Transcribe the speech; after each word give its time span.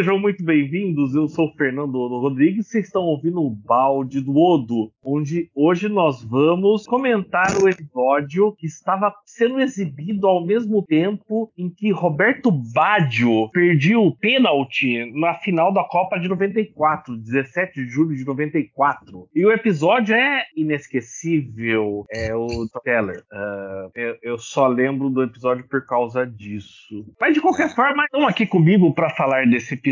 Sejam 0.00 0.18
muito 0.18 0.42
bem-vindos. 0.42 1.14
Eu 1.14 1.28
sou 1.28 1.48
o 1.48 1.52
Fernando 1.52 1.94
Odo 1.96 2.20
Rodrigues. 2.20 2.68
Vocês 2.68 2.86
estão 2.86 3.02
ouvindo 3.02 3.42
o 3.42 3.50
Balde 3.50 4.22
do 4.22 4.34
Odo, 4.34 4.90
onde 5.04 5.50
hoje 5.54 5.90
nós 5.90 6.24
vamos 6.24 6.86
comentar 6.86 7.54
o 7.58 7.68
episódio 7.68 8.54
que 8.56 8.66
estava 8.66 9.12
sendo 9.26 9.60
exibido 9.60 10.26
ao 10.26 10.46
mesmo 10.46 10.82
tempo 10.86 11.52
em 11.54 11.68
que 11.68 11.92
Roberto 11.92 12.50
Baggio 12.50 13.50
perdia 13.50 14.00
o 14.00 14.16
pênalti 14.16 15.04
na 15.12 15.34
final 15.34 15.70
da 15.70 15.84
Copa 15.84 16.18
de 16.18 16.28
94, 16.28 17.18
17 17.18 17.84
de 17.84 17.90
julho 17.90 18.16
de 18.16 18.24
94. 18.24 19.28
E 19.34 19.44
o 19.44 19.52
episódio 19.52 20.14
é 20.14 20.44
inesquecível, 20.56 22.06
é 22.10 22.34
o 22.34 22.48
Teller. 22.82 23.22
Uh, 23.30 23.90
eu, 23.94 24.16
eu 24.22 24.38
só 24.38 24.66
lembro 24.66 25.10
do 25.10 25.22
episódio 25.22 25.68
por 25.68 25.84
causa 25.84 26.26
disso. 26.26 27.04
Mas 27.20 27.34
de 27.34 27.40
qualquer 27.42 27.74
forma, 27.74 28.04
estão 28.04 28.26
aqui 28.26 28.46
comigo 28.46 28.94
para 28.94 29.10
falar 29.10 29.46
desse 29.46 29.74
episódio. 29.74 29.89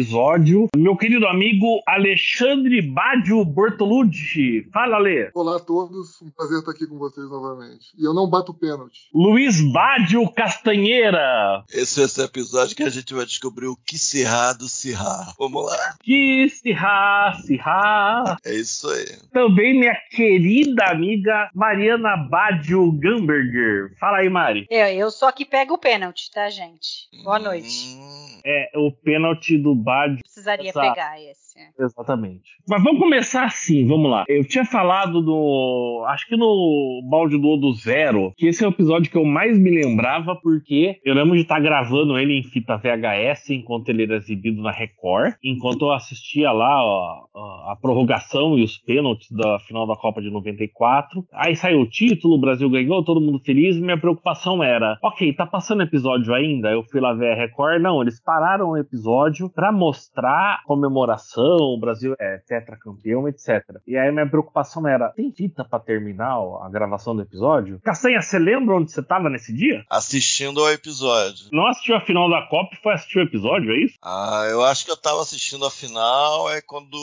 Meu 0.77 0.97
querido 0.97 1.27
amigo 1.27 1.83
Alexandre 1.87 2.81
Baggio 2.83 3.45
Bortolucci. 3.45 4.69
Fala, 4.73 4.97
Ale. 4.97 5.31
Olá 5.35 5.57
a 5.57 5.61
todos, 5.61 6.21
um 6.23 6.31
prazer 6.31 6.59
estar 6.61 6.71
aqui 6.71 6.87
com 6.87 6.99
vocês 6.99 7.29
novamente. 7.29 7.87
E 7.99 8.05
eu 8.05 8.15
não 8.15 8.29
bato 8.29 8.55
pênalti. 8.55 9.09
Luiz 9.15 9.61
Baggio 9.73 10.29
Castanheira. 10.31 11.65
Esse 11.73 12.01
é 12.01 12.05
esse 12.05 12.23
episódio 12.23 12.77
que 12.77 12.83
a 12.83 12.91
gente 12.91 13.13
vai 13.15 13.27
descobrir 13.27 13.67
o 13.67 13.77
que 13.77 13.99
Sirra 13.99 14.53
do 14.53 14.69
Sirra. 14.69 15.35
Vamos 15.39 15.65
lá. 15.67 15.97
Que 16.03 16.49
Sirra, 16.49 17.35
Sirra. 17.45 18.37
É 18.45 18.55
isso 18.55 18.89
aí. 18.89 19.07
Também 19.33 19.79
minha 19.79 19.97
querida 20.11 20.85
amiga 20.87 21.51
Mariana 21.55 22.17
Baggio 22.17 22.91
Gamberger. 22.93 23.97
Fala 23.99 24.19
aí, 24.19 24.29
Mari. 24.29 24.67
Eu, 24.71 24.87
eu 24.87 25.11
só 25.11 25.33
que 25.33 25.45
pego 25.45 25.75
o 25.75 25.79
pênalti, 25.79 26.31
tá, 26.33 26.49
gente? 26.51 27.09
Boa 27.25 27.39
noite. 27.39 27.97
Hum, 27.97 28.41
É 28.45 28.71
o 28.77 28.93
pênalti 28.93 29.59
do 29.59 29.75
Precisaria 30.23 30.71
Exato. 30.71 30.89
pegar 30.95 31.21
esse. 31.21 31.48
Exatamente. 31.79 32.59
Mas 32.69 32.83
vamos 32.83 33.01
começar 33.01 33.45
assim, 33.45 33.87
vamos 33.87 34.11
lá. 34.11 34.25
Eu 34.29 34.45
tinha 34.47 34.65
falado 34.65 35.23
no. 35.23 36.05
Acho 36.09 36.27
que 36.27 36.37
no 36.37 37.01
balde 37.09 37.39
do 37.39 37.49
Odo 37.49 37.73
Zero, 37.73 38.33
que 38.37 38.47
esse 38.47 38.65
é 38.65 38.67
o 38.67 38.71
episódio 38.71 39.11
que 39.11 39.17
eu 39.17 39.25
mais 39.25 39.59
me 39.59 39.71
lembrava, 39.71 40.37
porque 40.37 40.99
eu 41.05 41.15
lembro 41.15 41.35
de 41.35 41.43
estar 41.43 41.61
gravando 41.61 42.19
ele 42.19 42.39
em 42.39 42.43
fita 42.43 42.77
VHS 42.77 43.51
enquanto 43.51 43.89
ele 43.89 44.05
era 44.05 44.17
exibido 44.17 44.63
na 44.63 44.71
Record, 44.71 45.35
enquanto 45.43 45.83
eu 45.83 45.93
assistia 45.93 46.51
lá 46.51 46.85
ó, 46.85 47.27
a 47.71 47.77
prorrogação 47.81 48.59
e 48.59 48.63
os 48.63 48.79
pênaltis 48.79 49.31
da 49.31 49.59
final 49.61 49.87
da 49.87 49.97
Copa 49.97 50.21
de 50.21 50.31
94. 50.31 51.25
Aí 51.33 51.55
saiu 51.57 51.81
o 51.81 51.89
título, 51.89 52.35
o 52.35 52.41
Brasil 52.41 52.69
ganhou, 52.71 53.05
todo 53.05 53.21
mundo 53.21 53.39
feliz. 53.41 53.79
Minha 53.79 53.99
preocupação 53.99 54.63
era: 54.63 54.99
ok, 55.03 55.33
tá 55.33 55.47
passando 55.47 55.83
episódio 55.83 56.35
ainda? 56.35 56.71
Eu 56.71 56.83
fui 56.85 57.01
lá 57.01 57.13
ver 57.13 57.33
a 57.33 57.37
Record. 57.37 57.81
Não, 57.81 58.03
eles 58.03 58.23
pararam 58.23 58.71
o 58.71 58.77
episódio 58.77 59.51
pra 59.51 59.73
mostrar 59.73 60.55
a 60.55 60.63
comemoração, 60.67 61.48
o 61.51 61.79
Brasil 61.79 62.15
é 62.19 62.39
tetracampeão, 62.39 63.29
etc. 63.29 63.65
E 63.87 63.97
aí 63.97 64.11
minha 64.11 64.29
preocupação 64.29 64.87
era: 64.87 65.11
tem 65.11 65.33
fita 65.33 65.65
pra 65.65 65.79
terminar 65.79 66.37
a 66.63 66.69
gravação 66.71 67.15
do 67.15 67.23
episódio? 67.23 67.81
Castanha, 67.83 68.21
você 68.21 68.39
lembra 68.39 68.77
onde 68.77 68.93
você 68.93 69.03
tava 69.03 69.29
nesse 69.31 69.53
dia? 69.53 69.85
assistindo 69.91 70.61
ao 70.61 70.71
episódio. 70.71 71.47
Não 71.53 71.67
assistiu 71.67 71.97
a 71.97 72.01
final 72.01 72.29
da 72.31 72.43
Copa 72.43 72.71
e 72.75 72.83
foi 72.83 72.95
assistir 72.95 73.19
o 73.19 73.23
episódio, 73.23 73.73
é 73.73 73.85
isso? 73.85 73.95
Ah, 74.03 74.47
eu 74.51 74.63
acho 74.65 74.85
que 74.85 74.91
eu 74.91 74.97
tava 74.97 75.23
assistindo 75.23 75.65
a 75.65 75.71
final, 75.71 76.51
é 76.51 76.61
quando 76.61 76.97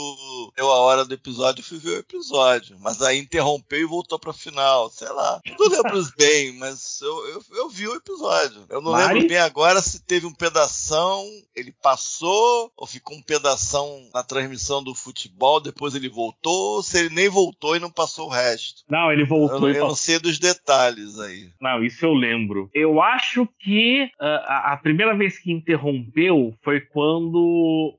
deu 0.56 0.70
a 0.72 0.78
hora 0.80 1.06
do 1.06 1.14
episódio, 1.14 1.62
eu 1.62 1.66
fui 1.66 1.78
ver 1.78 1.98
o 1.98 2.00
episódio. 2.00 2.78
Mas 2.80 3.02
aí 3.02 3.20
interrompeu 3.20 3.80
e 3.80 3.86
voltou 3.86 4.20
pra 4.20 4.34
final, 4.34 4.90
sei 4.90 5.10
lá. 5.10 5.40
Não 5.58 5.68
lembro 5.68 6.04
bem, 6.18 6.58
mas 6.58 7.00
eu, 7.02 7.28
eu, 7.30 7.42
eu 7.58 7.70
vi 7.70 7.88
o 7.88 7.96
episódio. 7.96 8.66
Eu 8.70 8.82
não 8.82 8.92
Mari? 8.92 9.14
lembro 9.14 9.30
bem 9.30 9.40
agora 9.40 9.82
se 9.82 10.02
teve 10.04 10.26
um 10.26 10.34
pedação, 10.34 11.26
ele 11.56 11.74
passou, 11.82 12.72
ou 12.76 12.88
ficou 12.88 13.16
um 13.16 13.22
pedação 13.22 14.10
na 14.14 14.24
transmissão 14.35 14.84
do 14.84 14.94
futebol, 14.94 15.59
depois 15.62 15.96
ele 15.96 16.09
voltou, 16.09 16.75
ou 16.75 16.84
se 16.84 17.00
ele 17.00 17.16
nem 17.16 17.29
voltou 17.29 17.75
e 17.75 17.79
não 17.79 17.90
passou 17.91 18.28
o 18.28 18.31
resto. 18.31 18.84
Não, 18.90 19.12
ele 19.12 19.23
Eu, 19.23 19.28
voltou 19.28 19.62
não- 19.62 19.68
e 19.68 19.72
eu 19.72 19.75
passou. 19.75 19.88
não 19.90 19.96
sei 19.96 20.19
dos 20.19 20.38
detalhes 20.40 21.19
aí. 21.19 21.50
Não, 21.62 21.84
isso 21.84 22.06
eu 22.06 22.13
lembro. 22.13 22.69
Eu 22.73 23.01
acho 23.01 23.47
que 23.59 24.09
ah, 24.19 24.44
a, 24.69 24.73
a 24.73 24.78
primeira 24.78 25.16
vez 25.16 25.40
que 25.40 25.51
interrompeu 25.51 26.53
foi 26.63 26.81
quando 26.81 27.35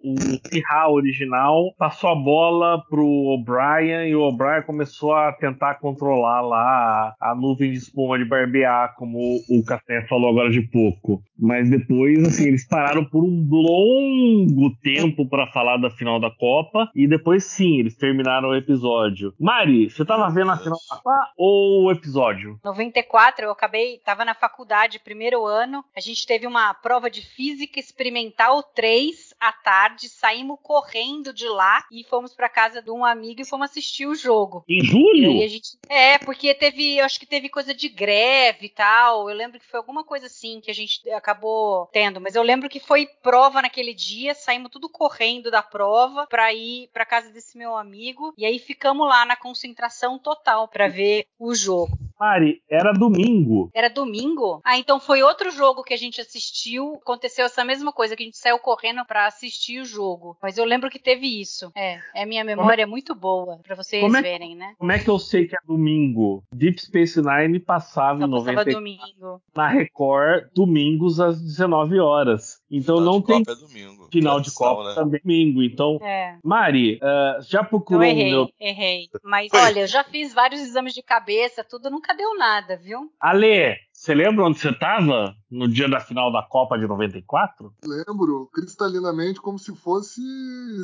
o 0.03 0.15
Sirra 0.53 0.89
original 0.91 1.73
passou 1.79 2.11
a 2.11 2.15
bola 2.15 2.83
pro 2.91 3.05
O'Brien 3.07 4.09
e 4.09 4.15
o 4.15 4.23
O'Brien 4.23 4.63
começou 4.65 5.15
a 5.15 5.33
tentar 5.33 5.77
controlar 5.77 6.41
lá 6.43 7.15
a, 7.21 7.31
a 7.31 7.35
nuvem 7.35 7.71
de 7.73 7.79
espuma 7.79 8.19
de 8.19 8.25
barbear, 8.25 8.95
como 8.97 9.19
o 9.49 9.65
Castanha 9.65 10.07
falou 10.09 10.31
agora 10.31 10.51
de 10.51 10.63
pouco. 10.63 11.23
Mas 11.39 11.69
depois, 11.71 12.19
assim, 12.27 12.49
eles 12.49 12.67
pararam 12.67 13.05
por 13.05 13.23
um 13.25 13.47
longo 13.51 14.75
tempo 14.83 15.29
para 15.29 15.47
falar 15.49 15.77
da 15.77 15.91
final 15.91 16.16
da 16.21 16.31
Copa 16.31 16.91
e 16.95 17.07
depois 17.09 17.45
sim, 17.45 17.79
eles 17.79 17.97
terminaram 17.97 18.49
o 18.51 18.57
episódio. 18.57 19.35
Mari, 19.39 19.91
você 19.91 20.05
tava 20.05 20.29
vendo 20.31 20.51
a 20.51 20.57
final 20.57 20.79
da 20.91 20.97
Copa 20.97 21.33
ou 21.37 21.85
o 21.85 21.91
episódio? 21.93 22.59
94, 22.65 23.45
eu 23.47 23.51
acabei, 23.51 23.99
tava 24.05 24.25
na 24.25 24.35
faculdade, 24.35 24.99
primeiro 24.99 25.45
ano. 25.47 25.85
A 25.97 26.01
gente 26.01 26.27
teve 26.27 26.47
uma 26.47 26.73
prova 26.75 27.11
de 27.11 27.23
física 27.23 27.79
experimental 27.81 28.63
3 28.63 29.35
à 29.41 29.53
tarde, 29.53 30.09
saímos 30.09 30.59
correndo 30.63 31.33
de 31.33 31.47
lá 31.49 31.85
e 31.93 32.05
fomos 32.05 32.35
pra 32.35 32.49
casa 32.49 32.81
de 32.83 32.91
um 32.91 33.05
amigo 33.05 33.41
e 33.41 33.45
fomos 33.45 33.71
assistir 33.71 34.07
o 34.07 34.15
jogo. 34.15 34.65
Em 34.69 34.79
E 34.79 34.85
julho? 34.85 35.31
aí 35.31 35.45
a 35.45 35.49
gente. 35.49 35.69
É, 35.89 36.19
porque 36.19 36.55
teve. 36.55 36.97
Eu 36.99 37.05
acho 37.05 37.19
que 37.19 37.27
teve 37.27 37.49
coisa 37.49 37.75
de 37.75 37.89
greve 37.89 38.67
e 38.67 38.69
tal. 38.71 39.29
Eu 39.29 39.37
lembro 39.37 39.59
que 39.59 39.67
foi 39.67 39.79
alguma 39.79 40.05
coisa 40.05 40.27
assim 40.27 40.61
que 40.61 40.71
a 40.71 40.75
gente 40.75 41.09
acabou 41.11 41.89
tendo. 41.93 42.21
Mas 42.21 42.35
eu 42.35 42.43
lembro 42.43 42.69
que 42.69 42.81
foi 42.81 43.07
prova 43.23 43.61
naquele 43.63 43.95
dia. 43.95 44.35
Saímos 44.35 44.71
tudo 44.71 44.89
correndo 44.89 45.51
da 45.51 45.63
prova 45.63 45.87
pra 46.29 46.53
ir 46.53 46.89
pra 46.93 47.05
casa 47.07 47.31
desse 47.31 47.57
meu 47.57 47.77
amigo. 47.77 48.33
E 48.37 48.45
aí 48.45 48.59
ficamos 48.59 49.07
lá 49.09 49.25
na 49.25 49.37
concentração 49.37 50.19
total 50.19 50.69
pra 50.69 50.89
ver 50.89 51.27
o 51.39 51.55
jogo. 51.55 51.97
Mari, 52.19 52.63
era 52.71 52.93
domingo. 52.95 53.71
Era 53.75 53.91
domingo? 53.91 54.63
Ah, 54.65 54.79
então 54.79 54.99
foi 54.99 55.23
outro 55.23 55.51
jogo 55.51 55.83
que 55.83 55.93
a 55.93 55.99
gente 55.99 56.19
assistiu. 56.19 56.95
Aconteceu 57.03 57.45
essa 57.45 57.63
mesma 57.63 57.93
coisa, 57.93 58.17
que 58.17 58.23
a 58.23 58.27
gente 58.27 58.39
saiu 58.39 58.59
correndo 58.59 59.05
pra 59.05 59.27
assistir 59.27 59.81
o 59.81 59.85
jogo. 59.85 60.35
Mas 60.43 60.57
eu 60.57 60.65
lembro 60.65 60.89
que 60.89 60.99
teve 60.99 61.27
isso. 61.41 61.71
É, 61.77 61.99
é 62.15 62.25
minha 62.25 62.43
memória 62.43 62.85
é 62.85 62.87
muito 62.87 63.15
boa 63.15 63.59
pra 63.63 63.75
vocês 63.77 64.03
é- 64.15 64.23
verem, 64.23 64.57
né? 64.57 64.75
Como 64.79 64.93
é 64.93 64.99
que 64.99 65.11
eu 65.11 65.19
sei 65.19 65.47
que 65.47 65.55
é 65.55 65.59
domingo? 65.67 66.43
Deep 66.55 66.81
Space 66.81 67.21
Nine 67.21 67.61
passava 67.61 68.21
Só 68.21 68.27
em 68.27 68.31
passava 68.31 68.53
90 68.53 68.71
domingo. 68.73 69.43
na 69.55 69.69
Record 69.69 70.49
domingos 70.55 71.21
às 71.21 71.39
19 71.43 72.01
horas. 72.01 72.63
Então 72.71 72.97
Final 72.99 73.13
não 73.15 73.21
de 73.21 73.27
tem 73.27 73.45
Copa 73.45 73.53
é 73.53 73.55
domingo. 73.55 74.09
final 74.11 74.41
de 74.41 74.53
Copa 74.53 74.89
né? 74.89 74.95
também 74.95 75.21
domingo. 75.23 75.63
Então, 75.63 75.99
É. 76.03 76.37
Mari, 76.43 76.99
ah, 77.01 77.39
já 77.43 77.61
Eu 77.61 77.67
procurou 77.67 78.03
o 78.03 78.05
errei, 78.05 78.31
meu. 78.31 78.49
errei. 78.61 79.09
Mas 79.23 79.51
olha, 79.55 79.81
eu 79.81 79.87
já 79.87 80.03
fiz 80.03 80.35
vários 80.35 80.61
exames 80.61 80.93
de 80.93 81.03
cabeça, 81.03 81.63
tudo 81.63 81.89
nunca 81.91 82.13
deu 82.15 82.37
nada, 82.37 82.77
viu? 82.77 83.11
Ale, 83.21 83.77
você 84.07 84.15
lembra 84.15 84.45
onde 84.45 84.61
você 84.61 84.73
tava 84.73 85.35
no 85.51 85.67
dia 85.67 85.89
da 85.89 85.99
final 85.99 86.33
da 86.33 86.41
Copa 86.41 86.79
de 86.79 86.87
94? 86.87 87.75
Lembro 87.85 88.49
cristalinamente 88.53 89.41
como 89.41 89.59
se 89.59 89.75
fosse 89.75 90.23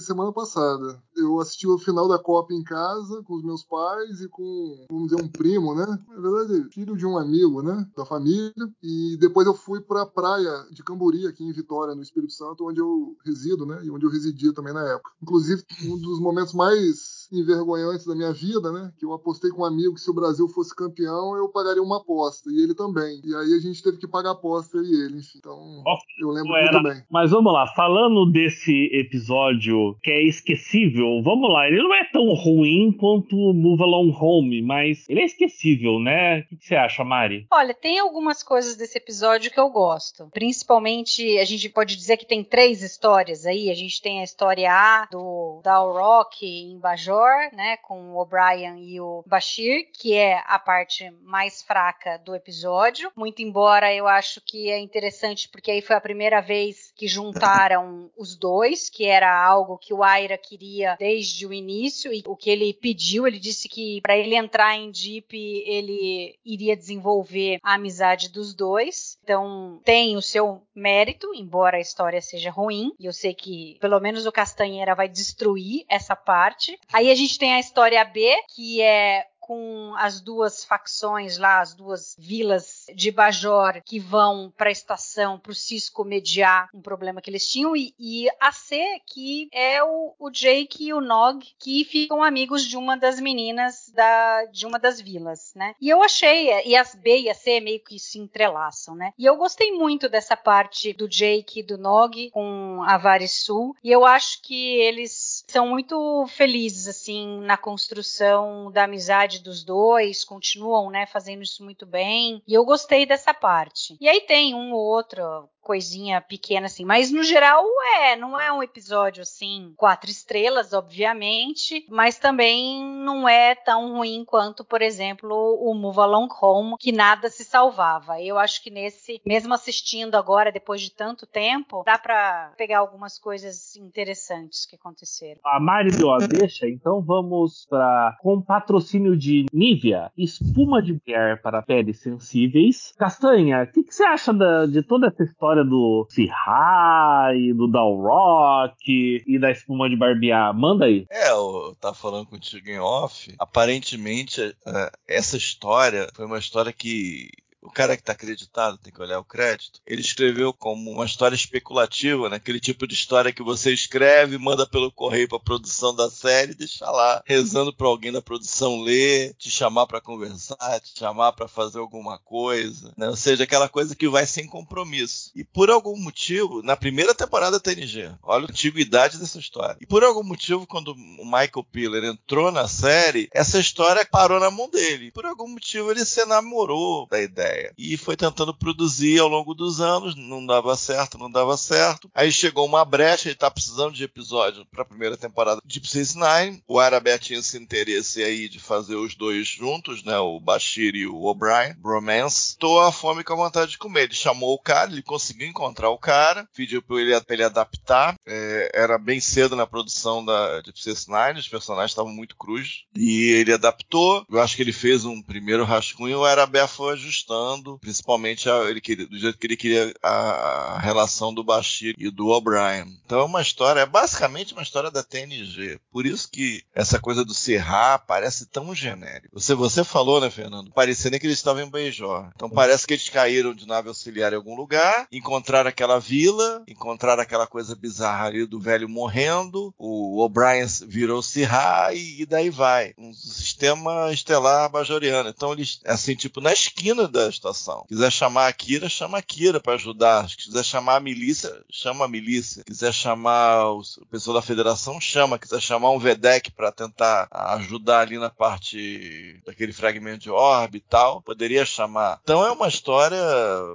semana 0.00 0.32
passada. 0.32 1.00
Eu 1.16 1.38
assisti 1.38 1.68
o 1.68 1.78
final 1.78 2.08
da 2.08 2.18
Copa 2.18 2.52
em 2.52 2.64
casa 2.64 3.22
com 3.22 3.34
os 3.34 3.44
meus 3.44 3.62
pais 3.62 4.20
e 4.20 4.28
com, 4.28 4.86
vamos 4.90 5.10
dizer, 5.10 5.22
um 5.22 5.28
primo, 5.28 5.72
né? 5.72 5.86
Na 6.08 6.30
verdade, 6.30 6.68
filho 6.72 6.96
de 6.96 7.06
um 7.06 7.16
amigo, 7.16 7.62
né? 7.62 7.86
Da 7.96 8.04
família. 8.04 8.52
E 8.82 9.16
depois 9.20 9.46
eu 9.46 9.54
fui 9.54 9.80
pra 9.80 10.04
praia 10.04 10.66
de 10.72 10.82
Cambori, 10.82 11.28
aqui 11.28 11.44
em 11.44 11.52
Vitória, 11.52 11.94
no 11.94 12.02
Espírito 12.02 12.32
Santo, 12.32 12.66
onde 12.66 12.80
eu 12.80 13.16
resido, 13.24 13.64
né? 13.64 13.84
E 13.84 13.90
onde 13.90 14.04
eu 14.04 14.10
residia 14.10 14.52
também 14.52 14.74
na 14.74 14.82
época. 14.82 15.12
Inclusive, 15.22 15.62
um 15.84 15.96
dos 15.96 16.18
momentos 16.18 16.54
mais 16.54 17.21
envergonhantes 17.32 18.06
da 18.06 18.14
minha 18.14 18.32
vida, 18.32 18.70
né? 18.72 18.92
Que 18.98 19.04
eu 19.04 19.12
apostei 19.12 19.50
com 19.50 19.62
um 19.62 19.64
amigo 19.64 19.94
que 19.94 20.00
se 20.00 20.10
o 20.10 20.14
Brasil 20.14 20.48
fosse 20.48 20.74
campeão, 20.74 21.36
eu 21.36 21.48
pagaria 21.48 21.82
uma 21.82 21.98
aposta, 21.98 22.50
e 22.50 22.62
ele 22.62 22.74
também. 22.74 23.20
E 23.24 23.34
aí 23.34 23.54
a 23.54 23.60
gente 23.60 23.82
teve 23.82 23.96
que 23.98 24.06
pagar 24.06 24.30
a 24.30 24.32
aposta 24.32 24.78
e 24.78 25.04
ele, 25.04 25.18
enfim. 25.18 25.38
Então, 25.38 25.82
eu 26.20 26.28
lembro 26.30 26.54
Era- 26.56 26.72
muito 26.72 26.94
bem. 26.94 27.04
Mas 27.10 27.30
vamos 27.30 27.52
lá, 27.52 27.66
falando 27.74 28.30
desse 28.30 28.88
episódio 28.92 29.96
que 30.02 30.10
é 30.10 30.22
esquecível, 30.26 31.22
vamos 31.22 31.50
lá, 31.50 31.66
ele 31.66 31.82
não 31.82 31.94
é 31.94 32.04
tão 32.12 32.32
ruim 32.34 32.92
quanto 32.92 33.36
o 33.36 33.52
Move 33.52 33.82
Along 33.82 34.12
Home, 34.20 34.62
mas 34.62 35.08
ele 35.08 35.20
é 35.20 35.24
esquecível, 35.24 35.98
né? 35.98 36.40
O 36.52 36.56
que 36.56 36.66
você 36.66 36.74
acha, 36.74 37.04
Mari? 37.04 37.46
Olha, 37.50 37.74
tem 37.74 37.98
algumas 37.98 38.42
coisas 38.42 38.76
desse 38.76 38.98
episódio 38.98 39.50
que 39.50 39.58
eu 39.60 39.70
gosto. 39.70 40.28
Principalmente, 40.32 41.38
a 41.38 41.44
gente 41.44 41.68
pode 41.68 41.96
dizer 41.96 42.16
que 42.16 42.26
tem 42.26 42.44
três 42.44 42.82
histórias 42.82 43.46
aí. 43.46 43.70
A 43.70 43.74
gente 43.74 44.00
tem 44.00 44.20
a 44.20 44.24
história 44.24 44.70
A 44.72 45.08
do 45.10 45.60
Dalrock 45.64 46.44
em 46.44 46.78
Bajor, 46.78 47.21
né, 47.52 47.76
com 47.78 48.12
o 48.12 48.20
O'Brien 48.20 48.78
e 48.78 49.00
o 49.00 49.24
Bashir, 49.26 49.90
que 49.92 50.14
é 50.14 50.42
a 50.46 50.58
parte 50.58 51.10
mais 51.22 51.62
fraca 51.62 52.18
do 52.18 52.34
episódio. 52.34 53.10
Muito 53.16 53.42
embora 53.42 53.92
eu 53.94 54.06
acho 54.06 54.40
que 54.40 54.70
é 54.70 54.78
interessante 54.78 55.48
porque 55.48 55.70
aí 55.70 55.82
foi 55.82 55.96
a 55.96 56.00
primeira 56.00 56.40
vez 56.40 56.91
que 56.94 57.08
juntaram 57.08 58.10
os 58.16 58.36
dois, 58.36 58.88
que 58.88 59.04
era 59.04 59.44
algo 59.44 59.78
que 59.78 59.94
o 59.94 60.02
Aira 60.02 60.38
queria 60.38 60.96
desde 60.98 61.46
o 61.46 61.52
início 61.52 62.12
e 62.12 62.22
o 62.26 62.36
que 62.36 62.50
ele 62.50 62.74
pediu, 62.74 63.26
ele 63.26 63.38
disse 63.38 63.68
que 63.68 64.00
para 64.02 64.16
ele 64.16 64.34
entrar 64.34 64.76
em 64.76 64.90
Deep 64.90 65.36
ele 65.66 66.38
iria 66.44 66.76
desenvolver 66.76 67.58
a 67.62 67.74
amizade 67.74 68.28
dos 68.28 68.54
dois. 68.54 69.18
Então 69.22 69.80
tem 69.84 70.16
o 70.16 70.22
seu 70.22 70.62
mérito, 70.74 71.34
embora 71.34 71.76
a 71.76 71.80
história 71.80 72.20
seja 72.20 72.50
ruim, 72.50 72.92
e 72.98 73.06
eu 73.06 73.12
sei 73.12 73.34
que 73.34 73.76
pelo 73.80 74.00
menos 74.00 74.26
o 74.26 74.32
Castanheira 74.32 74.94
vai 74.94 75.08
destruir 75.08 75.84
essa 75.88 76.14
parte. 76.14 76.78
Aí 76.92 77.10
a 77.10 77.14
gente 77.14 77.38
tem 77.38 77.54
a 77.54 77.60
história 77.60 78.04
B, 78.04 78.34
que 78.54 78.80
é 78.80 79.26
com 79.42 79.92
as 79.98 80.20
duas 80.20 80.64
facções 80.64 81.36
lá, 81.36 81.60
as 81.60 81.74
duas 81.74 82.14
vilas 82.16 82.86
de 82.94 83.10
Bajor 83.10 83.82
que 83.84 83.98
vão 83.98 84.52
para 84.56 84.68
a 84.68 84.72
estação 84.72 85.38
para 85.38 85.50
o 85.50 85.54
Cisco 85.54 86.04
mediar 86.04 86.68
um 86.72 86.80
problema 86.80 87.20
que 87.20 87.28
eles 87.28 87.46
tinham 87.48 87.76
e, 87.76 87.92
e 87.98 88.28
a 88.40 88.52
C 88.52 89.00
que 89.04 89.48
é 89.52 89.82
o, 89.82 90.14
o 90.16 90.30
Jake 90.30 90.86
e 90.86 90.94
o 90.94 91.00
Nog 91.00 91.44
que 91.58 91.84
ficam 91.84 92.22
amigos 92.22 92.64
de 92.64 92.76
uma 92.76 92.96
das 92.96 93.18
meninas 93.18 93.90
da, 93.92 94.44
de 94.46 94.64
uma 94.64 94.78
das 94.78 95.00
vilas, 95.00 95.52
né? 95.56 95.74
E 95.80 95.88
eu 95.88 96.02
achei 96.02 96.62
e 96.64 96.76
as 96.76 96.94
B 96.94 97.22
e 97.22 97.28
a 97.28 97.34
C 97.34 97.58
meio 97.58 97.80
que 97.80 97.98
se 97.98 98.20
entrelaçam, 98.20 98.94
né? 98.94 99.12
E 99.18 99.26
eu 99.26 99.36
gostei 99.36 99.72
muito 99.72 100.08
dessa 100.08 100.36
parte 100.36 100.92
do 100.92 101.08
Jake 101.08 101.60
e 101.60 101.62
do 101.64 101.76
Nog 101.76 102.30
com 102.30 102.80
a 102.86 102.96
Varisul 102.96 103.74
e 103.82 103.90
eu 103.90 104.06
acho 104.06 104.40
que 104.40 104.76
eles 104.76 105.44
são 105.48 105.66
muito 105.66 106.26
felizes 106.28 106.86
assim 106.86 107.40
na 107.40 107.56
construção 107.56 108.70
da 108.70 108.84
amizade 108.84 109.31
dos 109.38 109.64
dois, 109.64 110.24
continuam, 110.24 110.90
né, 110.90 111.06
fazendo 111.06 111.42
isso 111.42 111.64
muito 111.64 111.86
bem. 111.86 112.42
E 112.46 112.54
eu 112.54 112.64
gostei 112.64 113.06
dessa 113.06 113.32
parte. 113.32 113.96
E 114.00 114.08
aí 114.08 114.20
tem 114.22 114.54
um 114.54 114.72
ou 114.72 114.80
outro 114.80 115.48
coisinha 115.62 116.20
pequena 116.20 116.66
assim, 116.66 116.84
mas 116.84 117.12
no 117.12 117.22
geral 117.22 117.64
é, 117.96 118.16
não 118.16 118.38
é 118.38 118.52
um 118.52 118.62
episódio 118.62 119.22
assim 119.22 119.72
quatro 119.76 120.10
estrelas, 120.10 120.72
obviamente, 120.72 121.86
mas 121.88 122.18
também 122.18 122.84
não 122.84 123.28
é 123.28 123.54
tão 123.54 123.96
ruim 123.96 124.24
quanto, 124.26 124.64
por 124.64 124.82
exemplo, 124.82 125.30
o 125.60 125.72
Move 125.72 126.00
Along 126.00 126.28
Home, 126.40 126.74
que 126.78 126.90
nada 126.90 127.30
se 127.30 127.44
salvava. 127.44 128.20
Eu 128.20 128.38
acho 128.38 128.62
que 128.62 128.70
nesse, 128.70 129.20
mesmo 129.24 129.54
assistindo 129.54 130.16
agora 130.16 130.50
depois 130.50 130.80
de 130.80 130.90
tanto 130.90 131.26
tempo, 131.26 131.84
dá 131.86 131.96
para 131.96 132.52
pegar 132.56 132.80
algumas 132.80 133.18
coisas 133.18 133.76
interessantes 133.76 134.66
que 134.66 134.74
aconteceram. 134.74 135.40
A 135.44 135.60
Mari 135.60 135.96
deu 135.96 136.10
a 136.10 136.18
deixa, 136.18 136.68
então 136.68 137.00
vamos 137.00 137.66
para 137.70 138.16
com 138.20 138.42
patrocínio 138.42 139.16
de 139.22 139.46
Nivea, 139.52 140.10
espuma 140.18 140.82
de 140.82 140.92
mulher 140.92 141.40
para 141.40 141.62
peles 141.62 142.00
sensíveis. 142.00 142.92
Castanha, 142.98 143.62
o 143.62 143.66
que, 143.72 143.84
que 143.84 143.94
você 143.94 144.02
acha 144.02 144.32
da- 144.32 144.66
de 144.66 144.82
toda 144.82 145.06
essa 145.06 145.22
história 145.22 145.62
do 145.64 146.06
Sihai, 146.10 147.52
do 147.52 147.68
Dalrock 147.68 149.22
e 149.26 149.38
da 149.38 149.50
espuma 149.50 149.88
de 149.88 149.96
barbear? 149.96 150.52
Manda 150.54 150.86
aí. 150.86 151.06
É, 151.10 151.30
eu 151.30 151.76
tava 151.80 151.94
falando 151.94 152.26
contigo 152.26 152.68
em 152.68 152.78
off. 152.80 153.32
Aparentemente, 153.38 154.40
é, 154.66 154.90
essa 155.06 155.36
história 155.36 156.08
foi 156.14 156.26
uma 156.26 156.38
história 156.38 156.72
que 156.72 157.30
o 157.62 157.70
cara 157.70 157.96
que 157.96 158.02
tá 158.02 158.12
acreditado, 158.12 158.76
tem 158.76 158.92
que 158.92 159.00
olhar 159.00 159.20
o 159.20 159.24
crédito, 159.24 159.80
ele 159.86 160.00
escreveu 160.00 160.52
como 160.52 160.90
uma 160.90 161.06
história 161.06 161.36
especulativa, 161.36 162.28
né? 162.28 162.36
Aquele 162.36 162.58
tipo 162.58 162.86
de 162.86 162.94
história 162.94 163.32
que 163.32 163.42
você 163.42 163.72
escreve, 163.72 164.36
manda 164.36 164.66
pelo 164.66 164.90
correio 164.90 165.28
pra 165.28 165.38
produção 165.38 165.94
da 165.94 166.10
série, 166.10 166.54
deixa 166.54 166.90
lá, 166.90 167.22
rezando 167.24 167.72
pra 167.72 167.86
alguém 167.86 168.10
da 168.10 168.20
produção 168.20 168.82
ler, 168.82 169.34
te 169.34 169.48
chamar 169.48 169.86
pra 169.86 170.00
conversar, 170.00 170.80
te 170.80 170.98
chamar 170.98 171.32
pra 171.32 171.46
fazer 171.46 171.78
alguma 171.78 172.18
coisa, 172.18 172.92
né? 172.96 173.08
Ou 173.08 173.16
seja, 173.16 173.44
aquela 173.44 173.68
coisa 173.68 173.94
que 173.94 174.08
vai 174.08 174.26
sem 174.26 174.46
compromisso. 174.46 175.30
E 175.34 175.44
por 175.44 175.70
algum 175.70 175.96
motivo, 175.96 176.62
na 176.62 176.76
primeira 176.76 177.14
temporada 177.14 177.52
da 177.52 177.60
TNG, 177.60 178.10
olha 178.22 178.46
a 178.46 178.50
antiguidade 178.50 179.18
dessa 179.18 179.38
história. 179.38 179.76
E 179.80 179.86
por 179.86 180.02
algum 180.02 180.24
motivo, 180.24 180.66
quando 180.66 180.92
o 180.92 181.24
Michael 181.24 181.66
Piller 181.70 182.04
entrou 182.04 182.50
na 182.50 182.66
série, 182.66 183.28
essa 183.32 183.58
história 183.60 184.06
parou 184.10 184.40
na 184.40 184.50
mão 184.50 184.68
dele. 184.68 185.12
Por 185.12 185.24
algum 185.24 185.48
motivo, 185.48 185.90
ele 185.90 186.04
se 186.04 186.20
enamorou 186.20 187.06
da 187.06 187.20
ideia 187.20 187.51
e 187.76 187.96
foi 187.96 188.16
tentando 188.16 188.54
produzir 188.54 189.18
ao 189.18 189.28
longo 189.28 189.54
dos 189.54 189.80
anos, 189.80 190.14
não 190.14 190.44
dava 190.44 190.76
certo, 190.76 191.18
não 191.18 191.30
dava 191.30 191.56
certo. 191.56 192.10
Aí 192.14 192.30
chegou 192.30 192.66
uma 192.66 192.84
brecha, 192.84 193.28
ele 193.28 193.36
tá 193.36 193.50
precisando 193.50 193.92
de 193.92 194.04
episódio 194.04 194.66
para 194.66 194.82
a 194.82 194.86
primeira 194.86 195.16
temporada 195.16 195.60
de 195.64 195.74
Deep 195.74 195.88
Space 195.88 196.16
Nine. 196.16 196.62
O 196.66 196.78
Arabé 196.78 197.18
tinha 197.18 197.38
esse 197.38 197.56
interesse 197.58 198.22
aí 198.22 198.48
de 198.48 198.58
fazer 198.58 198.96
os 198.96 199.14
dois 199.14 199.46
juntos, 199.46 200.02
né, 200.04 200.18
o 200.18 200.40
Bashir 200.40 200.94
e 200.94 201.06
o 201.06 201.24
O'Brien, 201.24 201.74
bromance. 201.78 202.56
Tô 202.58 202.80
a 202.80 202.92
fome 202.92 203.24
com 203.24 203.32
a 203.32 203.36
vontade 203.36 203.72
de 203.72 203.78
comer. 203.78 204.04
Ele 204.04 204.14
chamou 204.14 204.54
o 204.54 204.58
cara, 204.58 204.90
ele 204.90 205.02
conseguiu 205.02 205.48
encontrar 205.48 205.90
o 205.90 205.98
cara, 205.98 206.48
pediu 206.54 206.82
para 206.82 207.00
ele, 207.00 207.20
pra 207.20 207.34
ele 207.34 207.44
adaptar. 207.44 208.16
É, 208.26 208.70
era 208.74 208.98
bem 208.98 209.20
cedo 209.20 209.56
na 209.56 209.66
produção 209.66 210.24
da 210.24 210.60
Deep 210.60 210.80
Space 210.80 211.10
Nine, 211.10 211.40
os 211.40 211.48
personagens 211.48 211.90
estavam 211.90 212.12
muito 212.12 212.36
cruz 212.36 212.84
e 212.94 213.30
ele 213.32 213.52
adaptou. 213.52 214.24
Eu 214.30 214.40
acho 214.40 214.56
que 214.56 214.62
ele 214.62 214.72
fez 214.72 215.04
um 215.04 215.22
primeiro 215.22 215.64
rascunho, 215.64 216.20
o 216.20 216.24
Arabé 216.24 216.66
foi 216.66 216.94
ajustando 216.94 217.41
principalmente 217.80 218.48
a, 218.48 218.64
ele 218.70 218.80
queria, 218.80 219.06
do 219.06 219.18
jeito 219.18 219.38
que 219.38 219.46
ele 219.46 219.56
queria 219.56 219.94
a, 220.02 220.10
a 220.10 220.78
relação 220.78 221.32
do 221.32 221.44
Bashir 221.44 221.94
e 221.98 222.10
do 222.10 222.28
O'Brien. 222.28 222.86
Então 223.04 223.20
é 223.20 223.24
uma 223.24 223.42
história, 223.42 223.80
é 223.80 223.86
basicamente 223.86 224.52
uma 224.52 224.62
história 224.62 224.90
da 224.90 225.02
TNG. 225.02 225.78
Por 225.90 226.06
isso 226.06 226.30
que 226.30 226.62
essa 226.74 226.98
coisa 226.98 227.24
do 227.24 227.34
Serra 227.34 227.98
parece 227.98 228.46
tão 228.46 228.74
genérico. 228.74 229.38
Você, 229.38 229.54
você 229.54 229.84
falou, 229.84 230.20
né, 230.20 230.30
Fernando? 230.30 230.72
Parecendo 230.72 231.18
que 231.18 231.26
eles 231.26 231.38
estavam 231.38 231.62
em 231.62 231.70
Beijó. 231.70 232.30
Então 232.34 232.48
parece 232.48 232.86
que 232.86 232.94
eles 232.94 233.08
caíram 233.08 233.54
de 233.54 233.66
nave 233.66 233.88
auxiliar 233.88 234.32
em 234.32 234.36
algum 234.36 234.56
lugar, 234.56 235.06
encontraram 235.10 235.68
aquela 235.68 235.98
vila, 235.98 236.62
encontraram 236.66 237.22
aquela 237.22 237.46
coisa 237.46 237.74
bizarra 237.74 238.26
ali 238.26 238.46
do 238.46 238.60
velho 238.60 238.88
morrendo, 238.88 239.74
o 239.78 240.20
O'Brien 240.22 240.66
virou 240.86 241.22
Serra 241.22 241.92
e, 241.92 242.22
e 242.22 242.26
daí 242.26 242.50
vai. 242.50 242.94
Um 242.98 243.12
sistema 243.12 244.12
estelar 244.12 244.70
bajoriano. 244.70 245.28
Então 245.28 245.52
eles, 245.52 245.80
assim, 245.84 246.14
tipo, 246.14 246.40
na 246.40 246.52
esquina 246.52 247.08
da 247.08 247.28
estação. 247.32 247.84
Quiser 247.88 248.10
chamar 248.10 248.48
a 248.48 248.52
Kira, 248.52 248.88
chama 248.88 249.18
a 249.18 249.22
Kira 249.22 249.60
para 249.60 249.74
ajudar. 249.74 250.28
Se 250.28 250.36
quiser 250.36 250.64
chamar 250.64 250.96
a 250.96 251.00
milícia, 251.00 251.52
chama 251.70 252.04
a 252.04 252.08
milícia. 252.08 252.62
Quiser 252.64 252.92
chamar 252.92 253.70
o 253.70 253.82
pessoal 254.10 254.36
da 254.36 254.42
federação, 254.42 255.00
chama. 255.00 255.38
Quiser 255.38 255.60
chamar 255.60 255.90
um 255.90 255.98
VDEC 255.98 256.50
para 256.52 256.70
tentar 256.70 257.28
ajudar 257.30 258.00
ali 258.00 258.18
na 258.18 258.30
parte 258.30 259.40
daquele 259.44 259.72
fragmento 259.72 260.20
de 260.20 260.30
orbe 260.30 260.78
e 260.78 260.80
tal, 260.80 261.22
poderia 261.22 261.64
chamar. 261.64 262.20
Então 262.22 262.44
é 262.44 262.50
uma 262.50 262.68
história 262.68 263.16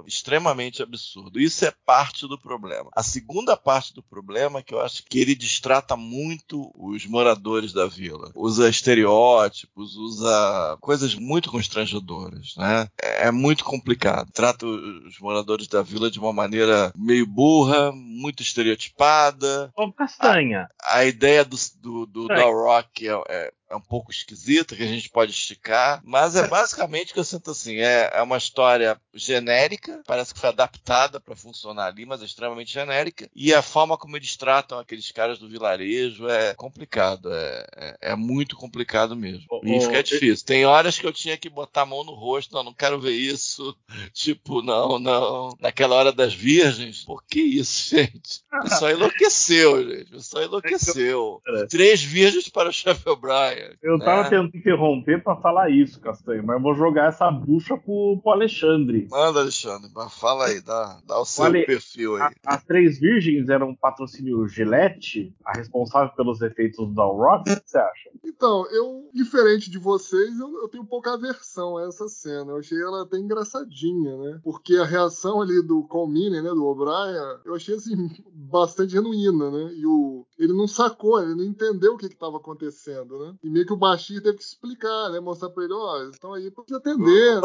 extremamente 0.06 0.82
absurda. 0.82 1.40
Isso 1.40 1.64
é 1.64 1.72
parte 1.84 2.26
do 2.26 2.38
problema. 2.38 2.90
A 2.94 3.02
segunda 3.02 3.56
parte 3.56 3.94
do 3.94 4.02
problema 4.02 4.60
é 4.60 4.62
que 4.62 4.74
eu 4.74 4.80
acho 4.80 5.04
que 5.04 5.18
ele 5.18 5.34
distrata 5.34 5.96
muito 5.96 6.70
os 6.74 7.06
moradores 7.06 7.72
da 7.72 7.86
vila. 7.86 8.30
Usa 8.34 8.68
estereótipos, 8.68 9.96
usa 9.96 10.76
coisas 10.80 11.14
muito 11.14 11.50
constrangedoras, 11.50 12.54
né? 12.56 12.88
É 13.00 13.30
muito 13.30 13.47
complicado. 13.56 14.30
Trata 14.32 14.66
os 14.66 15.18
moradores 15.18 15.66
da 15.66 15.82
vila 15.82 16.10
de 16.10 16.18
uma 16.18 16.32
maneira 16.32 16.92
meio 16.96 17.26
burra, 17.26 17.92
muito 17.92 18.42
estereotipada. 18.42 19.72
Ô, 19.76 19.92
Castanha. 19.92 20.68
A, 20.82 20.98
a 20.98 21.04
ideia 21.04 21.44
do, 21.44 21.56
do, 21.80 22.06
do 22.06 22.28
Dalrock 22.28 23.08
é, 23.08 23.22
é, 23.28 23.52
é 23.70 23.76
um 23.76 23.80
pouco 23.80 24.10
esquisita, 24.10 24.74
que 24.74 24.82
a 24.82 24.86
gente 24.86 25.08
pode 25.08 25.32
esticar, 25.32 26.00
mas 26.04 26.36
é 26.36 26.46
basicamente 26.46 27.10
o 27.10 27.14
que 27.14 27.20
eu 27.20 27.24
sinto 27.24 27.50
assim, 27.50 27.76
é, 27.76 28.10
é 28.14 28.22
uma 28.22 28.36
história 28.36 29.00
genérica, 29.14 30.02
parece 30.06 30.32
que 30.32 30.40
foi 30.40 30.48
adaptada 30.48 31.20
para 31.20 31.36
funcionar 31.36 31.86
ali, 31.86 32.06
mas 32.06 32.22
é 32.22 32.24
extremamente 32.24 32.72
genérica, 32.72 33.28
e 33.34 33.52
a 33.52 33.62
forma 33.62 33.96
como 33.96 34.16
eles 34.16 34.36
tratam 34.36 34.78
aqueles 34.78 35.10
caras 35.12 35.38
do 35.38 35.48
vilarejo 35.48 36.28
é 36.28 36.54
complicado, 36.54 37.32
é, 37.32 37.66
é, 37.76 37.96
é 38.12 38.16
muito 38.16 38.56
complicado 38.56 39.14
mesmo. 39.14 39.46
E 39.64 39.80
fica 39.80 40.02
difícil. 40.02 40.46
Tem 40.46 40.64
horas 40.64 40.98
que 40.98 41.06
eu 41.06 41.12
tinha 41.12 41.36
que 41.36 41.48
botar 41.48 41.82
a 41.82 41.86
mão 41.86 42.04
no 42.04 42.14
rosto, 42.14 42.54
não, 42.54 42.62
não 42.62 42.74
quero 42.74 43.00
ver 43.00 43.12
isso, 43.12 43.76
tipo, 44.12 44.62
não, 44.62 44.98
não, 44.98 45.56
naquela 45.60 45.96
hora 45.96 46.12
das 46.12 46.32
virgens, 46.32 47.04
por 47.04 47.22
que 47.24 47.40
isso, 47.40 47.90
gente. 47.96 48.42
Pessoal 48.62 48.92
enlouqueceu, 48.92 49.88
gente. 49.88 50.08
O 50.08 50.16
pessoal 50.16 50.44
enlouqueceu. 50.44 51.42
Três 51.68 52.02
virgens 52.02 52.48
para 52.48 52.68
o 52.68 52.72
chefe 52.72 53.08
O'Brien. 53.08 53.57
Eu 53.82 53.98
né? 53.98 54.04
tava 54.04 54.24
tentando 54.24 54.56
interromper 54.56 55.22
pra 55.22 55.36
falar 55.36 55.70
isso, 55.70 56.00
Castanho, 56.00 56.44
mas 56.44 56.56
eu 56.56 56.62
vou 56.62 56.74
jogar 56.74 57.08
essa 57.08 57.30
bucha 57.30 57.76
pro, 57.76 58.20
pro 58.22 58.32
Alexandre. 58.32 59.06
Manda, 59.10 59.40
Alexandre. 59.40 59.90
Mas 59.94 60.14
fala 60.14 60.46
aí, 60.46 60.60
dá, 60.60 61.00
dá 61.06 61.18
o 61.20 61.24
seu 61.24 61.44
Olha, 61.44 61.64
perfil 61.66 62.16
aí. 62.16 62.22
A- 62.22 62.54
as 62.54 62.64
Três 62.64 62.98
Virgens 62.98 63.48
eram 63.48 63.70
um 63.70 63.74
patrocínio 63.74 64.46
Gillette, 64.48 65.34
a 65.44 65.56
responsável 65.56 66.14
pelos 66.14 66.40
efeitos 66.42 66.78
do 66.78 66.94
Down 66.94 67.16
Rock? 67.16 67.50
O 67.50 67.60
que 67.60 67.70
você 67.70 67.78
acha? 67.78 68.10
Então, 68.24 68.66
eu, 68.70 69.08
diferente 69.12 69.70
de 69.70 69.78
vocês, 69.78 70.38
eu, 70.38 70.62
eu 70.62 70.68
tenho 70.68 70.84
pouca 70.84 71.14
aversão 71.14 71.76
a 71.76 71.86
essa 71.86 72.08
cena. 72.08 72.52
Eu 72.52 72.58
achei 72.58 72.80
ela 72.80 73.02
até 73.02 73.16
engraçadinha, 73.16 74.16
né? 74.16 74.40
Porque 74.42 74.76
a 74.76 74.84
reação 74.84 75.40
ali 75.40 75.62
do 75.62 75.82
Colmine, 75.84 76.40
né, 76.42 76.50
do 76.50 76.64
O'Brien, 76.64 77.38
eu 77.44 77.54
achei 77.54 77.74
assim 77.74 78.10
bastante 78.32 78.92
genuína, 78.92 79.50
né? 79.50 79.72
E 79.74 79.86
o 79.86 80.26
ele 80.38 80.52
não 80.52 80.68
sacou, 80.68 81.20
ele 81.20 81.34
não 81.34 81.44
entendeu 81.44 81.94
o 81.94 81.98
que 81.98 82.06
estava 82.06 82.36
acontecendo, 82.36 83.18
né? 83.18 83.34
E 83.48 83.50
meio 83.50 83.64
que 83.64 83.72
o 83.72 83.76
Bashir 83.76 84.22
teve 84.22 84.36
que 84.36 84.44
explicar, 84.44 85.08
né? 85.08 85.20
Mostrar 85.20 85.48
pra 85.48 85.64
ele, 85.64 85.72
ó, 85.72 85.96
eles 86.02 86.14
estão 86.16 86.34
aí 86.34 86.50
pra 86.50 86.64
te 86.64 86.74
atender, 86.74 87.34
né? 87.36 87.40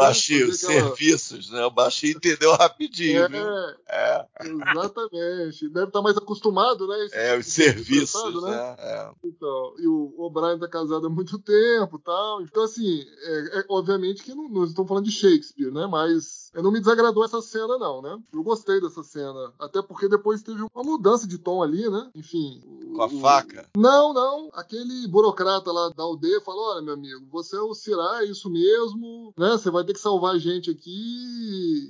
Fazer 0.52 0.66
aquela- 0.66 0.88
serviços, 0.96 1.50
né? 1.50 1.64
O 1.64 1.70
baixinho 1.70 2.16
entendeu 2.18 2.52
rapidinho? 2.52 3.22
É, 3.24 3.74
É, 3.88 4.26
exatamente. 4.46 5.68
Deve 5.70 5.86
estar 5.86 6.02
mais 6.02 6.16
acostumado, 6.16 6.86
né? 6.86 7.04
Esse 7.06 7.16
é, 7.16 7.38
os 7.38 7.46
serviços, 7.46 8.20
engraçado, 8.20 8.40
né? 8.42 8.76
É. 8.78 9.10
Então, 9.24 9.74
e 9.78 9.86
o 9.86 10.14
O'Brien 10.18 10.58
tá 10.58 10.68
casado 10.68 11.06
há 11.06 11.10
muito 11.10 11.38
tempo 11.38 11.98
tal. 11.98 12.42
Então, 12.42 12.64
assim, 12.64 13.00
é, 13.22 13.60
é- 13.60 13.64
obviamente 13.68 14.22
que 14.22 14.34
não, 14.34 14.48
não 14.48 14.64
estão 14.64 14.86
falando 14.86 15.04
de 15.06 15.12
Shakespeare, 15.12 15.70
né? 15.72 15.86
Mas 15.86 16.50
não 16.54 16.70
me 16.70 16.80
desagradou 16.80 17.24
essa 17.24 17.40
cena, 17.40 17.78
não, 17.78 18.02
né? 18.02 18.18
Eu 18.32 18.42
gostei 18.42 18.80
dessa 18.80 19.02
cena. 19.02 19.52
Até 19.58 19.80
porque 19.80 20.08
depois 20.08 20.42
teve 20.42 20.62
uma 20.62 20.84
mudança 20.84 21.26
de 21.26 21.38
tom 21.38 21.62
ali, 21.62 21.88
né? 21.88 22.10
Enfim. 22.14 22.60
Com 22.94 23.02
a 23.02 23.06
o- 23.06 23.20
faca. 23.20 23.66
Não, 23.76 24.12
não. 24.12 24.50
Aquele 24.52 25.06
burocrata 25.08 25.72
lá 25.72 25.90
da 25.96 26.02
aldeia 26.02 26.40
falou: 26.40 26.74
olha, 26.74 26.82
meu 26.82 26.94
amigo, 26.94 27.26
você 27.30 27.56
é 27.56 27.60
o 27.60 27.74
Cirá, 27.74 28.20
é 28.22 28.26
isso 28.26 28.50
mesmo, 28.50 29.32
né? 29.36 29.50
Você 29.50 29.70
vai 29.70 29.84
ter 29.84 29.92
que 29.92 30.00
salvar 30.00 30.34
a 30.34 30.38
gente 30.38 30.70
aqui. 30.70 30.90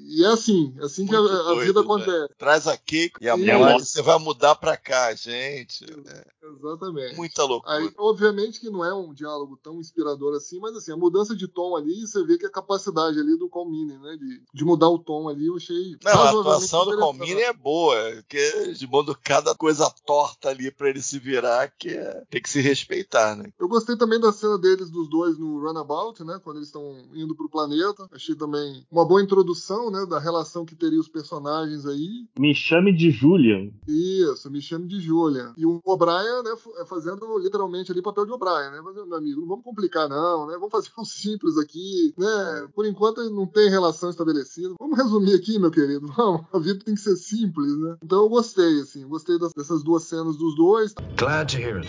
E 0.08 0.24
é 0.24 0.28
assim, 0.28 0.74
é 0.80 0.84
assim 0.84 1.06
que 1.06 1.14
a, 1.14 1.20
Muito 1.20 1.34
a 1.34 1.42
doido, 1.42 1.60
vida 1.66 1.80
né? 1.80 1.84
acontece. 1.84 2.34
Traz 2.38 2.66
aqui 2.66 3.10
e 3.20 3.28
a 3.28 3.36
mulher, 3.36 3.72
você 3.74 4.02
vai 4.02 4.18
mudar 4.18 4.54
pra 4.54 4.76
cá, 4.76 5.14
gente. 5.14 5.84
É 5.84 6.43
Exatamente. 6.58 7.16
muita 7.16 7.44
loucura. 7.44 7.74
Aí, 7.74 7.90
obviamente 7.98 8.60
que 8.60 8.70
não 8.70 8.84
é 8.84 8.94
um 8.94 9.12
diálogo 9.12 9.58
tão 9.62 9.80
inspirador 9.80 10.34
assim, 10.36 10.58
mas 10.60 10.76
assim, 10.76 10.92
a 10.92 10.96
mudança 10.96 11.34
de 11.34 11.48
tom 11.48 11.76
ali, 11.76 12.06
você 12.06 12.24
vê 12.24 12.38
que 12.38 12.46
a 12.46 12.50
capacidade 12.50 13.18
ali 13.18 13.36
do 13.36 13.48
Colmine, 13.48 13.98
né, 13.98 14.16
de, 14.16 14.42
de 14.52 14.64
mudar 14.64 14.88
o 14.88 14.98
tom 14.98 15.28
ali, 15.28 15.46
eu 15.46 15.56
achei 15.56 15.96
Não, 16.04 16.12
a 16.12 16.30
atuação 16.30 16.84
do. 16.84 16.98
Colmini 16.98 17.42
é 17.42 17.52
boa, 17.52 17.96
porque 18.14 18.72
de 18.72 18.86
modo 18.86 19.16
cada 19.22 19.54
coisa 19.54 19.90
torta 20.06 20.48
ali 20.48 20.70
pra 20.70 20.88
ele 20.88 21.02
se 21.02 21.18
virar, 21.18 21.68
que 21.78 21.88
é- 21.90 22.22
tem 22.30 22.40
que 22.40 22.48
se 22.50 22.60
respeitar, 22.60 23.36
né? 23.36 23.50
Eu 23.58 23.68
gostei 23.68 23.96
também 23.96 24.20
da 24.20 24.32
cena 24.32 24.58
deles, 24.58 24.90
dos 24.90 25.08
dois, 25.08 25.38
no 25.38 25.60
Runabout, 25.60 26.22
né, 26.24 26.40
quando 26.42 26.56
eles 26.56 26.68
estão 26.68 26.96
indo 27.14 27.34
pro 27.34 27.48
planeta. 27.48 28.08
Achei 28.12 28.34
também 28.34 28.86
uma 28.90 29.04
boa 29.04 29.22
introdução, 29.22 29.90
né, 29.90 30.06
da 30.06 30.18
relação 30.18 30.64
que 30.64 30.74
teria 30.74 31.00
os 31.00 31.08
personagens 31.08 31.86
aí. 31.86 32.26
Me 32.38 32.54
chame 32.54 32.92
de 32.92 33.10
Julian. 33.10 33.70
Isso, 33.88 34.50
me 34.50 34.60
chame 34.60 34.86
de 34.86 35.00
Julian. 35.00 35.52
E 35.56 35.66
o 35.66 35.80
O'Brien, 35.84 36.42
né, 36.44 36.50
f- 36.52 36.86
fazendo 36.86 37.38
literalmente 37.38 37.90
ali 37.90 38.00
o 38.00 38.02
papel 38.04 38.26
de 38.26 38.32
O'Brien, 38.32 38.70
né? 38.70 38.80
Mas, 38.84 38.94
meu 38.94 39.16
amigo, 39.16 39.40
não 39.40 39.48
vamos 39.48 39.64
complicar, 39.64 40.08
não, 40.08 40.46
né? 40.46 40.54
Vamos 40.54 40.70
fazer 40.70 40.90
um 40.98 41.04
simples 41.04 41.56
aqui, 41.58 42.14
né? 42.18 42.68
Por 42.74 42.86
enquanto 42.86 43.28
não 43.30 43.46
tem 43.46 43.68
relação 43.70 44.10
estabelecida. 44.10 44.74
Vamos 44.78 44.96
resumir 44.98 45.34
aqui, 45.34 45.58
meu 45.58 45.70
querido. 45.70 46.06
Vamos, 46.14 46.42
a 46.52 46.58
vida 46.58 46.78
tem 46.84 46.94
que 46.94 47.00
ser 47.00 47.16
simples, 47.16 47.76
né? 47.78 47.96
Então 48.04 48.22
eu 48.22 48.28
gostei, 48.28 48.80
assim, 48.80 49.06
gostei 49.08 49.36
dessas 49.56 49.82
duas 49.82 50.04
cenas 50.04 50.36
dos 50.36 50.54
dois. 50.56 50.94
Glad 51.16 51.48
to 51.48 51.56
hear 51.58 51.78
it. 51.78 51.88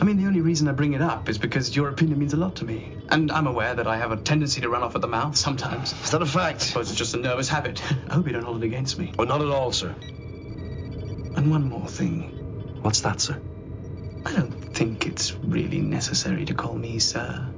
I 0.00 0.04
mean, 0.04 0.16
the 0.16 0.26
only 0.26 0.40
reason 0.40 0.66
I 0.68 0.72
bring 0.72 0.94
it 0.94 1.02
up 1.02 1.30
is 1.30 1.36
because 1.38 1.76
your 1.76 1.90
opinion 1.90 2.18
means 2.18 2.32
a 2.32 2.36
lot 2.38 2.54
to 2.56 2.64
me. 2.64 2.96
And 3.10 3.30
I'm 3.30 3.46
aware 3.46 3.74
that 3.74 3.86
I 3.86 3.96
have 3.98 4.12
a 4.12 4.16
tendency 4.16 4.60
to 4.62 4.68
run 4.68 4.82
off 4.82 4.94
at 4.94 5.02
the 5.02 5.08
mouth 5.08 5.36
sometimes. 5.36 5.92
Is 6.04 6.10
that 6.10 6.22
a 6.22 6.24
I 6.24 6.28
fact? 6.28 6.62
suppose 6.62 6.90
it's 6.90 6.98
just 6.98 7.14
a 7.14 7.18
nervous 7.18 7.48
habit. 7.48 7.82
I 8.08 8.14
hope 8.14 8.26
you 8.26 8.32
don't 8.32 8.44
hold 8.44 8.62
it 8.62 8.66
against 8.66 8.98
me. 8.98 9.12
Oh, 9.18 9.24
not 9.24 9.42
at 9.42 9.48
all, 9.48 9.72
sir. 9.72 9.94
And 11.36 11.50
one 11.50 11.68
more 11.68 11.86
thing. 11.86 12.30
What's 12.82 13.00
that, 13.02 13.20
sir? 13.20 13.38
I 14.24 14.32
don't 14.32 14.54
think 14.74 15.06
it's 15.06 15.34
really 15.44 15.80
necessary 15.80 16.44
to 16.46 16.54
call 16.54 16.74
me 16.74 16.98
sir. 16.98 17.50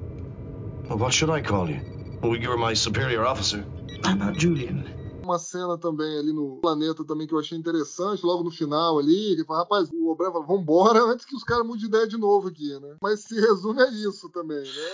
Well, 0.89 0.99
what 0.99 1.13
should 1.13 1.31
I 1.31 1.41
call 1.41 1.69
you? 1.71 1.81
Well, 2.23 2.37
you're 2.37 2.57
my 2.57 2.75
superior 2.75 3.25
officer. 3.25 3.65
How 4.05 4.15
about 4.15 4.37
Julian? 4.37 4.89
Uma 5.27 5.41
cena 5.41 5.77
também 5.77 6.19
ali 6.19 6.33
no 6.33 6.59
planeta 6.63 7.05
também 7.05 7.27
que 7.27 7.35
eu 7.35 7.39
achei 7.41 7.59
interessante, 7.59 8.25
logo 8.25 8.45
no 8.45 8.51
final 8.51 8.99
ali, 8.99 9.35
que 9.37 9.45
fala, 9.45 9.61
rapaz, 9.61 9.89
o 9.93 10.09
O'Brien 10.09 10.33
fala, 10.33 10.47
vambora 10.47 11.03
antes 11.11 11.27
que 11.27 11.35
os 11.35 11.43
caras 11.43 11.67
mudem 11.67 11.81
de 11.81 11.87
ideia 11.87 12.07
de 12.07 12.17
novo 12.17 12.49
aqui, 12.49 12.79
né? 12.79 12.97
Mas 13.03 13.21
se 13.21 13.35
resume 13.41 13.83
a 13.83 13.91
isso 13.91 14.29
também, 14.29 14.61
né? 14.63 14.91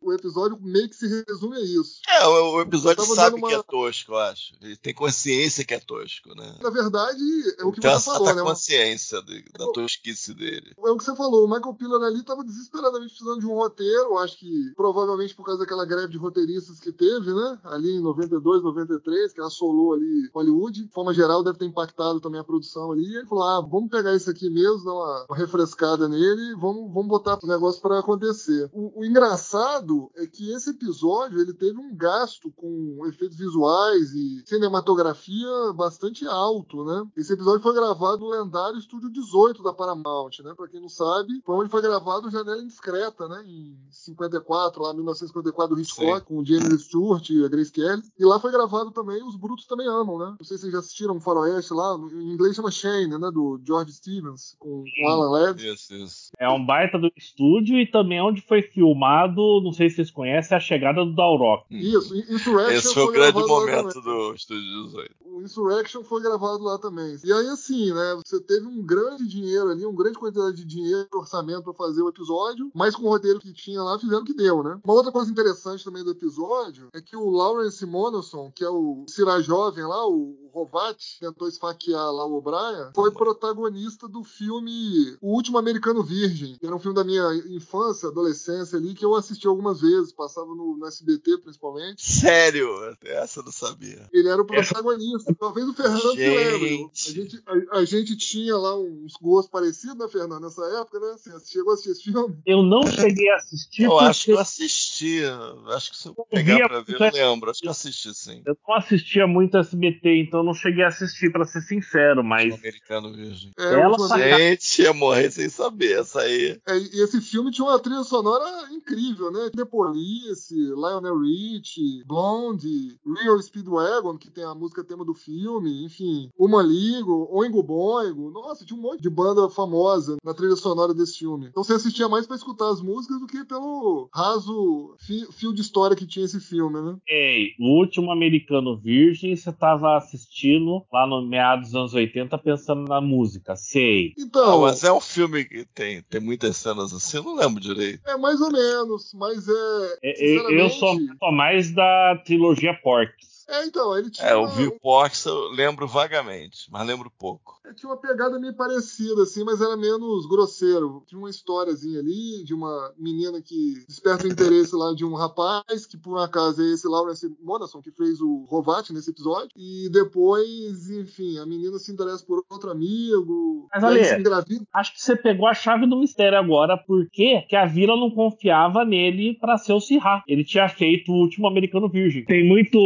O 0.00 0.12
episódio 0.12 0.58
meio 0.62 0.88
que 0.88 0.96
se 0.96 1.06
resume 1.28 1.56
a 1.56 1.60
isso. 1.60 2.00
É, 2.08 2.26
o, 2.26 2.60
episódio 2.62 2.96
tava 3.02 3.14
sabe 3.14 3.36
uma- 3.36 3.48
que 3.48 3.54
é 3.54 3.62
tosco, 3.62 4.12
eu 4.12 4.16
acho. 4.18 4.54
Ele 4.62 4.76
tem 4.76 4.94
consciência 4.94 5.64
que 5.64 5.74
é 5.74 5.80
tosco, 5.80 6.34
né? 6.34 6.56
Na 6.62 6.70
verdade, 6.70 7.20
é 7.58 7.64
o 7.64 7.70
que 7.72 7.86
uma 7.86 7.98
você 7.98 8.04
falou, 8.10 8.26
certa 8.26 8.40
né? 8.42 8.48
consciência 8.48 9.22
de- 9.22 9.44
da 9.58 9.70
tosquice 9.72 10.32
dele. 10.34 10.72
É 10.78 10.90
o 10.90 10.96
que 10.96 11.04
você 11.04 11.14
falou, 11.14 11.44
o 11.44 11.48
Michael 11.50 11.74
Piller 11.74 12.00
ali 12.02 12.20
estava 12.20 12.42
desesperadamente 12.42 13.10
precisando 13.10 13.40
de 13.40 13.46
um 13.46 13.54
roteiro, 13.54 14.16
acho 14.18 14.38
que 14.38 14.72
provavelmente 14.74 15.34
por 15.34 15.44
causa 15.44 15.60
daquela 15.60 15.84
greve 15.84 16.12
de 16.12 16.18
roteiristas 16.18 16.80
que 16.80 16.90
teve, 16.92 17.32
né? 17.34 17.58
Ali 17.64 17.96
em 17.96 18.00
92, 18.00 18.62
93, 18.62 19.32
que 19.32 19.40
assolou 19.66 19.94
ali 19.94 20.30
Hollywood. 20.32 20.84
De 20.84 20.92
forma 20.92 21.12
geral, 21.12 21.42
deve 21.42 21.58
ter 21.58 21.66
impactado 21.66 22.20
também 22.20 22.40
a 22.40 22.44
produção 22.44 22.92
ali. 22.92 23.04
E 23.04 23.16
ele 23.16 23.26
falou: 23.26 23.44
ah, 23.44 23.60
vamos 23.60 23.90
pegar 23.90 24.14
isso 24.14 24.30
aqui 24.30 24.48
mesmo, 24.48 24.84
dar 24.84 24.92
uma, 24.92 25.26
uma 25.28 25.36
refrescada 25.36 26.08
nele 26.08 26.52
e 26.52 26.54
vamos, 26.54 26.92
vamos 26.92 27.08
botar 27.08 27.38
o 27.42 27.46
negócio 27.46 27.80
para 27.80 27.98
acontecer. 27.98 28.70
O, 28.72 29.00
o 29.00 29.04
engraçado 29.04 30.10
é 30.16 30.26
que 30.26 30.50
esse 30.52 30.70
episódio 30.70 31.40
ele 31.40 31.52
teve 31.52 31.78
um 31.78 31.94
gasto 31.94 32.50
com 32.52 33.04
efeitos 33.06 33.36
visuais 33.36 34.12
e 34.12 34.42
cinematografia 34.46 35.72
bastante 35.74 36.26
alto, 36.26 36.84
né? 36.84 37.06
Esse 37.16 37.32
episódio 37.32 37.62
foi 37.62 37.74
gravado 37.74 38.18
no 38.18 38.30
lendário 38.30 38.78
Estúdio 38.78 39.10
18 39.10 39.62
da 39.62 39.72
Paramount, 39.72 40.30
né? 40.42 40.54
Pra 40.56 40.68
quem 40.68 40.80
não 40.80 40.88
sabe, 40.88 41.40
foi 41.44 41.54
onde 41.54 41.70
foi 41.70 41.82
gravado 41.82 42.30
Janela 42.30 42.62
Indiscreta, 42.62 43.28
né? 43.28 43.42
Em 43.46 43.76
54, 43.90 44.82
lá 44.82 44.92
1954, 44.92 45.74
do 45.74 45.80
Hitchcock, 45.80 46.20
Sim. 46.20 46.24
com 46.24 46.38
o 46.38 46.44
James 46.44 46.82
Stewart 46.82 47.28
e 47.30 47.44
a 47.44 47.48
Grace 47.48 47.72
Kelly. 47.72 48.02
E 48.18 48.24
lá 48.24 48.38
foi 48.38 48.50
gravado 48.50 48.90
também 48.90 49.22
Os 49.22 49.36
Brutos 49.56 49.66
Também 49.66 49.88
Amam, 49.88 50.18
né? 50.18 50.36
Não 50.38 50.44
sei 50.44 50.56
se 50.56 50.62
vocês 50.62 50.72
já 50.72 50.78
assistiram 50.78 51.16
o 51.16 51.20
Faroeste 51.20 51.72
lá, 51.72 51.96
em 52.12 52.32
inglês 52.32 52.54
chama 52.54 52.70
Shane, 52.70 53.18
né? 53.18 53.30
Do 53.32 53.60
George 53.64 53.92
Stevens, 53.92 54.54
com, 54.58 54.84
com 54.84 55.08
Alan 55.08 55.30
Levy. 55.30 55.68
Isso, 55.68 55.94
isso. 55.94 56.30
É 56.38 56.48
um 56.48 56.64
baita 56.64 56.98
do 56.98 57.10
estúdio 57.16 57.78
e 57.78 57.90
também 57.90 58.20
onde 58.20 58.42
foi 58.42 58.62
filmado, 58.62 59.60
não 59.62 59.72
sei 59.72 59.88
se 59.88 59.96
vocês 59.96 60.10
conhecem, 60.10 60.56
a 60.56 60.60
chegada 60.60 61.04
do 61.04 61.14
Dalrock. 61.14 61.64
Isso, 61.70 62.14
e 62.14 62.34
Insurrection 62.34 62.76
Esse 62.76 62.94
foi 62.94 63.04
o 63.04 63.12
grande 63.12 63.32
gravado 63.32 63.52
lá 63.52 63.60
momento 63.60 63.94
também. 63.94 64.14
do 64.14 64.34
Estúdio 64.34 64.84
18. 64.84 65.14
O 65.24 65.42
Insurrection 65.42 66.02
foi 66.04 66.22
gravado 66.22 66.62
lá 66.62 66.78
também. 66.78 67.16
E 67.24 67.32
aí, 67.32 67.48
assim, 67.48 67.92
né? 67.92 68.20
Você 68.24 68.40
teve 68.40 68.66
um 68.66 68.82
grande 68.82 69.26
dinheiro 69.26 69.70
ali, 69.70 69.84
uma 69.84 69.96
grande 69.96 70.18
quantidade 70.18 70.56
de 70.56 70.64
dinheiro, 70.64 71.08
orçamento 71.14 71.62
pra 71.62 71.72
fazer 71.72 72.02
o 72.02 72.08
episódio, 72.08 72.70
mas 72.74 72.94
com 72.94 73.04
o 73.04 73.08
roteiro 73.08 73.40
que 73.40 73.52
tinha 73.52 73.82
lá, 73.82 73.98
fizeram 73.98 74.22
o 74.22 74.24
que 74.24 74.34
deu, 74.34 74.62
né? 74.62 74.78
Uma 74.84 74.94
outra 74.94 75.12
coisa 75.12 75.30
interessante 75.30 75.84
também 75.84 76.04
do 76.04 76.10
episódio 76.10 76.88
é 76.92 77.00
que 77.00 77.16
o 77.16 77.30
Lawrence 77.30 77.84
Monoson, 77.84 78.50
que 78.54 78.64
é 78.64 78.68
o 78.68 79.04
Cira 79.08 79.40
Jovem 79.46 79.84
lá, 79.84 80.06
o 80.08 80.45
Rovat, 80.56 80.96
tentou 81.20 81.48
esfaquear 81.48 82.10
lá 82.12 82.24
o 82.24 82.36
O'Brien, 82.36 82.92
foi 82.94 83.10
protagonista 83.12 84.08
do 84.08 84.24
filme 84.24 85.16
O 85.20 85.34
Último 85.34 85.58
Americano 85.58 86.02
Virgem, 86.02 86.56
que 86.58 86.64
era 86.66 86.74
um 86.74 86.78
filme 86.78 86.94
da 86.94 87.04
minha 87.04 87.22
infância, 87.50 88.08
adolescência 88.08 88.78
ali, 88.78 88.94
que 88.94 89.04
eu 89.04 89.14
assisti 89.14 89.46
algumas 89.46 89.80
vezes, 89.80 90.12
passava 90.12 90.46
no, 90.46 90.76
no 90.76 90.86
SBT 90.86 91.38
principalmente. 91.38 92.02
Sério? 92.02 92.68
Essa 93.04 93.40
eu 93.40 93.44
não 93.44 93.52
sabia. 93.52 94.08
Ele 94.12 94.28
era 94.28 94.40
o 94.40 94.46
protagonista. 94.46 95.34
Talvez 95.38 95.68
o 95.68 95.74
Fernando 95.74 96.12
se 96.12 96.16
lembre. 96.16 96.46
A 96.46 96.58
Gente. 96.58 97.12
gente, 97.12 97.42
a, 97.46 97.78
a 97.78 97.84
gente 97.84 98.16
tinha 98.16 98.56
lá 98.56 98.78
uns 98.78 99.14
gostos 99.20 99.50
parecidos, 99.50 99.96
né, 99.96 100.08
Fernando, 100.08 100.42
nessa 100.42 100.64
época, 100.80 100.98
né? 101.00 101.16
Você 101.18 101.52
chegou 101.52 101.72
a 101.72 101.74
assistir 101.74 101.90
esse 101.90 102.02
filme? 102.04 102.36
Eu 102.46 102.62
não 102.62 102.86
cheguei 102.86 103.28
a 103.30 103.36
assistir 103.36 103.84
Eu 103.84 103.90
porque 103.90 104.04
acho 104.06 104.24
que 104.24 104.30
eu 104.32 104.38
assisti. 104.38 105.20
Acho 105.68 105.90
que 105.90 105.98
se 105.98 106.08
eu 106.08 106.14
pegar 106.30 106.68
pra 106.68 106.80
ver, 106.80 107.00
eu 107.00 107.12
lembro. 107.12 107.50
Acho 107.50 107.60
que 107.60 107.66
eu 107.66 107.72
assisti 107.72 108.14
sim. 108.14 108.42
eu 108.46 108.56
não 108.66 108.74
assistia 108.76 109.26
muito 109.26 109.56
SBT, 109.56 110.22
então 110.22 110.45
não 110.46 110.54
cheguei 110.54 110.84
a 110.84 110.88
assistir, 110.88 111.30
pra 111.30 111.44
ser 111.44 111.60
sincero, 111.60 112.20
O 112.20 112.24
mas 112.24 112.54
americano 112.54 113.12
virgem. 113.12 113.50
É, 113.58 113.74
Ela 113.74 113.96
o 113.96 114.08
Gente, 114.08 114.82
ia 114.82 114.92
morrer 114.92 115.30
sem 115.30 115.48
saber. 115.48 116.00
Essa 116.00 116.20
aí. 116.20 116.58
é, 116.66 116.78
e 116.78 117.02
esse 117.02 117.20
filme 117.20 117.50
tinha 117.50 117.66
uma 117.66 117.78
trilha 117.78 118.02
sonora 118.02 118.44
incrível, 118.72 119.30
né? 119.30 119.50
The 119.54 119.64
Police, 119.64 120.54
Lionel 120.54 121.18
Richie, 121.20 122.02
Blonde, 122.06 122.98
Real 123.22 123.40
Speedwagon, 123.40 124.16
que 124.16 124.30
tem 124.30 124.44
a 124.44 124.54
música 124.54 124.84
tema 124.84 125.04
do 125.04 125.14
filme, 125.14 125.84
enfim, 125.84 126.30
Uma 126.38 126.62
Ligo, 126.62 127.28
Oingo 127.30 127.62
Boingo. 127.62 128.30
Nossa, 128.30 128.64
tinha 128.64 128.78
um 128.78 128.82
monte 128.82 129.02
de 129.02 129.10
banda 129.10 129.48
famosa 129.50 130.16
na 130.24 130.34
trilha 130.34 130.56
sonora 130.56 130.94
desse 130.94 131.18
filme. 131.18 131.46
Então 131.48 131.62
você 131.64 131.74
assistia 131.74 132.08
mais 132.08 132.26
pra 132.26 132.36
escutar 132.36 132.70
as 132.70 132.80
músicas 132.80 133.20
do 133.20 133.26
que 133.26 133.44
pelo 133.44 134.08
raso 134.14 134.94
fi- 134.98 135.26
fio 135.32 135.52
de 135.52 135.60
história 135.62 135.96
que 135.96 136.06
tinha 136.06 136.24
esse 136.24 136.40
filme, 136.40 136.80
né? 136.80 136.96
Ei, 137.08 137.50
o 137.58 137.78
último 137.78 138.10
americano 138.10 138.76
virgem, 138.76 139.34
você 139.36 139.52
tava 139.52 139.96
assistindo 139.96 140.25
estilo 140.28 140.86
lá 140.92 141.06
no 141.06 141.22
meados 141.26 141.66
dos 141.70 141.74
anos 141.76 141.94
80 141.94 142.36
pensando 142.38 142.88
na 142.88 143.00
música. 143.00 143.56
Sei. 143.56 144.12
Então, 144.18 144.58
Ah, 144.58 144.60
mas 144.70 144.84
é 144.84 144.92
um 144.92 145.00
filme 145.00 145.44
que 145.44 145.64
tem, 145.74 146.02
tem 146.02 146.20
muitas 146.20 146.56
cenas 146.56 146.92
assim, 146.92 147.16
eu 147.18 147.22
não 147.22 147.36
lembro 147.36 147.60
direito. 147.60 148.00
é 148.06 148.16
mais 148.16 148.40
ou 148.40 148.50
menos, 148.50 149.12
mas 149.14 149.46
é. 149.48 149.98
É, 150.02 150.36
Eu, 150.36 150.50
eu 150.50 150.70
sou, 150.70 150.96
sou 151.18 151.32
mais 151.32 151.72
da 151.72 152.20
trilogia 152.24 152.74
Porks. 152.82 153.35
É, 153.48 153.64
então, 153.64 153.96
ele 153.96 154.10
tinha, 154.10 154.28
É, 154.28 154.32
eu 154.34 154.46
vi 154.48 154.66
o 154.66 154.78
Porks, 154.80 155.24
eu 155.24 155.48
lembro 155.50 155.86
vagamente, 155.86 156.68
mas 156.70 156.86
lembro 156.86 157.10
pouco. 157.16 157.60
ele 157.64 157.74
tinha 157.74 157.88
uma 157.90 157.96
pegada 157.96 158.38
meio 158.40 158.54
parecida, 158.54 159.22
assim, 159.22 159.44
mas 159.44 159.60
era 159.60 159.76
menos 159.76 160.26
grosseiro. 160.26 161.02
Tinha 161.06 161.18
uma 161.18 161.30
historiazinha 161.30 162.00
ali 162.00 162.42
de 162.44 162.52
uma 162.54 162.92
menina 162.98 163.40
que 163.40 163.84
desperta 163.88 164.24
o 164.24 164.30
interesse 164.30 164.74
lá 164.74 164.92
de 164.94 165.04
um 165.04 165.14
rapaz, 165.14 165.86
que 165.86 165.96
por 165.96 166.14
um 166.14 166.18
acaso 166.18 166.60
é 166.62 166.72
esse 166.72 166.88
Lawrence 166.88 167.34
Monasson, 167.42 167.80
que 167.80 167.90
fez 167.92 168.20
o 168.20 168.44
Rovat 168.48 168.90
nesse 168.92 169.10
episódio. 169.10 169.50
E 169.56 169.88
depois, 169.90 170.90
enfim, 170.90 171.38
a 171.38 171.46
menina 171.46 171.78
se 171.78 171.92
interessa 171.92 172.24
por 172.26 172.42
outro 172.50 172.70
amigo. 172.70 173.68
Mas 173.72 173.84
olha- 173.84 174.18
engravida. 174.18 174.64
Acho 174.72 174.92
que 174.94 175.00
você 175.02 175.14
pegou 175.16 175.46
a 175.46 175.54
chave 175.54 175.86
do 175.86 175.96
mistério 175.98 176.38
agora, 176.38 176.76
porque 176.76 177.42
que 177.48 177.56
a 177.56 177.64
vila 177.66 177.96
não 177.96 178.10
confiava 178.10 178.84
nele 178.84 179.34
pra 179.40 179.56
ser 179.58 179.72
o 179.72 179.80
Sirá. 179.80 180.22
Ele 180.26 180.44
tinha 180.44 180.68
feito 180.68 181.12
o 181.12 181.16
último 181.16 181.46
americano 181.46 181.88
virgem. 181.88 182.24
Tem 182.24 182.46
muito 182.46 182.76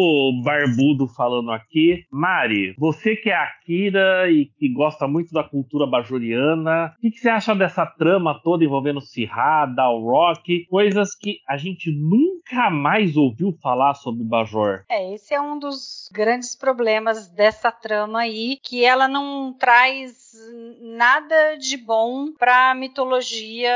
barbudo 0.51 1.07
falando 1.07 1.53
aqui. 1.53 2.05
Mari, 2.11 2.75
você 2.79 3.15
que 3.15 3.31
é 3.31 3.37
Akira 3.37 4.31
e 4.31 4.47
que 4.47 4.69
gosta 4.69 5.07
muito 5.07 5.33
da 5.33 5.45
cultura 5.45 5.87
bajoriana, 5.87 6.95
o 6.99 7.01
que, 7.01 7.11
que 7.11 7.19
você 7.19 7.29
acha 7.29 7.55
dessa 7.55 7.87
trama 7.87 8.41
toda 8.43 8.65
envolvendo 8.65 9.01
Sirá, 9.01 9.67
Dalrock, 9.67 10.67
coisas 10.67 11.15
que 11.15 11.39
a 11.49 11.57
gente 11.57 11.91
nunca 11.91 12.71
mais 12.71 13.17
ouviu 13.17 13.53
falar 13.63 13.95
sobre 13.95 14.25
Bajor? 14.25 14.85
É, 14.89 15.15
esse 15.15 15.35
é 15.35 15.41
um 15.41 15.59
dos 15.59 16.11
grandes 16.13 16.57
problemas 16.57 17.29
dessa 17.29 17.71
trama 17.71 18.21
aí, 18.21 18.59
que 18.63 18.85
ela 18.85 19.07
não 19.07 19.55
traz 19.59 20.20
nada 20.81 21.57
de 21.57 21.77
bom 21.77 22.33
para 22.33 22.75
mitologia 22.75 23.71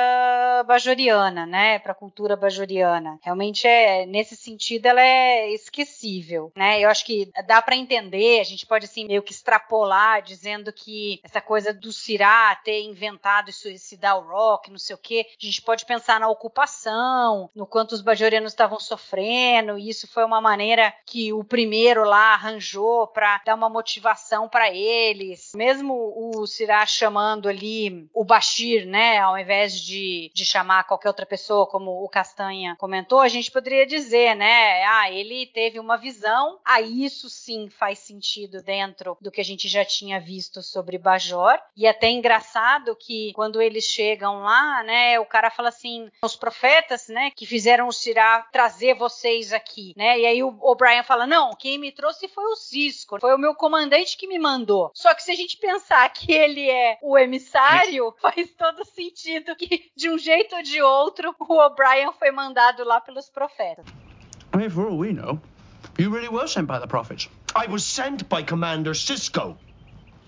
bajoriana, 0.66 1.46
né? 1.46 1.78
Para 1.78 1.94
cultura 1.94 2.36
bajoriana. 2.36 3.18
Realmente 3.22 3.66
é 3.66 4.06
nesse 4.06 4.36
sentido 4.36 4.86
ela 4.86 5.00
é 5.00 5.50
esquecível, 5.52 6.52
né? 6.56 6.80
Eu 6.80 6.88
acho 6.88 7.04
que 7.04 7.30
dá 7.46 7.60
para 7.60 7.76
entender, 7.76 8.40
a 8.40 8.44
gente 8.44 8.66
pode 8.66 8.86
assim 8.86 9.06
meio 9.06 9.22
que 9.22 9.32
extrapolar 9.32 10.22
dizendo 10.22 10.72
que 10.72 11.20
essa 11.22 11.40
coisa 11.40 11.72
do 11.72 11.92
Sirá 11.92 12.54
ter 12.64 12.82
inventado 12.82 13.50
isso, 13.50 13.68
esse 13.68 13.96
Dalrock, 13.96 14.70
não 14.70 14.78
sei 14.78 14.94
o 14.94 14.98
quê, 14.98 15.26
a 15.40 15.44
gente 15.44 15.62
pode 15.62 15.84
pensar 15.84 16.20
na 16.20 16.28
ocupação, 16.28 17.50
no 17.54 17.66
quanto 17.66 17.92
os 17.92 18.00
bajorianos 18.00 18.52
estavam 18.52 18.78
sofrendo, 18.78 19.78
e 19.78 19.88
isso 19.88 20.06
foi 20.08 20.24
uma 20.24 20.40
maneira 20.40 20.94
que 21.06 21.32
o 21.32 21.44
primeiro 21.44 22.04
lá 22.04 22.34
arranjou 22.34 23.06
para 23.08 23.40
dar 23.44 23.54
uma 23.54 23.68
motivação 23.68 24.48
para 24.48 24.70
eles. 24.72 25.52
Mesmo 25.54 25.94
o 25.94 26.43
Sirá 26.46 26.84
chamando 26.86 27.48
ali 27.48 28.08
o 28.12 28.24
Bashir, 28.24 28.86
né, 28.86 29.18
ao 29.18 29.38
invés 29.38 29.80
de, 29.80 30.30
de 30.34 30.44
chamar 30.44 30.84
qualquer 30.84 31.08
outra 31.08 31.26
pessoa, 31.26 31.66
como 31.66 32.02
o 32.02 32.08
Castanha 32.08 32.76
comentou, 32.78 33.20
a 33.20 33.28
gente 33.28 33.50
poderia 33.50 33.86
dizer, 33.86 34.34
né, 34.34 34.84
ah, 34.84 35.10
ele 35.10 35.46
teve 35.46 35.78
uma 35.78 35.96
visão, 35.96 36.58
ah, 36.64 36.80
isso 36.80 37.28
sim 37.28 37.68
faz 37.68 37.98
sentido 37.98 38.62
dentro 38.62 39.16
do 39.20 39.30
que 39.30 39.40
a 39.40 39.44
gente 39.44 39.68
já 39.68 39.84
tinha 39.84 40.20
visto 40.20 40.62
sobre 40.62 40.98
Bajor, 40.98 41.58
e 41.76 41.86
até 41.86 42.10
engraçado 42.10 42.96
que 42.96 43.32
quando 43.34 43.60
eles 43.60 43.84
chegam 43.84 44.40
lá, 44.40 44.82
né, 44.82 45.18
o 45.20 45.26
cara 45.26 45.50
fala 45.50 45.68
assim, 45.68 46.10
os 46.22 46.36
profetas, 46.36 47.08
né, 47.08 47.30
que 47.34 47.46
fizeram 47.46 47.88
o 47.88 47.92
Sirá 47.92 48.46
trazer 48.52 48.94
vocês 48.94 49.52
aqui, 49.52 49.94
né, 49.96 50.18
e 50.18 50.26
aí 50.26 50.42
o 50.42 50.56
O'Brien 50.60 51.02
fala, 51.02 51.26
não, 51.26 51.54
quem 51.56 51.78
me 51.78 51.92
trouxe 51.92 52.28
foi 52.28 52.44
o 52.44 52.56
Cisco, 52.56 53.18
foi 53.20 53.34
o 53.34 53.38
meu 53.38 53.54
comandante 53.54 54.16
que 54.16 54.26
me 54.26 54.38
mandou. 54.38 54.90
Só 54.94 55.14
que 55.14 55.22
se 55.22 55.30
a 55.30 55.34
gente 55.34 55.56
pensar 55.56 56.08
que 56.10 56.33
ele 56.34 56.70
é 56.70 56.98
o 57.02 57.16
emissário, 57.16 58.14
faz 58.20 58.50
todo 58.56 58.84
sentido 58.84 59.54
que 59.56 59.90
de 59.96 60.10
um 60.10 60.18
jeito 60.18 60.56
ou 60.56 60.62
de 60.62 60.80
outro 60.82 61.34
o 61.38 61.54
O'Brien 61.54 62.12
foi 62.18 62.30
mandado 62.30 62.84
lá 62.84 63.00
pelos 63.00 63.28
profetas. 63.28 63.84
I 64.52 64.56
mean, 64.56 64.70
for 64.70 64.86
all 64.86 64.98
we 64.98 65.12
know, 65.12 65.40
you 65.98 66.10
really 66.12 66.28
were 66.28 66.48
sent 66.48 66.66
by 66.66 66.78
the 66.78 66.86
prophets. 66.86 67.28
I 67.56 67.70
was 67.70 67.82
sent 67.84 68.28
by 68.28 68.44
Commander 68.44 68.94
Cisco. 68.94 69.56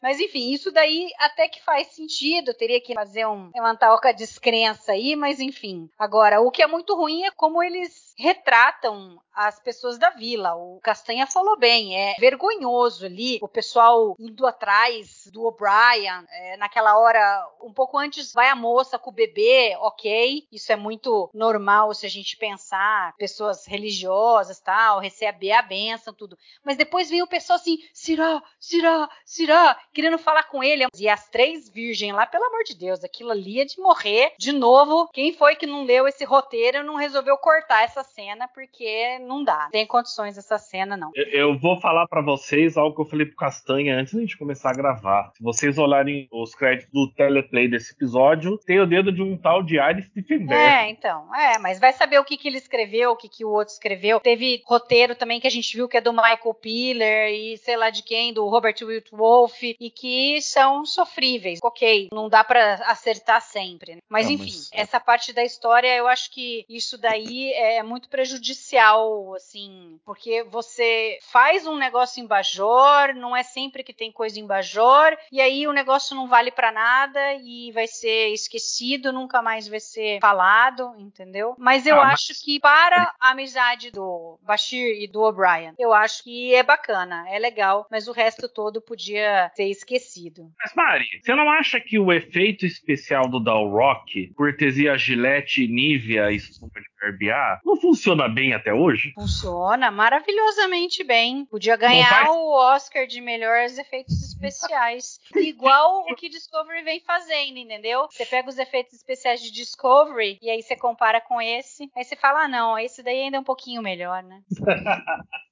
Mas 0.03 0.21
enfim, 0.21 0.53
isso 0.53 0.71
daí 0.71 1.11
até 1.19 1.49
que 1.49 1.61
faz 1.63 1.89
sentido. 1.89 2.55
Teria 2.55 2.81
que 2.81 2.95
fazer 2.95 3.27
um 3.27 3.51
levantar 3.55 3.99
a 4.01 4.13
descrença 4.13 4.93
aí, 4.93 5.17
mas 5.17 5.41
enfim. 5.41 5.89
Agora, 5.99 6.41
o 6.41 6.51
que 6.51 6.63
é 6.63 6.67
muito 6.67 6.95
ruim 6.95 7.25
é 7.25 7.31
como 7.31 7.63
eles 7.63 8.06
retratam 8.19 9.21
as 9.37 9.61
pessoas 9.61 9.99
da 9.99 10.11
vila. 10.11 10.55
O 10.55 10.81
Castanha 10.83 11.27
falou 11.27 11.59
bem, 11.59 11.95
é 11.95 12.15
vergonhoso 12.19 13.05
ali 13.05 13.39
o 13.43 13.49
pessoal 13.49 14.17
indo 14.19 14.47
atrás 14.47 15.29
do 15.31 15.45
O'Brien. 15.45 16.25
É, 16.31 16.57
naquela 16.57 16.99
hora, 16.99 17.47
um 17.63 17.73
pouco 17.73 17.99
antes, 17.99 18.33
vai 18.33 18.49
a 18.49 18.57
moça 18.57 18.99
com 18.99 19.11
o 19.11 19.13
bebê, 19.13 19.77
ok. 19.81 20.47
Isso 20.51 20.73
é 20.73 20.77
muito 20.77 21.31
normal 21.35 21.93
se 21.93 22.07
a 22.07 22.09
gente 22.09 22.37
pensar 22.39 23.15
pessoas 23.19 23.67
religiosas, 23.67 24.59
tal, 24.59 25.01
receber 25.01 25.53
a 25.53 25.61
benção, 25.61 26.15
tudo. 26.15 26.39
Mas 26.65 26.79
depois 26.79 27.11
vem 27.11 27.23
o 27.23 27.27
pessoal 27.27 27.59
assim, 27.59 27.79
Sirá, 27.93 28.43
Sirá, 28.59 29.09
Sirá, 29.23 29.79
querendo 29.93 30.19
falar 30.19 30.45
com 30.45 30.65
ele. 30.65 30.87
E 30.97 31.09
as 31.11 31.29
três 31.29 31.69
virgens 31.69 32.15
lá, 32.15 32.25
pelo 32.25 32.47
amor 32.47 32.65
de 32.65 32.75
Deus, 32.75 33.05
aquilo 33.05 33.33
ali 33.33 33.61
é 33.61 33.67
de 33.67 33.79
morrer. 33.79 34.33
De 34.39 34.53
novo, 34.53 35.09
quem 35.13 35.35
foi 35.35 35.57
que 35.57 35.67
não 35.67 35.85
leu 35.85 36.09
esse 36.09 36.25
roteiro 36.25 36.83
não 36.83 36.95
resolveu 36.95 37.37
cortar 37.37 37.83
essa 37.83 38.06
cena, 38.07 38.49
porque 38.49 39.19
não 39.21 39.45
dá. 39.45 39.69
Tem 39.71 39.87
condições 39.87 40.39
essa 40.39 40.57
cena, 40.59 40.97
não. 40.97 41.11
Eu, 41.15 41.25
eu 41.53 41.59
vou 41.59 41.79
falar 41.81 42.07
pra 42.09 42.23
vocês 42.23 42.77
algo 42.77 42.95
que 42.95 43.03
eu 43.03 43.07
falei 43.07 43.27
pro 43.27 43.37
Castanha 43.37 43.97
antes 43.97 44.15
da 44.15 44.21
gente 44.21 44.39
começar 44.39 44.71
a 44.71 44.75
gravar. 44.75 45.31
Se 45.37 45.43
vocês 45.43 45.77
olharem 45.79 46.29
os 46.33 46.55
créditos 46.55 46.91
do 46.93 47.13
teleplay 47.13 47.69
desse 47.69 47.93
episódio, 47.93 48.57
tem 48.67 48.81
o 48.81 48.87
dedo 48.87 49.13
de 49.13 49.23
um 49.23 49.37
tal 49.37 49.63
de 49.63 49.77
Iris 49.79 50.07
Stephenberg. 50.07 50.55
É, 50.55 50.89
então. 50.89 51.35
É, 51.35 51.59
mas 51.59 51.79
vai 51.79 51.93
saber 51.93 52.19
o 52.19 52.25
que, 52.25 52.37
que 52.37 52.49
ele 52.49 52.59
escreveu, 52.59 53.11
o 53.11 53.17
que, 53.17 53.29
que 53.29 53.45
o 53.45 53.51
outro 53.51 53.75
escreveu. 53.75 54.21
Teve 54.21 54.63
roteiro 54.67 55.15
também 55.15 55.41
que 55.41 55.47
a 55.47 55.51
gente 55.51 55.77
viu 55.77 55.89
que 55.89 55.97
é 55.97 56.01
do 56.01 56.13
Michael 56.13 56.55
Piller 56.61 57.31
e 57.31 57.57
sei 57.59 57.77
lá 57.77 57.91
de 57.91 58.03
quem, 58.03 58.33
do 58.33 58.47
Robert 58.49 58.77
Wolf, 59.13 59.63
e 59.63 59.91
que 59.91 60.41
são 60.41 60.85
sofríveis. 60.85 61.59
Ok, 61.63 62.09
não 62.13 62.29
dá 62.29 62.45
pra 62.45 62.75
acertar 62.87 63.41
sempre. 63.41 63.95
né? 63.97 64.01
Mas 64.09 64.27
Não, 64.27 64.33
enfim, 64.35 64.45
mas- 64.45 64.71
essa 64.73 65.01
parte 65.01 65.33
da 65.33 65.45
história, 65.45 65.95
eu 65.97 66.07
acho 66.07 66.31
que 66.33 66.65
isso 66.69 66.99
daí 66.99 67.53
é 67.53 67.83
muito 67.83 67.96
prejudicial, 68.09 69.35
assim, 69.35 69.99
porque 70.05 70.43
você 70.45 71.19
faz 71.31 71.67
um 71.67 71.77
negócio 71.77 72.23
em 72.23 72.27
Bajor, 72.27 73.15
não 73.15 73.37
é 73.37 73.43
sempre 73.43 73.83
que 73.83 73.93
tem 73.93 74.11
coisa 74.13 74.39
em 74.41 74.47
Bajor, 74.47 75.17
e 75.31 75.41
aí 75.41 75.67
o 75.67 75.73
negócio 75.73 76.15
não 76.17 76.27
vale 76.29 76.51
pra 76.51 76.73
nada 76.73 77.35
e 77.35 77.71
vai 77.73 77.87
ser 77.87 78.29
esquecido, 78.33 79.13
nunca 79.13 79.43
mais 79.43 79.69
vai 79.69 79.81
ser 79.81 80.19
falado, 80.21 80.95
entendeu? 80.99 81.55
Mas 81.59 81.87
eu 81.87 81.99
Ah, 82.01 82.05
mas- 82.07 82.15
acho 82.31 82.45
que 82.45 82.59
para 82.61 83.13
a 83.21 83.31
amizade 83.31 83.91
do 83.91 84.39
Bashir 84.43 85.01
e 85.03 85.07
do 85.07 85.23
O'Brien, 85.23 85.75
eu 85.79 85.93
acho 85.93 86.23
que 86.25 86.55
é 86.55 86.63
bacana, 86.63 87.25
é 87.29 87.39
legal, 87.39 87.87
mas 87.91 88.09
o 88.09 88.13
resto 88.13 88.49
todo 88.49 88.81
podia 88.81 89.51
ser 89.55 89.65
esquecido. 89.69 90.51
Mas, 90.59 90.73
Mari, 90.75 91.07
você 91.23 91.35
não 91.35 91.49
acha 91.51 91.81
que 91.81 91.99
o 91.99 92.13
efeito 92.13 92.65
especial 92.67 93.29
do 93.29 93.41
Dalrock, 93.41 94.33
cortesia 94.35 94.97
Gillette, 94.97 95.67
Nivea 95.67 96.31
e 96.31 96.37
espuma 96.37 96.71
de 96.75 96.87
barbear, 97.01 97.61
não 97.65 97.77
funciona 97.87 98.29
bem 98.29 98.53
até 98.53 98.73
hoje? 98.73 99.13
Funciona 99.15 99.91
maravilhosamente 99.91 101.05
bem. 101.05 101.45
Podia 101.47 101.77
ganhar 101.77 102.09
faz- 102.09 102.29
o 102.31 102.51
Oscar 102.53 103.07
de 103.07 103.21
melhores 103.21 103.79
efeitos 103.79 104.21
especiais. 104.23 105.21
Igual 105.37 106.05
o 106.11 106.15
que 106.17 106.29
Discovery 106.29 106.83
vem 106.83 107.01
fazendo, 107.01 107.59
entendeu? 107.59 108.07
Você 108.11 108.27
pega 108.27 108.49
os 108.49 108.59
efeitos 108.59 108.95
especiais 108.95 109.41
de 109.41 109.51
Discovery 109.51 110.39
e 110.43 110.51
aí 110.51 110.63
você 110.63 110.75
compara 110.77 111.21
com 111.21 111.41
esse. 111.41 111.91
Aí 111.97 112.05
você 112.05 112.17
fala, 112.17 112.45
ah, 112.45 112.49
não, 112.49 112.79
esse 112.79 113.03
daí 113.03 113.23
ainda 113.23 113.37
é 113.37 113.41
um 113.41 113.45
pouquinho 113.45 113.83
melhor, 113.83 114.23
né? 114.23 114.41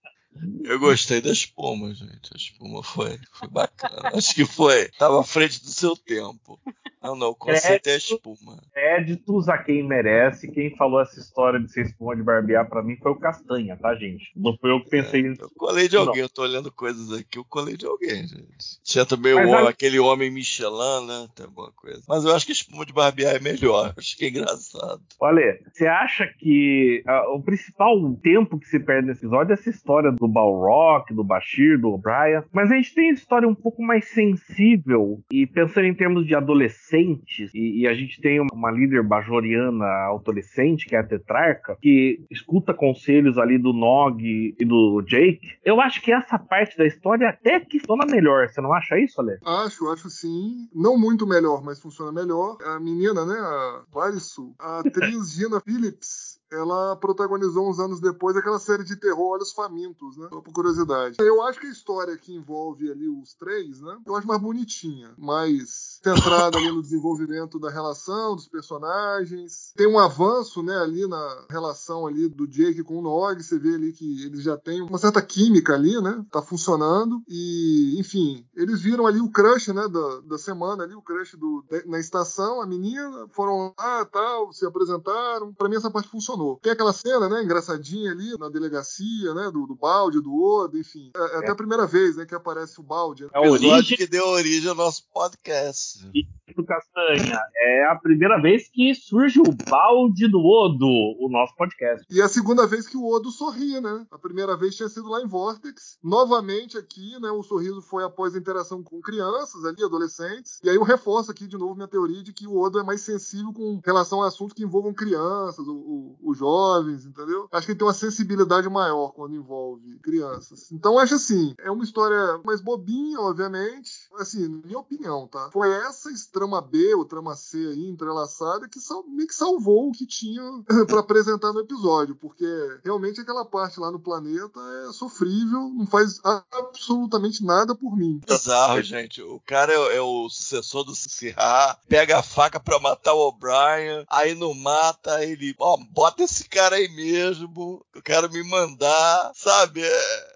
Eu 0.64 0.78
gostei 0.80 1.20
da 1.20 1.30
espuma, 1.30 1.94
gente. 1.94 2.30
A 2.32 2.36
espuma 2.36 2.82
foi, 2.82 3.18
foi 3.32 3.48
bacana. 3.48 4.10
Acho 4.14 4.34
que 4.34 4.44
foi. 4.44 4.88
Tava 4.98 5.20
à 5.20 5.24
frente 5.24 5.62
do 5.62 5.70
seu 5.70 5.96
tempo. 5.96 6.58
Não, 7.02 7.14
não, 7.14 7.28
o 7.28 7.34
conceito 7.34 7.86
é 7.88 7.92
a 7.94 7.96
espuma. 7.98 8.62
Créditos 8.72 9.48
a 9.48 9.58
quem 9.58 9.86
merece. 9.86 10.50
Quem 10.50 10.74
falou 10.74 11.00
essa 11.02 11.20
história 11.20 11.60
de 11.60 11.70
ser 11.70 11.82
espuma 11.84 12.16
de 12.16 12.22
barbear 12.22 12.66
pra 12.68 12.82
mim 12.82 12.96
foi 12.96 13.12
o 13.12 13.16
Castanha, 13.18 13.76
tá, 13.76 13.94
gente? 13.94 14.32
Não 14.34 14.56
foi 14.56 14.70
eu 14.70 14.82
que 14.82 14.88
pensei 14.88 15.22
nisso. 15.22 15.42
Eu 15.42 15.50
colei 15.54 15.86
de 15.86 15.96
alguém, 15.98 16.22
eu 16.22 16.28
tô 16.30 16.42
olhando 16.42 16.72
coisas 16.72 17.12
aqui, 17.12 17.36
eu 17.38 17.44
colei 17.44 17.76
de 17.76 17.84
alguém, 17.84 18.26
gente. 18.26 18.80
Tinha 18.82 19.04
também 19.04 19.34
Mas 19.34 19.48
o, 19.50 19.54
a- 19.54 19.68
aquele 19.68 19.98
homem 19.98 20.30
Michelin, 20.30 21.06
né? 21.06 21.28
Tem 21.34 21.44
alguma 21.44 21.70
coisa. 21.72 22.02
Mas 22.08 22.24
eu 22.24 22.34
acho 22.34 22.46
que 22.46 22.52
a 22.52 22.54
espuma 22.54 22.86
de 22.86 22.92
barbear 22.94 23.34
é 23.36 23.38
melhor. 23.38 23.92
Acho 23.98 24.16
que 24.16 24.24
é 24.24 24.28
engraçado. 24.30 25.02
Olha, 25.20 25.60
você 25.70 25.86
acha 25.86 26.26
que 26.38 27.02
ah, 27.06 27.30
o 27.34 27.42
principal 27.42 27.94
tempo 28.22 28.58
que 28.58 28.66
se 28.66 28.80
perde 28.80 29.08
nesse 29.08 29.20
episódio 29.20 29.50
é 29.52 29.54
essa 29.54 29.68
história 29.68 30.10
do 30.10 30.23
Balrock, 30.28 31.12
do 31.14 31.24
Bashir, 31.24 31.80
do 31.80 31.88
O'Brien, 31.88 32.42
mas 32.52 32.70
a 32.70 32.76
gente 32.76 32.94
tem 32.94 33.10
história 33.10 33.48
um 33.48 33.54
pouco 33.54 33.82
mais 33.82 34.08
sensível 34.08 35.22
e 35.32 35.46
pensando 35.46 35.86
em 35.86 35.94
termos 35.94 36.26
de 36.26 36.34
adolescentes, 36.34 37.52
e, 37.54 37.80
e 37.80 37.86
a 37.86 37.94
gente 37.94 38.20
tem 38.20 38.40
uma, 38.40 38.70
líder 38.70 39.02
bajoriana 39.02 39.84
adolescente, 40.14 40.86
que 40.86 40.96
é 40.96 40.98
a 40.98 41.06
Tetrarca, 41.06 41.76
que 41.80 42.24
escuta 42.30 42.74
conselhos 42.74 43.38
ali 43.38 43.58
do 43.58 43.72
Nog 43.72 44.22
e 44.22 44.64
do 44.64 45.02
Jake. 45.02 45.58
Eu 45.64 45.80
acho 45.80 46.00
que 46.02 46.12
essa 46.12 46.38
parte 46.38 46.76
da 46.76 46.86
história 46.86 47.28
até 47.28 47.60
que 47.60 47.78
funciona 47.78 48.06
melhor. 48.06 48.48
Você 48.48 48.60
não 48.60 48.72
acha 48.72 48.98
isso, 48.98 49.20
Ale? 49.20 49.38
Acho, 49.44 49.88
acho 49.88 50.10
sim. 50.10 50.68
Não 50.74 50.98
muito 50.98 51.26
melhor, 51.26 51.62
mas 51.62 51.80
funciona 51.80 52.12
melhor. 52.12 52.56
A 52.64 52.80
menina, 52.80 53.24
né, 53.24 53.38
a 53.38 53.82
Varisu, 53.92 54.54
a 54.58 54.80
atriz 54.80 55.32
Gina 55.32 55.60
Phillips, 55.60 56.33
ela 56.52 56.96
protagonizou 56.96 57.68
uns 57.68 57.78
anos 57.78 58.00
depois 58.00 58.36
aquela 58.36 58.58
série 58.58 58.84
de 58.84 58.96
terror 58.96 59.32
Olhos 59.32 59.52
Famintos, 59.52 60.16
né? 60.16 60.28
Só 60.30 60.40
por 60.40 60.52
curiosidade. 60.52 61.16
Eu 61.18 61.42
acho 61.42 61.60
que 61.60 61.66
a 61.66 61.70
história 61.70 62.16
que 62.16 62.34
envolve 62.34 62.90
ali 62.90 63.08
os 63.08 63.34
três, 63.34 63.80
né? 63.80 63.98
Eu 64.06 64.14
acho 64.16 64.26
mais 64.26 64.40
bonitinha, 64.40 65.12
mais 65.18 66.00
centrada 66.02 66.58
ali 66.58 66.70
no 66.70 66.82
desenvolvimento 66.82 67.58
da 67.58 67.70
relação 67.70 68.36
dos 68.36 68.48
personagens. 68.48 69.72
Tem 69.76 69.86
um 69.86 69.98
avanço, 69.98 70.62
né, 70.62 70.76
ali 70.76 71.06
na 71.06 71.46
relação 71.50 72.06
ali 72.06 72.28
do 72.28 72.46
Jake 72.46 72.82
com 72.82 72.98
o 72.98 73.02
Nog, 73.02 73.42
você 73.42 73.58
vê 73.58 73.74
ali 73.74 73.92
que 73.92 74.24
eles 74.24 74.42
já 74.42 74.56
têm 74.56 74.82
uma 74.82 74.98
certa 74.98 75.20
química 75.22 75.74
ali, 75.74 76.00
né? 76.00 76.24
Tá 76.30 76.42
funcionando 76.42 77.22
e, 77.28 77.98
enfim, 77.98 78.46
eles 78.54 78.80
viram 78.80 79.06
ali 79.06 79.20
o 79.20 79.30
crush, 79.30 79.72
né, 79.72 79.88
da, 79.88 80.20
da 80.20 80.38
semana 80.38 80.84
ali, 80.84 80.94
o 80.94 81.02
crush 81.02 81.36
do, 81.36 81.64
na 81.86 81.98
estação, 81.98 82.60
a 82.60 82.66
menina, 82.66 83.26
foram 83.32 83.74
lá, 83.78 84.04
tal, 84.06 84.52
se 84.52 84.66
apresentaram. 84.66 85.52
Para 85.54 85.68
mim 85.68 85.76
essa 85.76 85.90
parte 85.90 86.08
funcionou. 86.08 86.33
Tem 86.62 86.72
aquela 86.72 86.92
cena, 86.92 87.28
né, 87.28 87.42
engraçadinha 87.42 88.10
ali 88.10 88.36
na 88.38 88.48
delegacia, 88.48 89.34
né, 89.34 89.50
do, 89.50 89.66
do 89.66 89.74
balde, 89.74 90.20
do 90.20 90.34
Odo, 90.34 90.78
enfim. 90.78 91.10
É, 91.16 91.18
é, 91.18 91.38
até 91.38 91.50
a 91.50 91.56
primeira 91.56 91.86
vez, 91.86 92.16
né, 92.16 92.26
que 92.26 92.34
aparece 92.34 92.80
o 92.80 92.82
balde. 92.82 93.24
É 93.24 93.38
a 93.38 93.40
Episódio 93.40 93.70
origem 93.70 93.96
que 93.96 94.06
deu 94.06 94.26
origem 94.28 94.68
ao 94.68 94.74
nosso 94.74 95.04
podcast. 95.12 96.06
Do 96.54 96.64
Castanha. 96.64 97.38
É 97.56 97.86
a 97.86 97.96
primeira 97.96 98.40
vez 98.40 98.68
que 98.68 98.94
surge 98.94 99.40
o 99.40 99.54
balde 99.68 100.28
do 100.28 100.38
Odo, 100.38 100.86
o 100.86 101.28
nosso 101.28 101.54
podcast. 101.56 102.06
E 102.10 102.20
é 102.20 102.24
a 102.24 102.28
segunda 102.28 102.66
vez 102.66 102.86
que 102.86 102.96
o 102.96 103.06
Odo 103.06 103.30
sorri, 103.30 103.80
né? 103.80 104.06
A 104.10 104.18
primeira 104.18 104.56
vez 104.56 104.74
tinha 104.74 104.88
sido 104.88 105.08
lá 105.08 105.20
em 105.20 105.26
Vortex. 105.26 105.98
Novamente 106.02 106.78
aqui, 106.78 107.18
né? 107.20 107.30
O 107.30 107.42
sorriso 107.42 107.82
foi 107.82 108.04
após 108.04 108.34
a 108.34 108.38
interação 108.38 108.82
com 108.82 109.00
crianças 109.00 109.64
ali, 109.64 109.82
adolescentes. 109.82 110.60
E 110.62 110.70
aí 110.70 110.76
eu 110.76 110.82
reforço 110.82 111.30
aqui 111.30 111.46
de 111.46 111.58
novo 111.58 111.74
minha 111.74 111.88
teoria 111.88 112.22
de 112.22 112.32
que 112.32 112.46
o 112.46 112.58
Odo 112.58 112.78
é 112.78 112.82
mais 112.82 113.00
sensível 113.00 113.52
com 113.52 113.80
relação 113.84 114.22
a 114.22 114.28
assuntos 114.28 114.54
que 114.54 114.62
envolvam 114.62 114.92
crianças, 114.94 115.64
os 115.66 116.38
jovens, 116.38 117.04
entendeu? 117.04 117.48
Acho 117.52 117.66
que 117.66 117.72
ele 117.72 117.78
tem 117.78 117.86
uma 117.86 117.94
sensibilidade 117.94 118.68
maior 118.68 119.12
quando 119.12 119.34
envolve 119.34 119.98
crianças. 120.00 120.70
Então 120.72 120.98
acho 120.98 121.14
assim, 121.14 121.54
é 121.58 121.70
uma 121.70 121.84
história 121.84 122.40
mais 122.44 122.60
bobinha, 122.60 123.20
obviamente. 123.20 124.08
Assim, 124.18 124.60
minha 124.64 124.78
opinião, 124.78 125.26
tá? 125.26 125.50
Foi 125.52 125.70
essa 125.70 126.10
trama 126.44 126.60
B 126.60 126.94
ou 126.94 127.04
trama 127.04 127.34
C 127.34 127.56
aí 127.56 127.88
entrelaçada 127.88 128.68
que 128.68 128.78
sal, 128.78 129.02
meio 129.08 129.26
que 129.26 129.34
salvou 129.34 129.88
o 129.88 129.92
que 129.92 130.06
tinha 130.06 130.42
para 130.86 131.00
apresentar 131.00 131.52
no 131.52 131.60
episódio, 131.60 132.14
porque 132.14 132.46
realmente 132.84 133.20
aquela 133.20 133.44
parte 133.44 133.80
lá 133.80 133.90
no 133.90 133.98
planeta 133.98 134.60
é 134.88 134.92
sofrível, 134.92 135.70
não 135.74 135.86
faz 135.86 136.20
absolutamente 136.22 137.42
nada 137.42 137.74
por 137.74 137.96
mim. 137.96 138.20
Bizarro, 138.26 138.82
gente. 138.82 139.22
O 139.22 139.40
cara 139.46 139.72
é, 139.72 139.96
é 139.96 140.00
o 140.00 140.28
sucessor 140.28 140.84
do 140.84 140.94
Sirra, 140.94 141.78
pega 141.88 142.18
a 142.18 142.22
faca 142.22 142.60
pra 142.60 142.78
matar 142.78 143.14
o 143.14 143.28
O'Brien, 143.28 144.04
aí 144.08 144.34
não 144.34 144.52
mata, 144.52 145.24
ele, 145.24 145.54
ó, 145.58 145.78
bota 145.90 146.22
esse 146.22 146.48
cara 146.48 146.76
aí 146.76 146.88
mesmo, 146.88 147.84
eu 147.94 148.02
quero 148.02 148.30
me 148.30 148.42
mandar, 148.42 149.32
sabe? 149.34 149.82
É, 149.82 150.33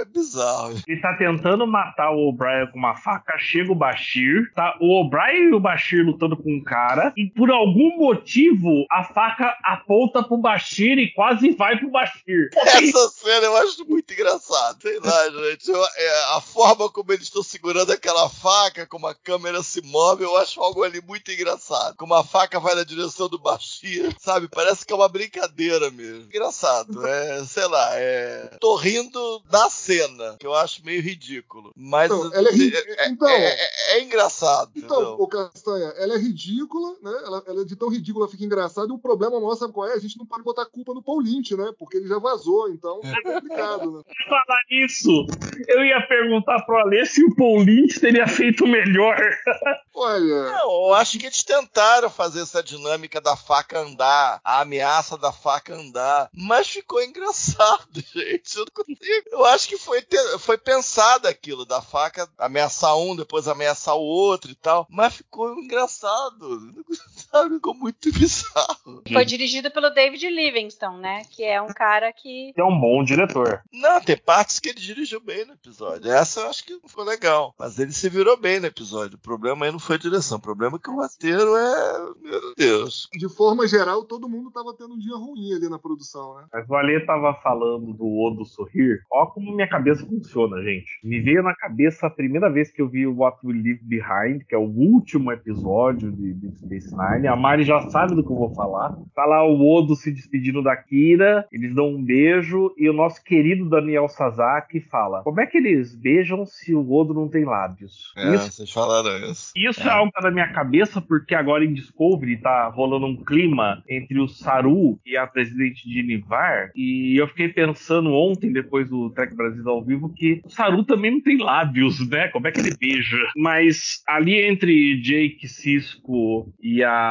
é 0.00 0.04
bizarro. 0.04 0.78
Ele 0.86 1.00
tá 1.00 1.14
tentando 1.16 1.66
matar 1.66 2.10
o 2.10 2.28
O'Brien 2.28 2.70
com 2.70 2.78
uma 2.78 2.94
faca, 2.94 3.38
chega 3.38 3.72
o 3.72 3.74
Bashir, 3.74 4.52
tá 4.54 4.76
o 4.80 5.00
O'Brien 5.00 5.50
e 5.50 5.54
o 5.54 5.60
Bashir 5.60 6.04
lutando 6.04 6.36
com 6.36 6.52
um 6.52 6.62
cara, 6.62 7.12
e 7.16 7.26
por 7.26 7.50
algum 7.50 7.96
motivo 7.98 8.86
a 8.90 9.04
faca 9.04 9.56
aponta 9.64 10.22
pro 10.22 10.36
Bashir 10.36 10.98
e 10.98 11.12
quase 11.12 11.50
vai 11.52 11.78
pro 11.78 11.90
Bashir. 11.90 12.50
Essa 12.54 13.08
cena 13.08 13.46
eu 13.46 13.56
acho 13.56 13.84
muito 13.86 14.12
engraçada. 14.12 14.78
Sei 14.80 14.98
lá, 14.98 15.30
gente. 15.30 15.70
Eu, 15.70 15.84
é, 15.96 16.24
a 16.36 16.40
forma 16.40 16.88
como 16.90 17.12
eles 17.12 17.24
estão 17.24 17.42
segurando 17.42 17.92
aquela 17.92 18.28
faca, 18.28 18.86
como 18.86 19.06
a 19.06 19.14
câmera 19.14 19.62
se 19.62 19.82
move, 19.82 20.24
eu 20.24 20.36
acho 20.38 20.60
algo 20.60 20.82
ali 20.82 21.00
muito 21.00 21.30
engraçado. 21.30 21.96
Como 21.96 22.14
a 22.14 22.24
faca 22.24 22.60
vai 22.60 22.74
na 22.74 22.84
direção 22.84 23.28
do 23.28 23.38
Bashir, 23.38 24.14
sabe? 24.18 24.48
Parece 24.48 24.84
que 24.84 24.92
é 24.92 24.96
uma 24.96 25.08
brincadeira 25.08 25.90
mesmo. 25.90 26.24
Engraçado. 26.24 27.06
É, 27.06 27.44
sei 27.44 27.66
lá, 27.66 27.90
é. 27.94 28.56
Tô 28.60 28.76
rindo 28.76 29.42
da 29.50 29.68
cena, 29.68 30.36
que 30.38 30.46
eu 30.46 30.54
acho 30.54 30.84
meio 30.84 31.02
ridículo. 31.02 31.72
Mas 31.76 32.10
Então, 32.10 32.30
ela 32.34 32.48
é 32.48 32.52
ri- 32.52 32.72
é, 32.76 33.08
então- 33.08 33.28
é- 33.28 33.48
é- 33.54 33.98
é 33.98 34.02
engraçado. 34.02 34.70
Então, 34.76 35.14
o 35.18 35.26
Castanha, 35.26 35.92
ela 35.96 36.14
é 36.14 36.18
ridícula, 36.18 36.94
né? 37.02 37.12
Ela, 37.24 37.42
ela 37.46 37.62
é 37.62 37.64
de 37.64 37.76
tão 37.76 37.88
ridícula 37.88 38.28
fica 38.28 38.44
engraçada. 38.44 38.88
E 38.88 38.92
o 38.92 38.98
problema 38.98 39.38
nosso, 39.40 39.60
sabe 39.60 39.72
qual 39.72 39.88
é? 39.88 39.94
A 39.94 39.98
gente 39.98 40.16
não 40.18 40.26
pode 40.26 40.42
botar 40.44 40.62
a 40.62 40.66
culpa 40.66 40.94
no 40.94 41.02
Paul 41.02 41.20
Lynch, 41.20 41.56
né? 41.56 41.72
Porque 41.78 41.96
ele 41.96 42.08
já 42.08 42.18
vazou, 42.18 42.68
então 42.70 43.00
é 43.04 43.22
complicado, 43.22 43.90
né? 43.92 44.02
Falar 44.28 44.60
nisso, 44.70 45.26
eu 45.68 45.84
ia 45.84 46.00
perguntar 46.06 46.62
pro 46.64 46.78
Alê 46.78 47.04
se 47.04 47.24
o 47.24 47.34
Paul 47.34 47.60
Lynch 47.62 47.98
teria 48.00 48.26
feito 48.26 48.66
melhor. 48.66 49.16
Olha, 49.94 50.44
Não, 50.52 50.86
eu 50.88 50.94
acho 50.94 51.18
que 51.18 51.26
eles 51.26 51.42
tentaram 51.42 52.08
fazer 52.08 52.40
essa 52.42 52.62
dinâmica 52.62 53.20
da 53.20 53.36
faca 53.36 53.80
andar, 53.80 54.40
a 54.44 54.60
ameaça 54.60 55.18
da 55.18 55.30
faca 55.32 55.74
andar, 55.74 56.30
mas 56.32 56.68
ficou 56.68 57.02
engraçado, 57.02 57.88
gente. 58.14 58.56
Eu, 58.56 58.64
não 58.64 58.84
consigo. 58.84 59.39
Eu 59.40 59.46
acho 59.46 59.68
que 59.68 59.78
foi, 59.78 60.06
foi 60.38 60.58
pensado 60.58 61.26
aquilo, 61.26 61.64
da 61.64 61.80
faca 61.80 62.28
ameaçar 62.38 62.96
um, 62.96 63.16
depois 63.16 63.48
ameaçar 63.48 63.96
o 63.96 64.02
outro 64.02 64.50
e 64.50 64.54
tal, 64.54 64.86
mas 64.90 65.14
ficou 65.14 65.54
engraçado, 65.58 66.84
sabe? 67.30 67.54
Ficou 67.54 67.74
muito 67.74 68.10
bizarro. 68.12 69.02
Foi 69.12 69.24
dirigido 69.24 69.70
pelo 69.70 69.90
David 69.90 70.28
Livingston, 70.28 70.98
né? 70.98 71.22
Que 71.30 71.44
é 71.44 71.60
um 71.60 71.68
cara 71.68 72.12
que. 72.12 72.52
É 72.56 72.64
um 72.64 72.78
bom 72.78 73.02
diretor. 73.02 73.62
Não, 73.72 74.00
tem 74.00 74.16
partes 74.16 74.58
que 74.58 74.68
ele 74.70 74.80
dirigiu 74.80 75.20
bem 75.20 75.44
no 75.44 75.54
episódio. 75.54 76.10
Essa 76.10 76.40
eu 76.40 76.48
acho 76.48 76.64
que 76.64 76.74
não 76.74 76.88
ficou 76.88 77.04
legal. 77.04 77.54
Mas 77.58 77.78
ele 77.78 77.92
se 77.92 78.08
virou 78.08 78.36
bem 78.36 78.60
no 78.60 78.66
episódio. 78.66 79.16
O 79.16 79.20
problema 79.20 79.66
aí 79.66 79.72
não 79.72 79.78
foi 79.78 79.96
a 79.96 79.98
direção. 79.98 80.38
O 80.38 80.42
problema 80.42 80.76
é 80.76 80.78
que 80.78 80.90
o 80.90 80.96
roteiro 80.96 81.56
é. 81.56 82.00
Meu 82.20 82.54
Deus. 82.56 83.08
de 83.12 83.28
forma 83.28 83.66
geral, 83.66 84.04
todo 84.04 84.28
mundo 84.28 84.50
tava 84.50 84.74
tendo 84.76 84.94
um 84.94 84.98
dia 84.98 85.16
ruim 85.16 85.52
ali 85.52 85.68
na 85.68 85.78
produção, 85.78 86.36
né? 86.36 86.44
Mas 86.52 86.68
o 86.68 86.74
Alê 86.74 87.00
tava 87.04 87.34
falando 87.42 87.92
do 87.92 88.06
Odo 88.26 88.44
sorrir. 88.44 89.02
Ó 89.12 89.26
como 89.26 89.54
minha 89.54 89.68
cabeça 89.68 90.04
funciona, 90.06 90.62
gente. 90.62 90.98
Me 91.02 91.20
veio 91.20 91.42
na 91.42 91.54
cabeça 91.54 92.06
a 92.06 92.10
primeira 92.10 92.50
vez 92.50 92.70
que 92.70 92.82
eu 92.82 92.88
vi 92.88 93.06
o 93.06 93.16
What 93.16 93.38
We 93.44 93.52
Leave 93.52 93.80
Behind, 93.82 94.44
que 94.48 94.54
é 94.54 94.58
o 94.58 94.62
último 94.62 95.32
episódio 95.32 96.10
de 96.12 96.34
Deep 96.34 96.58
Space 96.58 96.90
Nine. 96.90 97.19
A 97.26 97.36
Mari 97.36 97.64
já 97.64 97.80
sabe 97.90 98.14
do 98.14 98.24
que 98.24 98.30
eu 98.30 98.36
vou 98.36 98.54
falar. 98.54 98.96
Tá 99.14 99.24
lá 99.24 99.44
o 99.46 99.60
Odo 99.60 99.94
se 99.94 100.12
despedindo 100.12 100.62
da 100.62 100.76
Kira, 100.76 101.46
eles 101.52 101.74
dão 101.74 101.88
um 101.88 102.02
beijo 102.04 102.72
e 102.76 102.88
o 102.88 102.92
nosso 102.92 103.22
querido 103.22 103.68
Daniel 103.68 104.08
Sasaki 104.08 104.80
fala: 104.80 105.22
Como 105.22 105.40
é 105.40 105.46
que 105.46 105.58
eles 105.58 105.94
beijam 105.94 106.44
se 106.46 106.74
o 106.74 106.92
Odo 106.92 107.14
não 107.14 107.28
tem 107.28 107.44
lábios? 107.44 108.12
É, 108.16 108.34
Isso 108.34 108.52
vocês 108.52 108.70
falaram 108.70 109.30
isso. 109.30 109.52
isso 109.56 109.82
é. 109.82 109.90
algo 109.90 110.10
que 110.12 110.20
tá 110.20 110.28
na 110.28 110.30
minha 110.30 110.52
cabeça, 110.52 111.00
porque 111.00 111.34
agora 111.34 111.64
em 111.64 111.72
Discovery 111.72 112.38
tá 112.38 112.68
rolando 112.68 113.06
um 113.06 113.16
clima 113.24 113.82
entre 113.88 114.18
o 114.18 114.28
Saru 114.28 114.98
e 115.04 115.16
a 115.16 115.26
presidente 115.26 115.88
de 115.88 116.02
Nivar. 116.02 116.70
E 116.74 117.20
eu 117.20 117.26
fiquei 117.28 117.48
pensando 117.48 118.12
ontem, 118.12 118.52
depois 118.52 118.88
do 118.88 119.10
Trek 119.10 119.34
Brasil 119.34 119.68
ao 119.68 119.84
vivo, 119.84 120.12
que 120.14 120.40
o 120.44 120.50
Saru 120.50 120.84
também 120.84 121.10
não 121.10 121.20
tem 121.20 121.38
lábios, 121.38 122.08
né? 122.08 122.28
Como 122.28 122.46
é 122.46 122.52
que 122.52 122.60
ele 122.60 122.76
beija? 122.76 123.18
Mas 123.36 124.02
ali 124.06 124.40
entre 124.40 125.00
Jake, 125.00 125.48
Cisco 125.48 126.52
e 126.60 126.82
a 126.82 127.09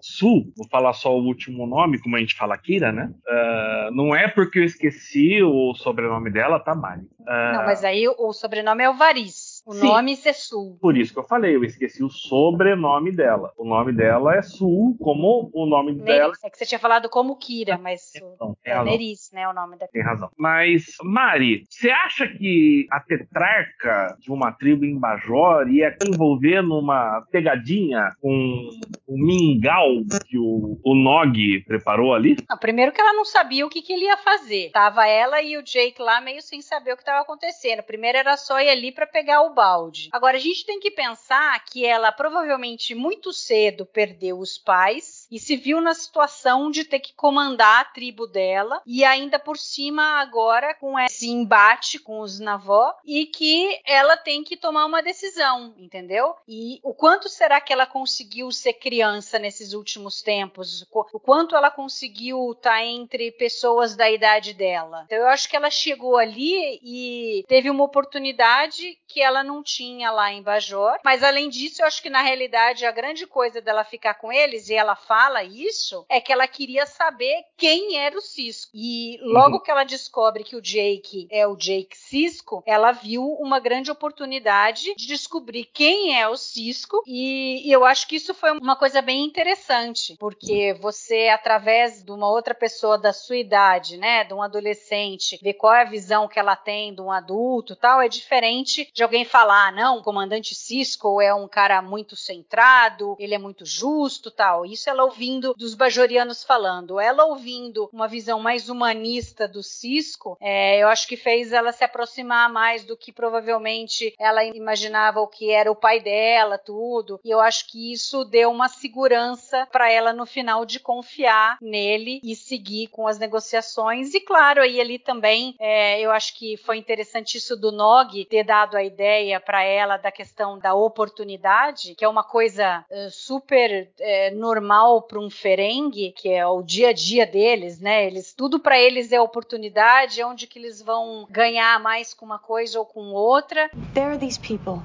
Su, 0.00 0.52
vou 0.56 0.68
falar 0.68 0.92
só 0.92 1.16
o 1.16 1.22
último 1.24 1.66
nome, 1.66 2.00
como 2.00 2.16
a 2.16 2.18
gente 2.20 2.34
fala 2.36 2.56
Kira, 2.58 2.92
né? 2.92 3.10
Ah, 3.28 3.90
não 3.92 4.14
é 4.14 4.28
porque 4.28 4.58
eu 4.58 4.64
esqueci 4.64 5.42
o 5.42 5.74
sobrenome 5.74 6.30
dela, 6.30 6.58
tá, 6.60 6.74
Mari? 6.74 7.02
Ah, 7.26 7.52
Não, 7.54 7.64
mas 7.64 7.84
aí 7.84 8.06
o 8.08 8.32
sobrenome 8.32 8.82
é 8.82 8.90
o 8.90 8.94
Variz. 8.94 9.45
O 9.66 9.74
Sim. 9.74 9.84
nome 9.88 10.16
é 10.24 10.32
Sul. 10.32 10.78
Por 10.80 10.96
isso 10.96 11.12
que 11.12 11.18
eu 11.18 11.24
falei, 11.24 11.56
eu 11.56 11.64
esqueci 11.64 12.04
o 12.04 12.08
sobrenome 12.08 13.10
dela. 13.10 13.52
O 13.58 13.64
nome 13.64 13.92
dela 13.92 14.36
é 14.36 14.40
Sul, 14.42 14.96
como 15.00 15.50
o 15.52 15.66
nome 15.66 15.92
dela. 15.94 16.28
Neris. 16.28 16.44
É 16.44 16.48
que 16.50 16.56
você 16.56 16.64
tinha 16.64 16.78
falado 16.78 17.08
como 17.08 17.36
Kira, 17.36 17.76
mas 17.76 18.12
o- 18.22 18.36
Não, 18.40 18.56
tem 18.62 18.72
é. 18.72 18.84
Neris, 18.84 19.28
né? 19.32 19.48
O 19.48 19.52
nome 19.52 19.76
da. 19.76 19.88
Tem 19.88 20.02
razão. 20.02 20.30
Mas, 20.38 20.84
Mari, 21.02 21.64
você 21.68 21.90
acha 21.90 22.28
que 22.28 22.86
a 22.92 23.00
tetrarca 23.00 24.16
de 24.20 24.30
uma 24.30 24.52
tribo 24.52 24.84
em 24.84 24.96
Bajor 24.98 25.68
ia 25.68 25.96
envolver 26.08 26.62
numa 26.62 27.22
pegadinha 27.32 28.12
com 28.20 28.68
o 29.06 29.16
mingau 29.18 29.88
que 30.28 30.38
o, 30.38 30.78
o 30.84 30.94
Nog 30.94 31.64
preparou 31.66 32.14
ali? 32.14 32.36
Não, 32.48 32.56
primeiro 32.56 32.92
que 32.92 33.00
ela 33.00 33.12
não 33.14 33.24
sabia 33.24 33.66
o 33.66 33.68
que, 33.68 33.82
que 33.82 33.92
ele 33.92 34.04
ia 34.04 34.16
fazer. 34.18 34.70
Tava 34.72 35.06
ela 35.08 35.42
e 35.42 35.56
o 35.56 35.62
Jake 35.62 36.00
lá 36.00 36.20
meio 36.20 36.40
sem 36.40 36.60
saber 36.62 36.92
o 36.92 36.96
que 36.96 37.02
estava 37.02 37.20
acontecendo. 37.22 37.82
Primeiro 37.82 38.18
era 38.18 38.36
só 38.36 38.60
ir 38.60 38.68
ali 38.68 38.92
pra 38.92 39.06
pegar 39.06 39.42
o 39.42 39.55
balde. 39.56 40.10
Agora, 40.12 40.36
a 40.36 40.40
gente 40.40 40.66
tem 40.66 40.78
que 40.78 40.90
pensar 40.90 41.58
que 41.64 41.86
ela 41.86 42.12
provavelmente 42.12 42.94
muito 42.94 43.32
cedo 43.32 43.86
perdeu 43.86 44.38
os 44.38 44.58
pais 44.58 45.26
e 45.30 45.38
se 45.38 45.56
viu 45.56 45.80
na 45.80 45.94
situação 45.94 46.70
de 46.70 46.84
ter 46.84 47.00
que 47.00 47.14
comandar 47.14 47.80
a 47.80 47.84
tribo 47.84 48.26
dela 48.26 48.82
e 48.84 49.02
ainda 49.02 49.38
por 49.38 49.56
cima 49.56 50.20
agora 50.20 50.74
com 50.74 50.98
esse 50.98 51.28
embate 51.28 51.98
com 51.98 52.20
os 52.20 52.38
Navó 52.38 52.94
e 53.04 53.24
que 53.24 53.80
ela 53.86 54.16
tem 54.16 54.44
que 54.44 54.56
tomar 54.56 54.84
uma 54.84 55.02
decisão, 55.02 55.74
entendeu? 55.78 56.34
E 56.46 56.78
o 56.82 56.92
quanto 56.92 57.28
será 57.28 57.58
que 57.58 57.72
ela 57.72 57.86
conseguiu 57.86 58.52
ser 58.52 58.74
criança 58.74 59.38
nesses 59.38 59.72
últimos 59.72 60.20
tempos? 60.20 60.86
O 61.12 61.18
quanto 61.18 61.56
ela 61.56 61.70
conseguiu 61.70 62.52
estar 62.52 62.70
tá 62.70 62.84
entre 62.84 63.32
pessoas 63.32 63.96
da 63.96 64.10
idade 64.10 64.52
dela? 64.52 65.04
Então 65.06 65.18
eu 65.18 65.28
acho 65.28 65.48
que 65.48 65.56
ela 65.56 65.70
chegou 65.70 66.18
ali 66.18 66.78
e 66.82 67.44
teve 67.48 67.70
uma 67.70 67.84
oportunidade 67.84 68.98
que 69.06 69.22
ela 69.22 69.45
não 69.46 69.62
tinha 69.62 70.10
lá 70.10 70.32
em 70.32 70.42
Bajor, 70.42 70.98
mas 71.04 71.22
além 71.22 71.48
disso 71.48 71.82
eu 71.82 71.86
acho 71.86 72.02
que 72.02 72.10
na 72.10 72.20
realidade 72.20 72.84
a 72.84 72.90
grande 72.90 73.26
coisa 73.26 73.60
dela 73.60 73.84
ficar 73.84 74.14
com 74.14 74.32
eles 74.32 74.68
e 74.68 74.74
ela 74.74 74.94
fala 74.94 75.42
isso 75.44 76.04
é 76.08 76.20
que 76.20 76.32
ela 76.32 76.46
queria 76.46 76.84
saber 76.86 77.44
quem 77.56 77.96
era 77.96 78.16
o 78.16 78.20
Cisco. 78.20 78.70
E 78.74 79.18
logo 79.22 79.56
uhum. 79.56 79.62
que 79.62 79.70
ela 79.70 79.84
descobre 79.84 80.44
que 80.44 80.56
o 80.56 80.60
Jake 80.60 81.28
é 81.30 81.46
o 81.46 81.56
Jake 81.56 81.96
Cisco, 81.96 82.62
ela 82.66 82.92
viu 82.92 83.22
uma 83.40 83.60
grande 83.60 83.90
oportunidade 83.90 84.94
de 84.96 85.06
descobrir 85.06 85.64
quem 85.64 86.18
é 86.18 86.28
o 86.28 86.36
Cisco. 86.36 87.02
E, 87.06 87.66
e 87.66 87.72
eu 87.72 87.84
acho 87.84 88.06
que 88.06 88.16
isso 88.16 88.34
foi 88.34 88.52
uma 88.52 88.76
coisa 88.76 89.00
bem 89.00 89.24
interessante, 89.24 90.16
porque 90.18 90.74
você, 90.80 91.28
através 91.28 92.02
de 92.02 92.10
uma 92.10 92.28
outra 92.28 92.54
pessoa 92.54 92.98
da 92.98 93.12
sua 93.12 93.36
idade, 93.36 93.96
né, 93.96 94.24
de 94.24 94.34
um 94.34 94.42
adolescente, 94.42 95.38
ver 95.42 95.54
qual 95.54 95.74
é 95.74 95.82
a 95.82 95.90
visão 95.90 96.28
que 96.28 96.38
ela 96.38 96.56
tem 96.56 96.94
de 96.94 97.00
um 97.00 97.10
adulto 97.10 97.76
tal, 97.76 98.00
é 98.00 98.08
diferente 98.08 98.90
de 98.92 99.02
alguém 99.02 99.24
falar, 99.36 99.70
não, 99.70 99.98
o 99.98 100.02
comandante 100.02 100.54
Cisco 100.54 101.20
é 101.20 101.34
um 101.34 101.46
cara 101.46 101.82
muito 101.82 102.16
centrado, 102.16 103.14
ele 103.18 103.34
é 103.34 103.38
muito 103.38 103.66
justo 103.66 104.30
tal. 104.30 104.64
Isso 104.64 104.88
ela 104.88 105.04
ouvindo 105.04 105.52
dos 105.52 105.74
bajorianos 105.74 106.42
falando. 106.42 106.98
Ela 106.98 107.26
ouvindo 107.26 107.86
uma 107.92 108.08
visão 108.08 108.40
mais 108.40 108.70
humanista 108.70 109.46
do 109.46 109.62
Cisco, 109.62 110.38
é, 110.40 110.82
eu 110.82 110.88
acho 110.88 111.06
que 111.06 111.18
fez 111.18 111.52
ela 111.52 111.70
se 111.70 111.84
aproximar 111.84 112.50
mais 112.50 112.82
do 112.82 112.96
que 112.96 113.12
provavelmente 113.12 114.14
ela 114.18 114.42
imaginava 114.42 115.20
o 115.20 115.28
que 115.28 115.50
era 115.50 115.70
o 115.70 115.76
pai 115.76 116.00
dela, 116.00 116.56
tudo. 116.56 117.20
E 117.22 117.28
eu 117.28 117.38
acho 117.38 117.68
que 117.68 117.92
isso 117.92 118.24
deu 118.24 118.50
uma 118.50 118.70
segurança 118.70 119.68
para 119.70 119.92
ela 119.92 120.14
no 120.14 120.24
final 120.24 120.64
de 120.64 120.80
confiar 120.80 121.58
nele 121.60 122.22
e 122.24 122.34
seguir 122.34 122.86
com 122.86 123.06
as 123.06 123.18
negociações. 123.18 124.14
E 124.14 124.20
claro, 124.20 124.62
aí 124.62 124.80
ali 124.80 124.98
também 124.98 125.54
é, 125.60 126.00
eu 126.00 126.10
acho 126.10 126.34
que 126.38 126.56
foi 126.56 126.78
interessante 126.78 127.36
isso 127.36 127.54
do 127.54 127.70
Nog 127.70 128.24
ter 128.24 128.42
dado 128.42 128.78
a 128.78 128.82
ideia 128.82 129.15
para 129.44 129.62
ela 129.62 129.96
da 129.96 130.10
questão 130.10 130.58
da 130.58 130.74
oportunidade, 130.74 131.94
que 131.94 132.04
é 132.04 132.08
uma 132.08 132.22
coisa 132.22 132.84
uh, 132.90 133.10
super 133.10 133.88
uh, 133.98 134.36
normal 134.36 135.02
para 135.02 135.18
um 135.18 135.30
Ferengue, 135.30 136.12
que 136.12 136.28
é 136.28 136.46
o 136.46 136.62
dia 136.62 136.90
a 136.90 136.92
dia 136.92 137.26
deles, 137.26 137.80
né? 137.80 138.06
Eles 138.06 138.32
tudo 138.32 138.58
para 138.58 138.78
eles 138.78 139.12
é 139.12 139.20
oportunidade, 139.20 140.20
é 140.20 140.26
onde 140.26 140.46
que 140.46 140.58
eles 140.58 140.82
vão 140.82 141.26
ganhar 141.30 141.80
mais 141.80 142.12
com 142.12 142.24
uma 142.24 142.38
coisa 142.38 142.78
ou 142.78 142.84
com 142.84 143.12
outra. 143.12 143.70
There 143.94 144.06
are 144.06 144.18
these 144.18 144.38
people 144.38 144.82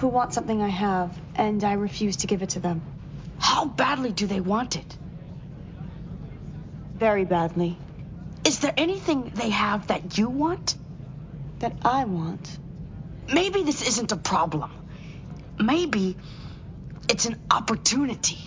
who 0.00 0.08
want 0.08 0.32
something 0.32 0.62
I 0.62 0.70
have 0.70 1.10
and 1.36 1.64
I 1.64 1.74
refuse 1.74 2.16
to 2.18 2.26
give 2.28 2.42
it 2.42 2.54
to 2.54 2.60
them. 2.60 2.80
How 3.38 3.66
badly 3.66 4.12
do 4.12 4.26
they 4.26 4.40
want 4.40 4.76
it? 4.76 4.98
Very 6.94 7.24
badly. 7.24 7.76
Is 8.44 8.60
there 8.60 8.74
anything 8.76 9.32
they 9.34 9.50
have 9.50 9.88
that 9.88 10.18
you 10.18 10.28
want? 10.28 10.76
That 11.58 11.72
I 11.84 12.04
want? 12.04 12.58
Maybe 13.28 13.64
this 13.64 13.82
isn't 13.82 14.12
a 14.12 14.18
problem. 14.18 14.70
Maybe 15.60 16.18
it's 17.10 17.26
an 17.26 17.38
opportunity. 17.50 18.38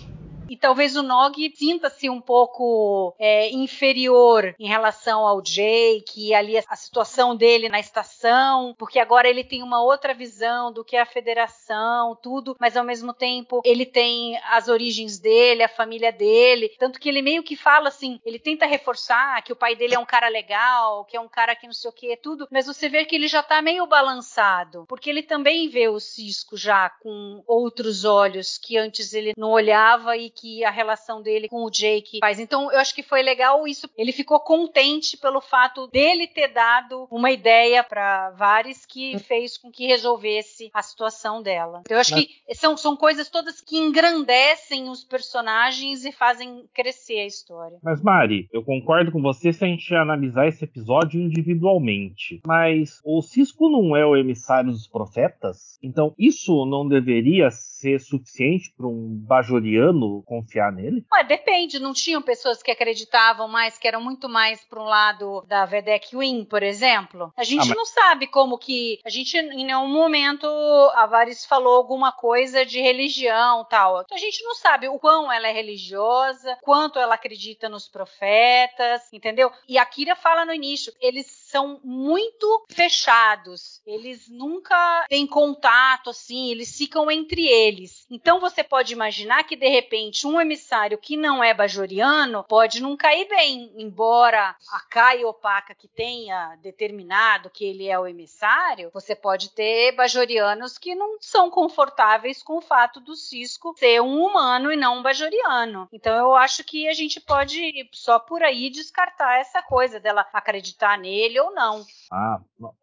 E 0.48 0.56
talvez 0.56 0.96
o 0.96 1.02
Nog 1.02 1.52
sinta-se 1.56 2.08
um 2.08 2.20
pouco 2.20 3.14
é, 3.18 3.50
inferior 3.50 4.54
em 4.58 4.68
relação 4.68 5.26
ao 5.26 5.42
Jake, 5.42 6.28
e 6.28 6.34
ali 6.34 6.56
a 6.58 6.76
situação 6.76 7.34
dele 7.34 7.68
na 7.68 7.80
estação, 7.80 8.74
porque 8.78 8.98
agora 8.98 9.28
ele 9.28 9.42
tem 9.42 9.62
uma 9.62 9.82
outra 9.82 10.14
visão 10.14 10.72
do 10.72 10.84
que 10.84 10.96
é 10.96 11.00
a 11.00 11.06
federação, 11.06 12.16
tudo, 12.22 12.56
mas 12.60 12.76
ao 12.76 12.84
mesmo 12.84 13.12
tempo 13.12 13.60
ele 13.64 13.84
tem 13.84 14.38
as 14.50 14.68
origens 14.68 15.18
dele, 15.18 15.62
a 15.62 15.68
família 15.68 16.12
dele, 16.12 16.70
tanto 16.78 17.00
que 17.00 17.08
ele 17.08 17.22
meio 17.22 17.42
que 17.42 17.56
fala 17.56 17.88
assim, 17.88 18.20
ele 18.24 18.38
tenta 18.38 18.66
reforçar 18.66 19.42
que 19.42 19.52
o 19.52 19.56
pai 19.56 19.74
dele 19.74 19.94
é 19.94 19.98
um 19.98 20.06
cara 20.06 20.28
legal, 20.28 21.04
que 21.04 21.16
é 21.16 21.20
um 21.20 21.28
cara 21.28 21.56
que 21.56 21.66
não 21.66 21.74
sei 21.74 21.90
o 21.90 21.92
que, 21.92 22.16
tudo, 22.16 22.46
mas 22.50 22.66
você 22.66 22.88
vê 22.88 23.04
que 23.04 23.14
ele 23.14 23.28
já 23.28 23.42
tá 23.42 23.60
meio 23.60 23.86
balançado, 23.86 24.84
porque 24.88 25.10
ele 25.10 25.22
também 25.22 25.68
vê 25.68 25.88
o 25.88 25.98
Cisco 25.98 26.56
já 26.56 26.90
com 26.90 27.42
outros 27.46 28.04
olhos 28.04 28.58
que 28.58 28.76
antes 28.76 29.12
ele 29.12 29.32
não 29.36 29.50
olhava 29.50 30.16
e 30.16 30.30
que 30.36 30.64
a 30.64 30.70
relação 30.70 31.22
dele 31.22 31.48
com 31.48 31.64
o 31.64 31.70
Jake 31.70 32.18
faz. 32.20 32.38
Então, 32.38 32.70
eu 32.70 32.78
acho 32.78 32.94
que 32.94 33.02
foi 33.02 33.22
legal 33.22 33.66
isso. 33.66 33.88
Ele 33.96 34.12
ficou 34.12 34.38
contente 34.40 35.16
pelo 35.16 35.40
fato 35.40 35.86
dele 35.88 36.26
ter 36.26 36.48
dado 36.48 37.06
uma 37.10 37.30
ideia 37.30 37.82
para 37.82 38.30
Vares 38.30 38.84
que 38.84 39.18
fez 39.20 39.56
com 39.56 39.70
que 39.70 39.86
resolvesse 39.86 40.70
a 40.72 40.82
situação 40.82 41.42
dela. 41.42 41.80
Então, 41.80 41.96
eu 41.96 42.00
acho 42.00 42.14
Mas... 42.14 42.26
que 42.26 42.54
são, 42.54 42.76
são 42.76 42.96
coisas 42.96 43.28
todas 43.28 43.60
que 43.60 43.76
engrandecem 43.76 44.88
os 44.88 45.04
personagens 45.04 46.04
e 46.04 46.12
fazem 46.12 46.64
crescer 46.74 47.20
a 47.20 47.26
história. 47.26 47.78
Mas, 47.82 48.02
Mari, 48.02 48.48
eu 48.52 48.62
concordo 48.62 49.10
com 49.10 49.22
você 49.22 49.52
se 49.52 49.64
a 49.64 49.68
gente 49.68 49.94
analisar 49.94 50.46
esse 50.46 50.64
episódio 50.64 51.20
individualmente. 51.20 52.40
Mas 52.46 53.00
o 53.04 53.22
Cisco 53.22 53.68
não 53.68 53.96
é 53.96 54.04
o 54.04 54.16
emissário 54.16 54.70
dos 54.70 54.86
profetas? 54.86 55.78
Então, 55.82 56.14
isso 56.18 56.66
não 56.66 56.86
deveria 56.86 57.50
ser 57.50 58.00
suficiente 58.00 58.72
para 58.76 58.86
um 58.86 59.16
bajoriano 59.26 60.22
confiar 60.26 60.72
nele? 60.72 61.06
Ué, 61.12 61.24
depende. 61.24 61.78
Não 61.78 61.92
tinham 61.92 62.20
pessoas 62.20 62.62
que 62.62 62.70
acreditavam 62.70 63.48
mais, 63.48 63.78
que 63.78 63.86
eram 63.86 64.02
muito 64.02 64.28
mais 64.28 64.62
para 64.64 64.82
um 64.82 64.84
lado 64.84 65.42
da 65.46 65.64
Vedek 65.64 66.16
Win, 66.16 66.44
por 66.44 66.62
exemplo? 66.62 67.32
A 67.36 67.44
gente 67.44 67.62
ah, 67.62 67.66
mas... 67.66 67.76
não 67.76 67.86
sabe 67.86 68.26
como 68.26 68.58
que. 68.58 68.98
A 69.04 69.08
gente, 69.08 69.38
em 69.38 69.64
nenhum 69.64 69.88
momento, 69.88 70.46
a 70.94 71.06
Varis 71.06 71.46
falou 71.46 71.76
alguma 71.76 72.12
coisa 72.12 72.66
de 72.66 72.80
religião 72.80 73.64
tal. 73.70 74.02
Então, 74.02 74.16
a 74.16 74.20
gente 74.20 74.42
não 74.42 74.54
sabe 74.54 74.88
o 74.88 74.98
quão 74.98 75.32
ela 75.32 75.46
é 75.46 75.52
religiosa, 75.52 76.58
quanto 76.62 76.98
ela 76.98 77.14
acredita 77.14 77.68
nos 77.68 77.88
profetas, 77.88 79.12
entendeu? 79.12 79.50
E 79.68 79.78
a 79.78 79.86
Kira 79.86 80.16
fala 80.16 80.44
no 80.44 80.52
início, 80.52 80.92
eles 81.00 81.26
são 81.56 81.80
muito 81.82 82.66
fechados. 82.68 83.80
Eles 83.86 84.28
nunca 84.28 85.06
têm 85.08 85.26
contato, 85.26 86.10
assim, 86.10 86.50
eles 86.50 86.76
ficam 86.76 87.10
entre 87.10 87.46
eles. 87.46 88.06
Então 88.10 88.38
você 88.38 88.62
pode 88.62 88.92
imaginar 88.92 89.42
que, 89.44 89.56
de 89.56 89.66
repente, 89.66 90.26
um 90.26 90.38
emissário 90.38 90.98
que 90.98 91.16
não 91.16 91.42
é 91.42 91.54
bajoriano 91.54 92.44
pode 92.44 92.82
não 92.82 92.94
cair 92.94 93.26
bem, 93.26 93.72
embora 93.78 94.54
a 94.70 94.80
Caia 94.80 95.26
Opaca 95.26 95.74
que 95.74 95.88
tenha 95.88 96.56
determinado 96.56 97.48
que 97.48 97.64
ele 97.64 97.88
é 97.88 97.98
o 97.98 98.06
emissário, 98.06 98.90
você 98.92 99.16
pode 99.16 99.48
ter 99.52 99.92
bajorianos 99.92 100.76
que 100.76 100.94
não 100.94 101.16
são 101.22 101.48
confortáveis 101.48 102.42
com 102.42 102.58
o 102.58 102.62
fato 102.62 103.00
do 103.00 103.16
Cisco 103.16 103.74
ser 103.78 104.02
um 104.02 104.22
humano 104.22 104.70
e 104.70 104.76
não 104.76 104.98
um 104.98 105.02
bajoriano. 105.02 105.88
Então 105.90 106.14
eu 106.14 106.34
acho 106.34 106.62
que 106.64 106.86
a 106.86 106.92
gente 106.92 107.18
pode 107.18 107.88
só 107.92 108.18
por 108.18 108.42
aí 108.42 108.68
descartar 108.68 109.40
essa 109.40 109.62
coisa 109.62 109.98
dela 109.98 110.26
acreditar 110.34 110.98
nele 110.98 111.40
ou 111.46 111.54
não. 111.54 111.86
Ah, 112.10 112.40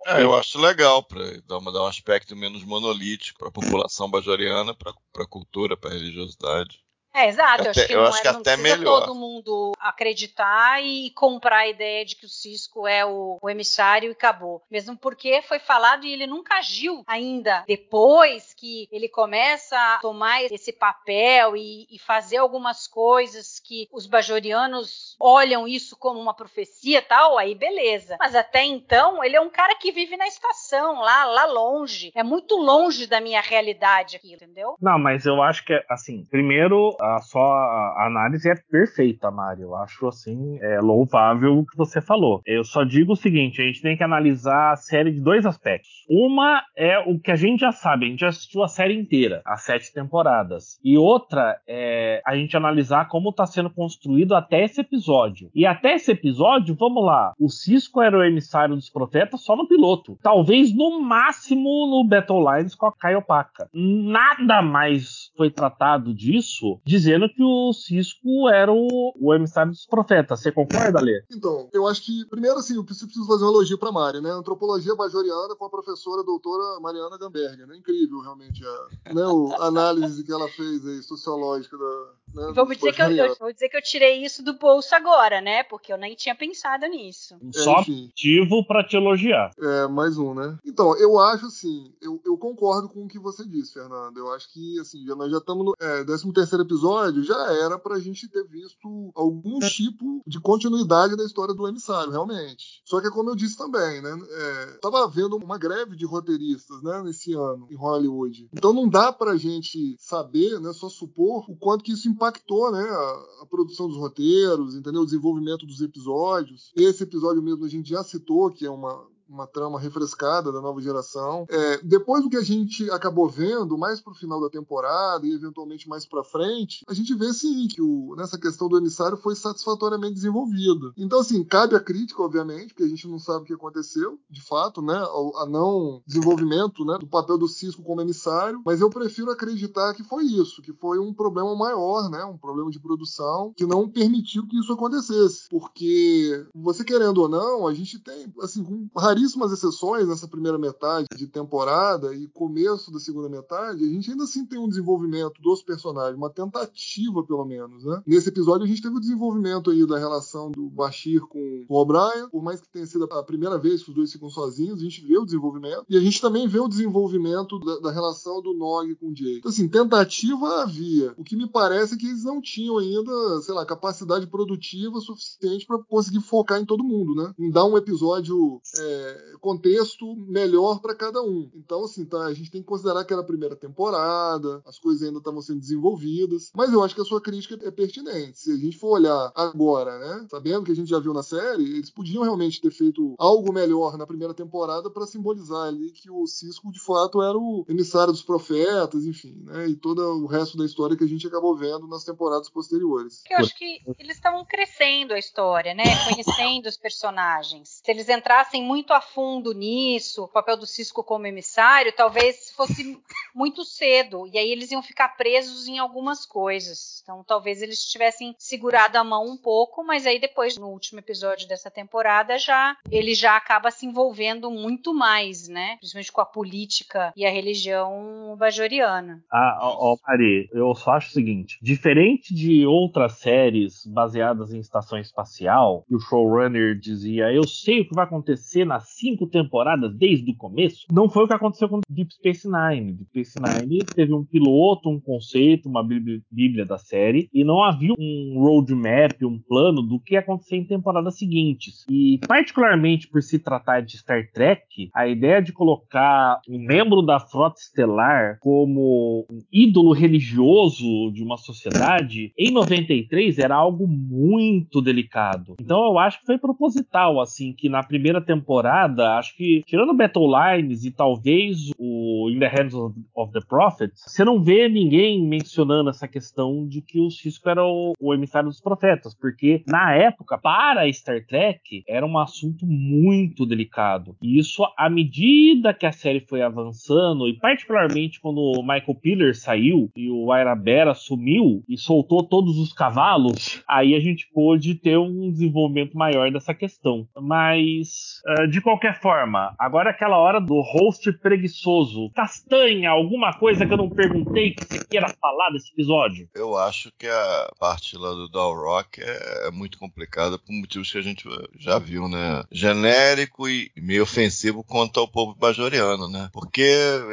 é, 0.07 0.23
eu 0.23 0.35
acho 0.35 0.59
legal 0.59 1.03
para 1.03 1.23
dar, 1.41 1.59
dar, 1.59 1.83
um 1.83 1.87
aspecto 1.87 2.35
menos 2.35 2.63
monolítico 2.63 3.39
para 3.39 3.49
a 3.49 3.51
população 3.51 4.09
bajoriana, 4.09 4.73
para 4.73 4.93
a 5.19 5.27
cultura, 5.27 5.77
para 5.77 5.89
a 5.89 5.93
religiosidade. 5.93 6.83
É, 7.13 7.27
exato. 7.27 7.61
Até, 7.61 7.69
acho 7.69 7.87
que 7.87 7.93
eu 7.93 8.01
não, 8.01 8.07
acho 8.07 8.21
que 8.21 8.27
é, 8.27 8.31
até 8.31 8.57
melhor. 8.57 9.01
todo 9.01 9.15
mundo 9.15 9.73
acreditar 9.79 10.83
e 10.83 11.11
comprar 11.11 11.59
a 11.59 11.67
ideia 11.67 12.03
de 12.03 12.15
que 12.15 12.25
o 12.25 12.29
Cisco 12.29 12.87
é 12.87 13.05
o, 13.05 13.37
o, 13.41 13.49
emissário 13.49 14.09
e 14.09 14.11
acabou. 14.11 14.63
Mesmo 14.69 14.97
porque 14.97 15.41
foi 15.43 15.59
falado 15.59 16.05
e 16.05 16.11
ele 16.11 16.25
nunca 16.25 16.55
agiu 16.55 17.03
ainda. 17.05 17.63
Depois 17.67 18.53
que 18.53 18.87
ele 18.91 19.07
começa 19.07 19.77
a 19.77 19.99
tomar 19.99 20.43
esse 20.43 20.73
papel 20.73 21.55
e, 21.55 21.87
e 21.89 21.99
fazer 21.99 22.37
algumas 22.37 22.87
coisas 22.87 23.59
que 23.59 23.87
os 23.91 24.07
bajorianos 24.07 25.15
olham 25.19 25.67
isso 25.67 25.95
como 25.97 26.19
uma 26.19 26.33
profecia 26.33 27.01
tal, 27.01 27.37
aí 27.37 27.53
beleza. 27.53 28.17
Mas 28.19 28.35
até 28.35 28.63
então, 28.63 29.23
ele 29.23 29.35
é 29.35 29.41
um 29.41 29.49
cara 29.49 29.75
que 29.75 29.91
vive 29.91 30.17
na 30.17 30.27
estação, 30.27 31.01
lá, 31.01 31.25
lá 31.25 31.45
longe. 31.45 32.11
É 32.15 32.23
muito 32.23 32.55
longe 32.55 33.05
da 33.05 33.21
minha 33.21 33.41
realidade 33.41 34.15
aqui, 34.15 34.33
entendeu? 34.33 34.75
Não, 34.81 34.97
mas 34.97 35.25
eu 35.25 35.41
acho 35.41 35.63
que, 35.63 35.83
assim, 35.89 36.25
primeiro 36.25 36.95
a 37.03 37.19
sua 37.19 38.05
análise 38.05 38.49
é 38.49 38.55
perfeita, 38.55 39.29
Mário. 39.29 39.63
Eu 39.63 39.75
acho 39.75 40.07
assim, 40.07 40.57
é 40.61 40.79
louvável 40.79 41.59
o 41.59 41.65
que 41.65 41.75
você 41.75 42.01
falou. 42.01 42.41
Eu 42.45 42.63
só 42.63 42.83
digo 42.83 43.13
o 43.13 43.17
seguinte: 43.17 43.61
a 43.61 43.65
gente 43.65 43.81
tem 43.81 43.97
que 43.97 44.03
analisar 44.03 44.71
a 44.71 44.75
série 44.75 45.11
de 45.11 45.19
dois 45.19 45.45
aspectos. 45.45 45.89
Uma 46.09 46.63
é 46.77 46.99
o 46.99 47.19
que 47.19 47.31
a 47.31 47.35
gente 47.35 47.59
já 47.59 47.71
sabe, 47.71 48.05
a 48.05 48.09
gente 48.09 48.21
já 48.21 48.29
assistiu 48.29 48.63
a 48.63 48.67
série 48.67 48.95
inteira, 48.95 49.41
as 49.45 49.63
sete 49.63 49.93
temporadas. 49.93 50.79
E 50.83 50.97
outra 50.97 51.57
é 51.67 52.21
a 52.25 52.35
gente 52.35 52.55
analisar 52.55 53.07
como 53.07 53.29
está 53.29 53.45
sendo 53.45 53.69
construído 53.69 54.35
até 54.35 54.63
esse 54.63 54.81
episódio. 54.81 55.49
E 55.53 55.65
até 55.65 55.95
esse 55.95 56.11
episódio, 56.11 56.75
vamos 56.79 57.03
lá, 57.05 57.33
o 57.39 57.49
Cisco 57.49 58.01
era 58.01 58.17
o 58.17 58.23
emissário 58.23 58.75
dos 58.75 58.89
profetas 58.89 59.43
só 59.43 59.55
no 59.55 59.67
piloto. 59.67 60.17
Talvez 60.21 60.75
no 60.75 61.01
máximo 61.01 61.87
no 61.87 62.07
Battle 62.07 62.43
Lines 62.51 62.75
com 62.75 62.85
a 62.85 62.95
Kaiopaka. 62.95 63.69
Nada 63.73 64.61
mais 64.61 65.31
foi 65.35 65.49
tratado 65.49 66.13
disso, 66.13 66.79
dizendo 66.93 67.27
que 67.27 67.41
o 67.41 67.73
Cisco 67.73 68.47
era 68.49 68.71
o, 68.71 69.13
o 69.19 69.33
emissário 69.33 69.71
dos 69.71 69.85
profetas. 69.87 70.39
Você 70.39 70.51
concorda, 70.51 71.01
Lê? 71.01 71.23
Então, 71.31 71.67
eu 71.73 71.87
acho 71.87 72.03
que, 72.03 72.23
primeiro, 72.25 72.57
assim, 72.57 72.75
eu 72.75 72.83
preciso 72.83 73.25
fazer 73.25 73.45
um 73.45 73.49
elogio 73.49 73.79
para 73.79 73.91
Mari, 73.91 74.21
né? 74.21 74.29
Antropologia 74.29 74.95
bajoriana 74.95 75.55
com 75.55 75.65
a 75.65 75.69
professora 75.69 76.23
doutora 76.23 76.79
Mariana 76.79 77.17
Gamberger, 77.17 77.65
né? 77.65 77.75
Incrível, 77.75 78.19
realmente, 78.19 78.63
a, 78.63 79.13
né, 79.13 79.23
a 79.57 79.65
análise 79.65 80.23
que 80.23 80.31
ela 80.31 80.47
fez 80.49 80.85
aí, 80.85 81.01
sociológica 81.01 81.75
da. 81.77 82.13
Né, 82.35 82.51
Vamos 82.53 82.77
dizer, 82.77 82.93
que 82.93 83.01
eu, 83.01 83.09
eu, 83.09 83.35
vou 83.39 83.53
dizer 83.53 83.69
que 83.69 83.77
eu 83.77 83.81
tirei 83.81 84.23
isso 84.23 84.43
do 84.43 84.53
bolso 84.53 84.93
agora, 84.95 85.41
né? 85.41 85.63
Porque 85.63 85.91
eu 85.91 85.97
nem 85.97 86.15
tinha 86.15 86.35
pensado 86.35 86.85
nisso. 86.87 87.35
Só 87.51 87.83
motivo 87.87 88.65
para 88.65 88.83
te 88.83 88.95
elogiar. 88.95 89.51
É, 89.59 89.87
mais 89.87 90.17
um, 90.17 90.33
né? 90.33 90.57
Então, 90.65 90.97
eu 90.97 91.19
acho 91.19 91.47
assim, 91.47 91.93
eu, 92.01 92.21
eu 92.25 92.37
concordo 92.37 92.89
com 92.89 93.05
o 93.05 93.07
que 93.07 93.19
você 93.19 93.45
disse, 93.45 93.73
Fernando. 93.73 94.17
Eu 94.17 94.31
acho 94.33 94.51
que, 94.51 94.79
assim, 94.79 95.05
já, 95.05 95.15
nós 95.15 95.31
já 95.31 95.37
estamos 95.37 95.65
no 95.65 95.73
é, 95.79 96.03
13 96.03 96.61
episódio, 96.61 96.82
já 97.23 97.53
era 97.53 97.77
pra 97.79 97.99
gente 97.99 98.27
ter 98.27 98.43
visto 98.47 99.11
algum 99.15 99.59
tipo 99.59 100.21
de 100.25 100.39
continuidade 100.39 101.15
da 101.15 101.23
história 101.23 101.53
do 101.53 101.67
emissário, 101.67 102.11
realmente. 102.11 102.81
Só 102.85 103.01
que, 103.01 103.09
como 103.09 103.29
eu 103.29 103.35
disse 103.35 103.57
também, 103.57 104.01
né? 104.01 104.17
É, 104.29 104.65
tava 104.81 105.03
havendo 105.03 105.37
uma 105.37 105.57
greve 105.57 105.95
de 105.95 106.05
roteiristas, 106.05 106.81
né, 106.81 107.01
nesse 107.03 107.33
ano, 107.33 107.67
em 107.69 107.75
Hollywood. 107.75 108.49
Então 108.53 108.73
não 108.73 108.87
dá 108.87 109.11
pra 109.11 109.37
gente 109.37 109.95
saber, 109.99 110.59
né, 110.59 110.73
só 110.73 110.89
supor 110.89 111.45
o 111.49 111.55
quanto 111.55 111.83
que 111.83 111.93
isso 111.93 112.09
impactou, 112.09 112.71
né, 112.71 112.81
a, 112.81 113.43
a 113.43 113.45
produção 113.49 113.87
dos 113.87 113.97
roteiros, 113.97 114.75
entendeu? 114.75 115.01
O 115.01 115.05
desenvolvimento 115.05 115.65
dos 115.65 115.81
episódios. 115.81 116.71
Esse 116.75 117.03
episódio 117.03 117.41
mesmo 117.41 117.65
a 117.65 117.69
gente 117.69 117.89
já 117.89 118.03
citou, 118.03 118.51
que 118.51 118.65
é 118.65 118.69
uma, 118.69 119.05
uma 119.27 119.47
trama 119.47 119.79
refrescada 119.79 120.51
da 120.51 120.61
nova 120.61 120.81
geração. 120.81 121.45
É, 121.49 121.79
depois 121.83 122.23
do 122.23 122.29
que 122.29 122.37
a 122.37 122.43
gente 122.43 122.89
acabou 122.91 123.27
vendo, 123.27 123.77
mais 123.77 124.01
pro 124.01 124.13
final 124.13 124.39
da 124.41 124.49
temporada 124.49 125.25
e 125.25 125.33
eventualmente 125.33 125.87
mais 125.87 126.05
pra 126.05 126.23
frente, 126.23 126.83
a 126.87 126.93
gente 126.93 127.13
vê 127.13 127.33
sim 127.33 127.67
que 127.67 127.81
o, 127.81 128.15
nessa 128.15 128.37
questão 128.37 128.67
do 128.67 128.77
emissário 128.77 129.17
foi 129.17 129.35
satisfatoriamente 129.35 130.13
desenvolvida. 130.13 130.91
Então, 130.97 131.19
assim, 131.19 131.43
cabe 131.43 131.75
a 131.75 131.79
crítica, 131.79 132.21
obviamente, 132.21 132.73
porque 132.73 132.83
a 132.83 132.87
gente 132.87 133.07
não 133.07 133.19
sabe 133.19 133.43
o 133.43 133.45
que 133.45 133.53
aconteceu, 133.53 134.19
de 134.29 134.41
fato, 134.41 134.81
né? 134.81 134.95
A, 135.37 135.45
não 135.45 136.01
desenvolvimento 136.07 136.85
né, 136.85 136.97
do 136.99 137.07
papel 137.07 137.37
do 137.37 137.47
Cisco 137.47 137.83
como 137.83 138.01
emissário, 138.01 138.61
mas 138.65 138.81
eu 138.81 138.89
prefiro 138.89 139.31
acreditar 139.31 139.93
que 139.93 140.03
foi 140.03 140.23
isso, 140.23 140.61
que 140.61 140.73
foi 140.73 140.99
um 140.99 141.13
problema 141.13 141.55
maior, 141.55 142.09
né? 142.09 142.23
Um 142.25 142.37
problema 142.37 142.71
de 142.71 142.79
produção 142.79 143.53
que 143.55 143.65
não 143.65 143.89
permitiu 143.89 144.47
que 144.47 144.57
isso 144.57 144.73
acontecesse. 144.73 145.47
Porque, 145.49 146.45
você 146.53 146.83
querendo 146.83 147.19
ou 147.19 147.29
não, 147.29 147.67
a 147.67 147.73
gente 147.73 147.99
tem, 147.99 148.31
assim, 148.41 148.63
com 148.63 148.87
raríssimas 149.23 149.51
exceções 149.51 150.07
nessa 150.07 150.27
primeira 150.27 150.57
metade 150.57 151.07
de 151.15 151.27
temporada 151.27 152.13
e 152.13 152.27
começo 152.27 152.91
da 152.91 152.99
segunda 152.99 153.29
metade, 153.29 153.83
a 153.83 153.87
gente 153.87 154.11
ainda 154.11 154.25
assim 154.25 154.45
tem 154.45 154.59
um 154.59 154.67
desenvolvimento 154.67 155.41
dos 155.41 155.63
personagens, 155.63 156.17
uma 156.17 156.29
tentativa 156.29 157.23
pelo 157.23 157.45
menos, 157.45 157.85
né? 157.85 158.01
Nesse 158.05 158.29
episódio 158.29 158.65
a 158.65 158.67
gente 158.67 158.81
teve 158.81 158.95
o 158.95 158.99
desenvolvimento 158.99 159.71
aí 159.71 159.85
da 159.87 159.97
relação 159.97 160.51
do 160.51 160.69
Bashir 160.69 161.21
com 161.21 161.65
o 161.67 161.75
O'Brien, 161.75 162.29
por 162.29 162.43
mais 162.43 162.59
que 162.59 162.69
tenha 162.69 162.85
sido 162.85 163.05
a 163.05 163.23
primeira 163.23 163.57
vez 163.57 163.83
que 163.83 163.89
os 163.89 163.95
dois 163.95 164.11
ficam 164.11 164.29
sozinhos, 164.29 164.79
a 164.79 164.83
gente 164.83 165.05
vê 165.05 165.17
o 165.17 165.25
desenvolvimento 165.25 165.85
e 165.89 165.97
a 165.97 166.01
gente 166.01 166.19
também 166.19 166.47
vê 166.47 166.59
o 166.59 166.67
desenvolvimento 166.67 167.59
da, 167.59 167.79
da 167.79 167.91
relação 167.91 168.41
do 168.41 168.53
Nog 168.53 168.93
com 168.95 169.11
o 169.11 169.15
Jay. 169.15 169.37
Então, 169.37 169.49
assim, 169.49 169.67
tentativa 169.67 170.63
havia. 170.63 171.13
O 171.17 171.23
que 171.23 171.35
me 171.35 171.47
parece 171.47 171.95
é 171.95 171.97
que 171.97 172.07
eles 172.07 172.23
não 172.23 172.41
tinham 172.41 172.77
ainda, 172.77 173.41
sei 173.41 173.53
lá, 173.53 173.65
capacidade 173.65 174.27
produtiva 174.27 174.99
suficiente 174.99 175.65
para 175.65 175.79
conseguir 175.83 176.21
focar 176.21 176.59
em 176.59 176.65
todo 176.65 176.83
mundo, 176.83 177.15
né? 177.15 177.33
Em 177.39 177.49
dar 177.49 177.65
um 177.65 177.77
episódio 177.77 178.61
é, 178.77 179.02
contexto 179.39 180.15
melhor 180.15 180.79
para 180.79 180.95
cada 180.95 181.21
um. 181.21 181.49
Então, 181.55 181.83
assim, 181.83 182.05
tá, 182.05 182.25
a 182.25 182.33
gente 182.33 182.49
tem 182.49 182.61
que 182.61 182.67
considerar 182.67 183.03
que 183.03 183.13
era 183.13 183.21
a 183.21 183.25
primeira 183.25 183.55
temporada, 183.55 184.61
as 184.65 184.79
coisas 184.79 185.03
ainda 185.03 185.19
estavam 185.19 185.41
sendo 185.41 185.59
desenvolvidas, 185.59 186.51
mas 186.55 186.71
eu 186.71 186.83
acho 186.83 186.95
que 186.95 187.01
a 187.01 187.05
sua 187.05 187.21
crítica 187.21 187.59
é 187.61 187.71
pertinente. 187.71 188.39
Se 188.39 188.51
a 188.51 188.57
gente 188.57 188.77
for 188.77 188.91
olhar 188.91 189.31
agora, 189.35 189.97
né, 189.99 190.27
sabendo 190.29 190.63
que 190.63 190.71
a 190.71 190.75
gente 190.75 190.89
já 190.89 190.99
viu 190.99 191.13
na 191.13 191.23
série, 191.23 191.63
eles 191.63 191.89
podiam 191.89 192.23
realmente 192.23 192.61
ter 192.61 192.71
feito 192.71 193.15
algo 193.17 193.51
melhor 193.51 193.97
na 193.97 194.07
primeira 194.07 194.33
temporada 194.33 194.89
para 194.89 195.05
simbolizar 195.05 195.67
ali 195.67 195.91
que 195.91 196.09
o 196.09 196.25
Cisco 196.25 196.71
de 196.71 196.79
fato 196.79 197.21
era 197.21 197.37
o 197.37 197.65
emissário 197.67 198.13
dos 198.13 198.23
profetas, 198.23 199.05
enfim, 199.05 199.43
né, 199.43 199.67
e 199.67 199.75
todo 199.75 200.01
o 200.01 200.25
resto 200.25 200.57
da 200.57 200.65
história 200.65 200.95
que 200.95 201.03
a 201.03 201.07
gente 201.07 201.27
acabou 201.27 201.55
vendo 201.55 201.87
nas 201.87 202.03
temporadas 202.03 202.49
posteriores. 202.49 203.23
Eu 203.29 203.37
acho 203.37 203.55
que 203.57 203.81
eles 203.99 204.15
estavam 204.15 204.45
crescendo 204.45 205.13
a 205.13 205.19
história, 205.19 205.73
né, 205.73 205.83
conhecendo 206.09 206.67
os 206.67 206.77
personagens. 206.77 207.81
Se 207.83 207.91
eles 207.91 208.07
entrassem 208.09 208.63
muito 208.63 208.92
a 208.93 209.01
fundo 209.01 209.53
nisso, 209.53 210.23
o 210.23 210.27
papel 210.27 210.57
do 210.57 210.65
Cisco 210.65 211.03
como 211.03 211.27
emissário, 211.27 211.93
talvez 211.95 212.51
fosse 212.51 212.99
muito 213.33 213.63
cedo. 213.63 214.27
E 214.31 214.37
aí 214.37 214.51
eles 214.51 214.71
iam 214.71 214.81
ficar 214.81 215.09
presos 215.09 215.67
em 215.67 215.79
algumas 215.79 216.25
coisas. 216.25 217.01
Então 217.03 217.23
talvez 217.23 217.61
eles 217.61 217.83
tivessem 217.83 218.35
segurado 218.37 218.97
a 218.97 219.03
mão 219.03 219.25
um 219.25 219.37
pouco, 219.37 219.83
mas 219.83 220.05
aí 220.05 220.19
depois, 220.19 220.57
no 220.57 220.67
último 220.67 220.99
episódio 220.99 221.47
dessa 221.47 221.69
temporada, 221.69 222.37
já 222.37 222.77
ele 222.91 223.13
já 223.13 223.35
acaba 223.35 223.71
se 223.71 223.85
envolvendo 223.85 224.49
muito 224.49 224.93
mais, 224.93 225.47
né? 225.47 225.77
Principalmente 225.77 226.11
com 226.11 226.21
a 226.21 226.25
política 226.25 227.13
e 227.15 227.25
a 227.25 227.31
religião 227.31 228.35
bajoriana. 228.37 229.23
Ah, 229.31 229.57
ó, 229.61 229.97
Mari, 230.07 230.49
eu 230.53 230.73
só 230.75 230.91
acho 230.91 231.09
o 231.09 231.13
seguinte: 231.13 231.57
diferente 231.61 232.33
de 232.33 232.65
outras 232.65 233.13
séries 233.13 233.85
baseadas 233.85 234.53
em 234.53 234.59
estação 234.59 234.97
espacial, 234.97 235.83
que 235.87 235.95
o 235.95 235.99
showrunner 235.99 236.77
dizia, 236.77 237.31
eu 237.31 237.47
sei 237.47 237.81
o 237.81 237.87
que 237.87 237.95
vai 237.95 238.05
acontecer 238.05 238.65
na 238.65 238.79
cinco 238.83 239.27
temporadas 239.27 239.95
desde 239.95 240.31
o 240.31 240.35
começo, 240.35 240.85
não 240.91 241.09
foi 241.09 241.23
o 241.23 241.27
que 241.27 241.33
aconteceu 241.33 241.69
com 241.69 241.79
Deep 241.89 242.13
Space 242.13 242.47
Nine. 242.47 242.93
Deep 242.93 243.25
Space 243.25 243.39
Nine 243.39 243.79
teve 243.95 244.13
um 244.13 244.25
piloto, 244.25 244.89
um 244.89 244.99
conceito, 244.99 245.69
uma 245.69 245.83
bíblia 245.83 246.65
da 246.65 246.77
série, 246.77 247.29
e 247.33 247.43
não 247.43 247.63
havia 247.63 247.93
um 247.97 248.35
roadmap, 248.37 249.21
um 249.23 249.39
plano 249.39 249.81
do 249.81 249.99
que 249.99 250.13
ia 250.13 250.19
acontecer 250.19 250.57
em 250.57 250.65
temporadas 250.65 251.17
seguintes. 251.17 251.85
E, 251.89 252.19
particularmente 252.27 253.07
por 253.07 253.21
se 253.21 253.39
tratar 253.39 253.81
de 253.81 253.97
Star 253.97 254.29
Trek, 254.33 254.89
a 254.93 255.07
ideia 255.07 255.41
de 255.41 255.53
colocar 255.53 256.39
um 256.49 256.59
membro 256.59 257.01
da 257.01 257.19
frota 257.19 257.59
estelar 257.59 258.37
como 258.39 259.25
um 259.29 259.39
ídolo 259.51 259.93
religioso 259.93 261.11
de 261.11 261.23
uma 261.23 261.37
sociedade, 261.37 262.31
em 262.37 262.51
93 262.51 263.37
era 263.39 263.55
algo 263.55 263.87
muito 263.87 264.81
delicado. 264.81 265.55
Então 265.59 265.83
eu 265.85 265.97
acho 265.97 266.19
que 266.19 266.25
foi 266.25 266.37
proposital, 266.37 267.21
assim, 267.21 267.53
que 267.53 267.69
na 267.69 267.83
primeira 267.83 268.21
temporada 268.21 268.72
temporada, 268.73 269.17
acho 269.17 269.35
que, 269.35 269.63
tirando 269.65 269.93
Battle 269.93 270.27
Lines 270.27 270.83
e 270.83 270.91
talvez 270.91 271.71
o 271.77 272.29
In 272.31 272.39
the 272.39 272.47
Hands 272.47 272.73
of, 272.73 272.95
of, 273.15 273.31
the 273.31 273.39
Prophets, 273.47 274.03
você 274.05 274.25
não 274.25 274.41
vê 274.41 274.67
ninguém 274.67 275.21
mencionando 275.21 275.89
essa 275.89 276.07
questão 276.07 276.67
de 276.67 276.81
que 276.81 276.99
o 276.99 277.11
Cisco 277.11 277.49
era 277.49 277.63
o, 277.63 277.93
o 277.99 278.13
emissário 278.13 278.49
dos 278.49 278.59
profetas, 278.59 279.13
porque 279.13 279.63
na 279.67 279.93
época, 279.93 280.37
para 280.37 280.91
Star 280.91 281.25
Trek, 281.25 281.83
era 281.87 282.05
um 282.05 282.17
assunto 282.17 282.65
muito 282.65 283.45
delicado. 283.45 284.15
E 284.21 284.39
isso, 284.39 284.63
à 284.77 284.89
medida 284.89 285.73
que 285.73 285.85
a 285.85 285.91
série 285.91 286.21
foi 286.21 286.41
avançando, 286.41 287.27
e 287.27 287.37
particularmente 287.37 288.19
quando 288.19 288.39
o 288.39 288.61
Michael 288.61 288.95
Piller 289.01 289.37
saiu 289.37 289.91
e 289.95 290.09
o 290.09 290.35
Ira 290.35 290.55
Bera 290.55 290.93
sumiu 290.93 291.63
e 291.67 291.77
soltou 291.77 292.23
todos 292.23 292.57
os 292.57 292.73
cavalos, 292.73 293.63
aí 293.67 293.93
a 293.93 293.99
gente 293.99 294.27
pôde 294.33 294.75
ter 294.75 294.97
um 294.97 295.31
desenvolvimento 295.31 295.97
maior 295.97 296.31
dessa 296.31 296.53
questão. 296.53 297.07
Mas, 297.19 298.21
uh, 298.27 298.47
de 298.47 298.61
qualquer 298.63 298.99
forma, 298.99 299.53
agora 299.59 299.89
é 299.89 299.93
aquela 299.93 300.17
hora 300.17 300.39
do 300.39 300.59
host 300.61 301.11
preguiçoso. 301.19 302.09
Castanha, 302.15 302.89
alguma 302.89 303.33
coisa 303.33 303.65
que 303.65 303.73
eu 303.73 303.77
não 303.77 303.89
perguntei 303.89 304.53
que 304.53 304.65
você 304.65 304.85
queira 304.85 305.13
falar 305.21 305.49
desse 305.51 305.71
episódio? 305.71 306.27
Eu 306.33 306.57
acho 306.57 306.91
que 306.97 307.07
a 307.07 307.51
parte 307.59 307.97
lá 307.97 308.09
do 308.11 308.27
Dow 308.27 308.53
Rock 308.55 309.01
é, 309.01 309.47
é 309.47 309.51
muito 309.51 309.77
complicada 309.77 310.37
por 310.39 310.51
motivos 310.51 310.91
que 310.91 310.97
a 310.97 311.01
gente 311.01 311.27
já 311.57 311.77
viu, 311.77 312.07
né? 312.07 312.43
Genérico 312.51 313.47
e 313.47 313.71
meio 313.77 314.03
ofensivo 314.03 314.63
quanto 314.63 314.99
ao 314.99 315.07
povo 315.07 315.35
bajoriano, 315.35 316.07
né? 316.07 316.29
Porque 316.31 316.61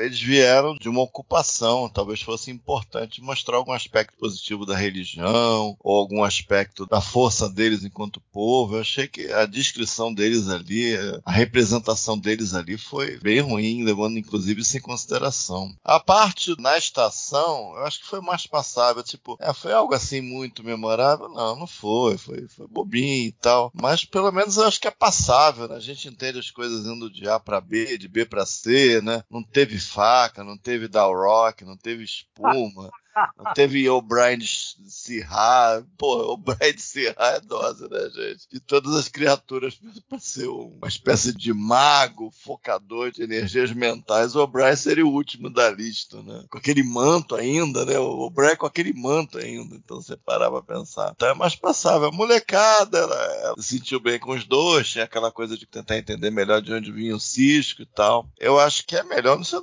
eles 0.01 0.21
vieram 0.21 0.77
de 0.77 0.89
uma 0.89 1.03
ocupação, 1.03 1.89
talvez 1.89 2.23
fosse 2.23 2.51
importante 2.51 3.23
mostrar 3.23 3.57
algum 3.57 3.73
aspecto 3.73 4.17
positivo 4.19 4.65
da 4.65 4.77
religião 4.77 5.77
ou 5.81 5.99
algum 5.99 6.23
aspecto 6.23 6.87
da 6.87 7.01
força 7.01 7.49
deles 7.49 7.85
enquanto 7.85 8.23
povo. 8.33 8.77
Eu 8.77 8.81
achei 8.81 9.09
que 9.09 9.33
a 9.33 9.47
descrição 9.47 10.13
deles 10.13 10.49
ali, 10.49 10.95
a 11.25 11.33
representação 11.40 12.18
deles 12.18 12.55
ali 12.55 12.76
foi 12.76 13.18
bem 13.18 13.40
ruim, 13.40 13.83
levando 13.83 14.18
inclusive 14.18 14.61
isso 14.61 14.76
em 14.76 14.81
consideração. 14.81 15.74
A 15.83 15.98
parte 15.98 16.55
na 16.61 16.76
estação, 16.76 17.74
eu 17.76 17.85
acho 17.85 18.00
que 18.00 18.07
foi 18.07 18.20
mais 18.20 18.46
passável, 18.46 19.03
tipo, 19.03 19.37
é, 19.40 19.53
foi 19.53 19.72
algo 19.72 19.94
assim 19.94 20.20
muito 20.20 20.62
memorável? 20.62 21.29
Não, 21.29 21.57
não 21.57 21.66
foi, 21.66 22.18
foi, 22.18 22.46
foi 22.48 22.66
bobinho 22.68 23.29
e 23.29 23.33
tal, 23.33 23.72
mas 23.74 24.05
pelo 24.05 24.31
menos 24.31 24.57
eu 24.57 24.66
acho 24.66 24.81
que 24.81 24.88
é 24.88 24.90
passável, 24.90 25.68
né? 25.68 25.76
A 25.76 25.81
gente 25.81 26.09
entende 26.09 26.38
as 26.38 26.50
coisas 26.50 26.87
indo 26.87 27.11
de 27.11 27.29
A 27.29 27.40
para 27.40 27.61
B, 27.61 27.96
de 27.96 28.09
B 28.09 28.24
para 28.24 28.44
C, 28.44 29.00
né? 29.03 29.24
Não 29.31 29.42
teve 29.42 29.79
faca, 29.79 30.44
não 30.44 30.59
teve 30.59 30.88
Dalrock, 30.88 31.64
não 31.64 31.76
teve 31.76 32.05
espuma. 32.05 32.90
Não 33.37 33.53
teve 33.55 33.88
O'Brien 33.88 34.38
Sirra. 34.40 35.85
Pô, 35.96 36.33
O'Brien 36.33 36.77
Sirra 36.77 37.14
é 37.18 37.40
dose, 37.40 37.88
né, 37.88 38.11
gente? 38.14 38.49
De 38.51 38.61
todas 38.61 38.94
as 38.94 39.09
criaturas 39.09 39.81
para 40.09 40.19
ser 40.19 40.48
uma 40.48 40.88
espécie 40.88 41.33
de 41.33 41.52
mago, 41.52 42.31
focador 42.31 43.11
de 43.11 43.23
energias 43.23 43.73
mentais, 43.73 44.35
o 44.35 44.42
O'Brien 44.42 44.77
seria 44.77 45.06
o 45.06 45.13
último 45.13 45.50
da 45.50 45.71
lista, 45.71 46.23
né? 46.23 46.44
Com 46.50 46.58
aquele 46.58 46.83
manto 46.83 47.35
ainda, 47.35 47.85
né? 47.85 47.98
O 47.98 48.21
O'Brien 48.21 48.56
com 48.56 48.67
aquele 48.67 48.92
manto 48.92 49.38
ainda. 49.38 49.75
Então 49.75 50.00
você 50.00 50.17
parava 50.17 50.63
pra 50.63 50.77
pensar. 50.77 51.13
Então 51.15 51.29
é 51.29 51.35
mais 51.35 51.54
passável. 51.54 52.08
A 52.08 52.13
molecada, 52.13 52.98
ela, 52.98 53.25
ela 53.42 53.54
se 53.56 53.79
sentiu 53.79 54.00
bem 54.00 54.19
com 54.19 54.33
os 54.33 54.44
dois, 54.44 54.88
tinha 54.88 55.04
aquela 55.04 55.31
coisa 55.31 55.56
de 55.56 55.67
tentar 55.67 55.96
entender 55.96 56.31
melhor 56.31 56.61
de 56.61 56.73
onde 56.73 56.92
vinha 56.92 57.15
o 57.15 57.21
Cisco 57.21 57.83
e 57.83 57.87
tal. 57.87 58.29
Eu 58.38 58.58
acho 58.58 58.87
que 58.87 58.96
é 58.96 59.02
melhor, 59.02 59.37
não 59.37 59.44
sei 59.44 59.58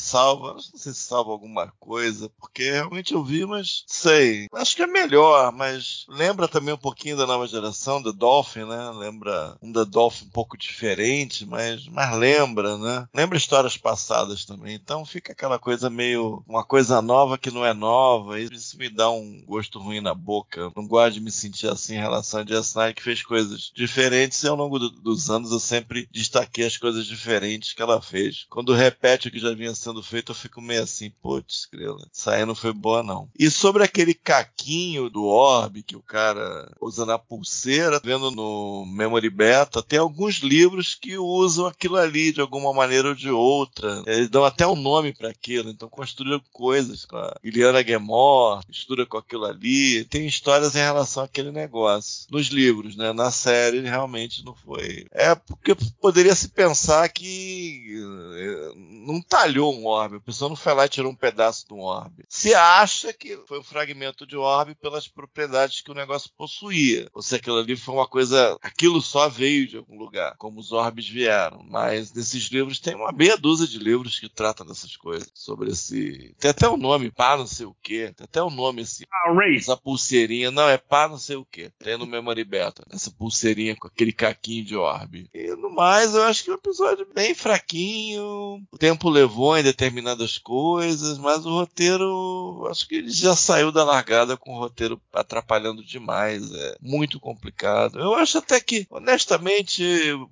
salva. 0.00 0.54
Não 0.54 0.60
sei 0.60 0.92
se 0.92 1.00
salva 1.00 1.30
alguma 1.30 1.72
coisa, 1.78 2.30
porque 2.38 2.70
realmente 2.70 3.14
eu 3.14 3.24
vi, 3.24 3.44
mas 3.44 3.84
sei. 3.86 4.46
Acho 4.52 4.76
que 4.76 4.82
é 4.82 4.86
melhor, 4.86 5.52
mas 5.52 6.06
lembra 6.08 6.48
também 6.48 6.74
um 6.74 6.78
pouquinho 6.78 7.16
da 7.16 7.26
nova 7.26 7.46
geração, 7.46 8.02
The 8.02 8.12
Dolphin, 8.12 8.64
né? 8.64 8.90
Lembra 8.90 9.56
um 9.62 9.72
The 9.72 9.84
Dolphin 9.84 10.26
um 10.26 10.30
pouco 10.30 10.56
diferente, 10.56 11.46
mas, 11.46 11.86
mas 11.88 12.16
lembra, 12.16 12.76
né? 12.78 13.08
Lembra 13.14 13.38
histórias 13.38 13.76
passadas 13.76 14.44
também. 14.44 14.74
Então 14.74 15.04
fica 15.04 15.32
aquela 15.32 15.58
coisa 15.58 15.88
meio. 15.88 16.42
uma 16.46 16.64
coisa 16.64 17.00
nova 17.00 17.38
que 17.38 17.50
não 17.50 17.64
é 17.64 17.72
nova. 17.72 18.40
E 18.40 18.44
isso 18.44 18.78
me 18.78 18.88
dá 18.88 19.10
um 19.10 19.42
gosto 19.46 19.78
ruim 19.78 20.00
na 20.00 20.14
boca. 20.14 20.70
Não 20.76 20.86
gosto 20.86 21.14
de 21.14 21.20
me 21.20 21.30
sentir 21.30 21.68
assim 21.68 21.94
em 21.94 22.00
relação 22.00 22.40
a 22.40 22.44
Jess 22.44 22.74
que 22.94 23.02
fez 23.02 23.22
coisas 23.22 23.70
diferentes 23.74 24.42
e 24.42 24.48
ao 24.48 24.56
longo 24.56 24.78
do, 24.78 24.90
dos 24.90 25.30
anos 25.30 25.50
eu 25.50 25.60
sempre 25.60 26.08
destaquei 26.10 26.66
as 26.66 26.76
coisas 26.76 27.06
diferentes 27.06 27.72
que 27.72 27.82
ela 27.82 28.00
fez. 28.00 28.46
Quando 28.50 28.74
repete 28.74 29.28
o 29.28 29.30
que 29.30 29.38
já 29.38 29.54
vinha 29.54 29.74
sendo 29.74 29.85
feito, 30.02 30.32
eu 30.32 30.36
fico 30.36 30.60
meio 30.60 30.82
assim, 30.82 31.10
putz, 31.22 31.68
grila, 31.70 32.06
essa 32.12 32.32
aí 32.32 32.44
não 32.44 32.54
foi 32.54 32.72
boa 32.72 33.02
não. 33.02 33.28
E 33.38 33.50
sobre 33.50 33.82
aquele 33.82 34.14
caquinho 34.14 35.08
do 35.10 35.24
orbe 35.24 35.82
que 35.82 35.96
o 35.96 36.02
cara 36.02 36.70
usa 36.80 37.04
na 37.04 37.18
pulseira, 37.18 38.00
vendo 38.02 38.30
no 38.30 38.84
Memory 38.86 39.30
Beta, 39.30 39.82
tem 39.82 39.98
alguns 39.98 40.36
livros 40.36 40.94
que 40.94 41.16
usam 41.18 41.66
aquilo 41.66 41.96
ali 41.96 42.32
de 42.32 42.40
alguma 42.40 42.72
maneira 42.72 43.08
ou 43.08 43.14
de 43.14 43.30
outra. 43.30 44.02
Eles 44.06 44.28
dão 44.28 44.44
até 44.44 44.66
um 44.66 44.76
nome 44.76 45.12
para 45.12 45.28
aquilo, 45.28 45.70
então 45.70 45.88
construíram 45.88 46.40
coisas 46.52 47.04
com 47.04 47.16
a 47.16 47.36
Iliana 47.42 47.84
Gemor, 47.84 48.60
mistura 48.68 49.06
com 49.06 49.18
aquilo 49.18 49.44
ali. 49.44 50.04
Tem 50.04 50.26
histórias 50.26 50.74
em 50.74 50.80
relação 50.80 51.22
àquele 51.22 51.50
negócio. 51.50 52.26
Nos 52.30 52.48
livros, 52.48 52.96
né? 52.96 53.12
Na 53.12 53.30
série 53.30 53.80
realmente 53.80 54.44
não 54.44 54.54
foi. 54.54 55.06
É 55.10 55.34
porque 55.34 55.74
poderia 56.00 56.34
se 56.34 56.48
pensar 56.48 57.08
que 57.08 57.94
eh, 58.36 58.72
não 58.76 59.20
talhou 59.20 59.75
um 59.76 59.86
orbe. 59.86 60.16
A 60.16 60.20
pessoa 60.20 60.48
não 60.48 60.56
foi 60.56 60.74
lá 60.74 60.86
e 60.86 60.88
tirou 60.88 61.12
um 61.12 61.16
pedaço 61.16 61.66
de 61.66 61.74
um 61.74 61.80
orbe. 61.80 62.24
Se 62.28 62.54
acha 62.54 63.12
que 63.12 63.36
foi 63.46 63.60
um 63.60 63.62
fragmento 63.62 64.26
de 64.26 64.36
orbe 64.36 64.74
pelas 64.74 65.08
propriedades 65.08 65.80
que 65.80 65.90
o 65.90 65.94
negócio 65.94 66.30
possuía. 66.36 67.08
Ou 67.14 67.22
se 67.22 67.34
aquilo 67.34 67.58
ali 67.58 67.76
foi 67.76 67.94
uma 67.94 68.06
coisa. 68.06 68.56
Aquilo 68.62 69.00
só 69.00 69.28
veio 69.28 69.66
de 69.66 69.76
algum 69.76 69.98
lugar, 69.98 70.34
como 70.38 70.60
os 70.60 70.72
orbes 70.72 71.08
vieram. 71.08 71.64
Mas 71.68 72.12
nesses 72.12 72.44
livros 72.44 72.80
tem 72.80 72.94
uma 72.94 73.12
meia 73.12 73.36
dúzia 73.36 73.66
de 73.66 73.78
livros 73.78 74.18
que 74.18 74.28
tratam 74.28 74.66
dessas 74.66 74.96
coisas. 74.96 75.30
Sobre 75.34 75.70
esse. 75.70 76.34
Tem 76.38 76.50
até 76.50 76.68
o 76.68 76.74
um 76.74 76.76
nome, 76.76 77.10
pá 77.10 77.36
não 77.36 77.46
sei 77.46 77.66
o 77.66 77.76
quê. 77.82 78.12
Tem 78.16 78.24
até 78.24 78.42
o 78.42 78.46
um 78.46 78.50
nome 78.50 78.82
assim. 78.82 79.04
Ah, 79.12 79.32
Ray. 79.32 79.56
Essa 79.56 79.76
pulseirinha. 79.76 80.50
Não, 80.50 80.68
é 80.68 80.78
pá 80.78 81.08
não 81.08 81.18
sei 81.18 81.36
o 81.36 81.44
quê. 81.44 81.70
Tem 81.78 81.96
no 81.96 82.06
Memory 82.06 82.44
Beta. 82.44 82.84
Essa 82.90 83.10
pulseirinha 83.10 83.76
com 83.76 83.86
aquele 83.86 84.12
caquinho 84.12 84.64
de 84.64 84.76
orbe. 84.76 85.28
E 85.32 85.54
no 85.56 85.70
mais, 85.70 86.14
eu 86.14 86.22
acho 86.22 86.44
que 86.44 86.50
é 86.50 86.52
um 86.52 86.56
episódio 86.56 87.06
bem 87.14 87.34
fraquinho. 87.34 88.62
O 88.70 88.78
tempo 88.78 89.08
levou 89.08 89.55
ainda 89.56 89.70
determinadas 89.70 90.38
coisas, 90.38 91.18
mas 91.18 91.44
o 91.44 91.50
roteiro, 91.50 92.66
acho 92.70 92.88
que 92.88 92.96
ele 92.96 93.10
já 93.10 93.36
saiu 93.36 93.70
da 93.70 93.84
largada 93.84 94.36
com 94.36 94.54
o 94.54 94.58
roteiro 94.58 95.00
atrapalhando 95.12 95.84
demais. 95.84 96.50
É 96.52 96.76
muito 96.80 97.20
complicado. 97.20 97.98
Eu 97.98 98.14
acho 98.14 98.38
até 98.38 98.60
que, 98.60 98.86
honestamente, 98.90 99.82